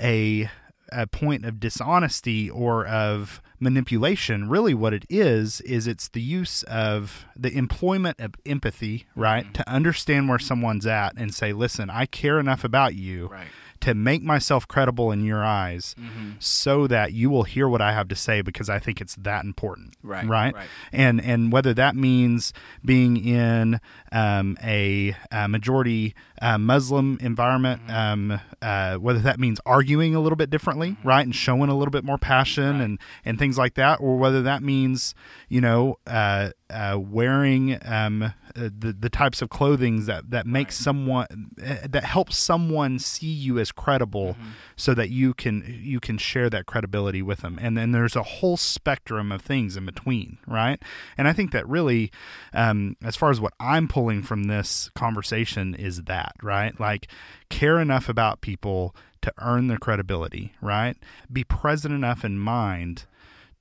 a 0.00 0.48
a 0.92 1.06
point 1.06 1.44
of 1.44 1.60
dishonesty 1.60 2.48
or 2.50 2.86
of 2.86 3.40
manipulation 3.60 4.48
really 4.48 4.74
what 4.74 4.94
it 4.94 5.04
is 5.08 5.60
is 5.62 5.86
it's 5.86 6.08
the 6.08 6.20
use 6.20 6.62
of 6.64 7.26
the 7.36 7.52
employment 7.56 8.18
of 8.20 8.34
empathy 8.46 9.06
right 9.16 9.44
mm-hmm. 9.44 9.52
to 9.52 9.68
understand 9.68 10.28
where 10.28 10.38
someone's 10.38 10.86
at 10.86 11.12
and 11.16 11.34
say 11.34 11.52
listen 11.52 11.90
i 11.90 12.06
care 12.06 12.38
enough 12.38 12.62
about 12.62 12.94
you 12.94 13.26
right 13.26 13.48
to 13.80 13.94
make 13.94 14.22
myself 14.22 14.66
credible 14.66 15.12
in 15.12 15.24
your 15.24 15.44
eyes 15.44 15.94
mm-hmm. 15.98 16.32
so 16.38 16.86
that 16.86 17.12
you 17.12 17.30
will 17.30 17.44
hear 17.44 17.68
what 17.68 17.80
I 17.80 17.92
have 17.92 18.08
to 18.08 18.16
say 18.16 18.42
because 18.42 18.68
I 18.68 18.78
think 18.78 19.00
it's 19.00 19.14
that 19.16 19.44
important. 19.44 19.94
Right. 20.02 20.26
Right. 20.26 20.54
right. 20.54 20.68
And 20.92 21.20
and 21.20 21.52
whether 21.52 21.74
that 21.74 21.96
means 21.96 22.52
being 22.84 23.16
in 23.16 23.80
um, 24.12 24.56
a, 24.62 25.14
a, 25.30 25.48
majority 25.48 26.14
uh, 26.40 26.58
Muslim 26.58 27.18
environment, 27.20 27.82
mm-hmm. 27.86 28.30
um, 28.32 28.40
uh, 28.62 28.96
whether 28.96 29.20
that 29.20 29.38
means 29.38 29.60
arguing 29.66 30.14
a 30.14 30.20
little 30.20 30.36
bit 30.36 30.50
differently, 30.50 30.90
mm-hmm. 30.90 31.08
right, 31.08 31.24
and 31.24 31.34
showing 31.34 31.70
a 31.70 31.76
little 31.76 31.92
bit 31.92 32.04
more 32.04 32.18
passion 32.18 32.78
right. 32.78 32.84
and 32.84 33.00
and 33.24 33.38
things 33.38 33.58
like 33.58 33.74
that, 33.74 34.00
or 34.00 34.16
whether 34.16 34.42
that 34.42 34.62
means 34.62 35.14
you 35.48 35.60
know 35.60 35.98
uh, 36.06 36.50
uh 36.70 36.98
wearing 36.98 37.78
um, 37.84 38.22
uh, 38.22 38.32
the 38.54 38.92
the 38.92 39.08
types 39.08 39.40
of 39.42 39.48
clothing 39.48 40.06
that 40.06 40.30
that 40.30 40.46
makes 40.46 40.78
right. 40.78 40.84
someone 40.84 41.26
uh, 41.64 41.76
that 41.88 42.04
helps 42.04 42.36
someone 42.36 42.98
see 42.98 43.26
you 43.26 43.58
as 43.58 43.72
credible, 43.72 44.34
mm-hmm. 44.34 44.50
so 44.76 44.94
that 44.94 45.10
you 45.10 45.34
can 45.34 45.64
you 45.82 46.00
can 46.00 46.18
share 46.18 46.50
that 46.50 46.66
credibility 46.66 47.22
with 47.22 47.40
them. 47.40 47.58
And 47.60 47.76
then 47.76 47.92
there's 47.92 48.16
a 48.16 48.22
whole 48.22 48.56
spectrum 48.56 49.30
of 49.32 49.42
things 49.42 49.76
in 49.76 49.86
between, 49.86 50.38
right? 50.46 50.82
And 51.16 51.28
I 51.28 51.32
think 51.32 51.52
that 51.52 51.68
really, 51.68 52.10
um, 52.52 52.96
as 53.02 53.16
far 53.16 53.30
as 53.30 53.40
what 53.40 53.54
I'm 53.60 53.88
pulling 53.88 54.22
from 54.22 54.44
this 54.44 54.90
conversation, 54.94 55.74
is 55.74 56.04
that 56.04 56.34
right? 56.42 56.78
Like 56.80 57.08
care 57.48 57.78
enough 57.78 58.08
about 58.08 58.40
people 58.40 58.94
to 59.22 59.32
earn 59.38 59.66
their 59.68 59.78
credibility, 59.78 60.52
right? 60.60 60.96
Be 61.32 61.44
present 61.44 61.94
enough 61.94 62.24
in 62.24 62.38
mind 62.38 63.04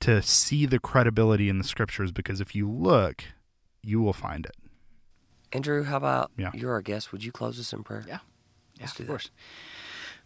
to 0.02 0.22
see 0.22 0.66
the 0.66 0.80
credibility 0.80 1.50
in 1.50 1.58
the 1.58 1.64
scriptures 1.64 2.12
because 2.12 2.42
if 2.42 2.56
you 2.56 2.70
look, 2.70 3.24
you 3.84 4.02
will 4.02 4.14
find 4.14 4.46
it. 4.46 4.56
Andrew, 5.54 5.84
how 5.84 5.98
about 5.98 6.32
yeah. 6.38 6.52
you're 6.54 6.74
our 6.74 6.82
guest? 6.82 7.12
Would 7.12 7.24
you 7.24 7.32
close 7.32 7.60
us 7.60 7.72
in 7.72 7.84
prayer? 7.84 8.04
Yeah, 8.08 8.20
yeah, 8.80 8.86
of 8.86 9.08
course. 9.08 9.32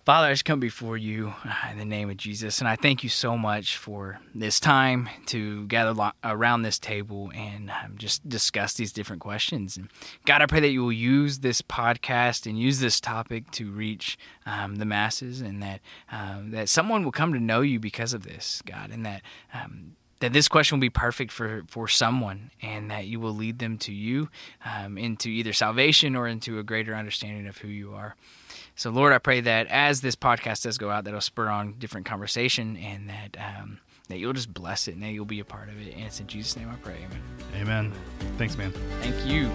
Father, 0.04 0.30
I 0.30 0.32
just 0.32 0.46
come 0.46 0.60
before 0.60 0.98
you 0.98 1.36
uh, 1.46 1.70
in 1.70 1.78
the 1.78 1.86
name 1.86 2.10
of 2.10 2.18
Jesus, 2.18 2.58
and 2.58 2.68
I 2.68 2.76
thank 2.76 3.04
you 3.04 3.10
so 3.10 3.38
much 3.38 3.78
for 3.78 4.20
this 4.34 4.60
time 4.60 5.08
to 5.28 5.68
gather 5.68 6.12
around 6.24 6.64
this 6.64 6.80
table 6.80 7.32
and 7.36 7.70
um, 7.70 7.98
just 7.98 8.28
discuss 8.28 8.74
these 8.74 8.92
different 8.92 9.22
questions. 9.22 9.78
And 9.78 9.90
God, 10.26 10.42
I 10.42 10.48
pray 10.48 10.60
that 10.60 10.72
you 10.72 10.82
will 10.82 10.92
use 10.92 11.40
this 11.40 11.62
podcast 11.62 12.48
and 12.48 12.58
use 12.58 12.80
this 12.80 13.00
topic 13.00 13.52
to 13.52 13.70
reach 13.70 14.18
um, 14.48 14.78
the 14.78 14.86
masses, 14.86 15.40
and 15.40 15.62
that 15.62 15.82
um, 16.12 16.50
that 16.50 16.68
someone 16.68 17.04
will 17.04 17.12
come 17.12 17.32
to 17.34 17.40
know 17.40 17.62
you 17.62 17.80
because 17.80 18.16
of 18.16 18.24
this, 18.24 18.64
God, 18.66 18.90
and 18.90 19.06
that 19.06 19.22
um, 19.54 19.98
that 20.20 20.34
this 20.34 20.48
question 20.48 20.78
will 20.78 20.82
be 20.82 20.90
perfect 20.90 21.32
for, 21.32 21.64
for 21.68 21.88
someone 21.88 22.52
and 22.62 22.90
that 22.90 23.08
you 23.08 23.20
will 23.20 23.36
lead 23.36 23.60
them 23.60 23.78
to 23.80 23.92
you 23.92 24.30
um, 24.64 24.98
into 24.98 25.30
either 25.30 25.52
salvation 25.52 26.16
or 26.16 26.28
into 26.28 26.60
a 26.60 26.64
greater 26.64 26.96
understanding 26.96 27.48
of 27.48 27.58
who 27.58 27.68
you 27.68 27.94
are. 27.94 28.16
So, 28.76 28.90
Lord, 28.90 29.14
I 29.14 29.18
pray 29.18 29.42
that 29.42 29.68
as 29.68 30.02
this 30.02 30.16
podcast 30.16 30.64
does 30.64 30.78
go 30.78 30.90
out, 30.90 31.04
that 31.04 31.12
it'll 31.12 31.22
spur 31.22 31.50
on 31.50 31.76
different 31.78 32.06
conversation 32.06 32.78
and 32.78 33.10
that 33.10 33.38
um, 33.38 33.80
that 34.08 34.18
you'll 34.18 34.34
just 34.34 34.54
bless 34.54 34.88
it 34.88 34.96
and 34.96 35.04
that 35.04 35.12
you'll 35.12 35.26
be 35.26 35.40
a 35.40 35.46
part 35.46 35.70
of 35.70 35.80
it. 35.80 35.94
And 35.94 36.04
it's 36.04 36.20
in 36.20 36.28
Jesus' 36.28 36.56
name 36.56 36.70
I 36.70 36.76
pray. 36.76 36.98
Amen. 37.06 37.22
Amen. 37.56 37.94
Thanks, 38.38 38.58
man. 38.58 38.72
Thank 39.02 39.26
you. 39.26 39.50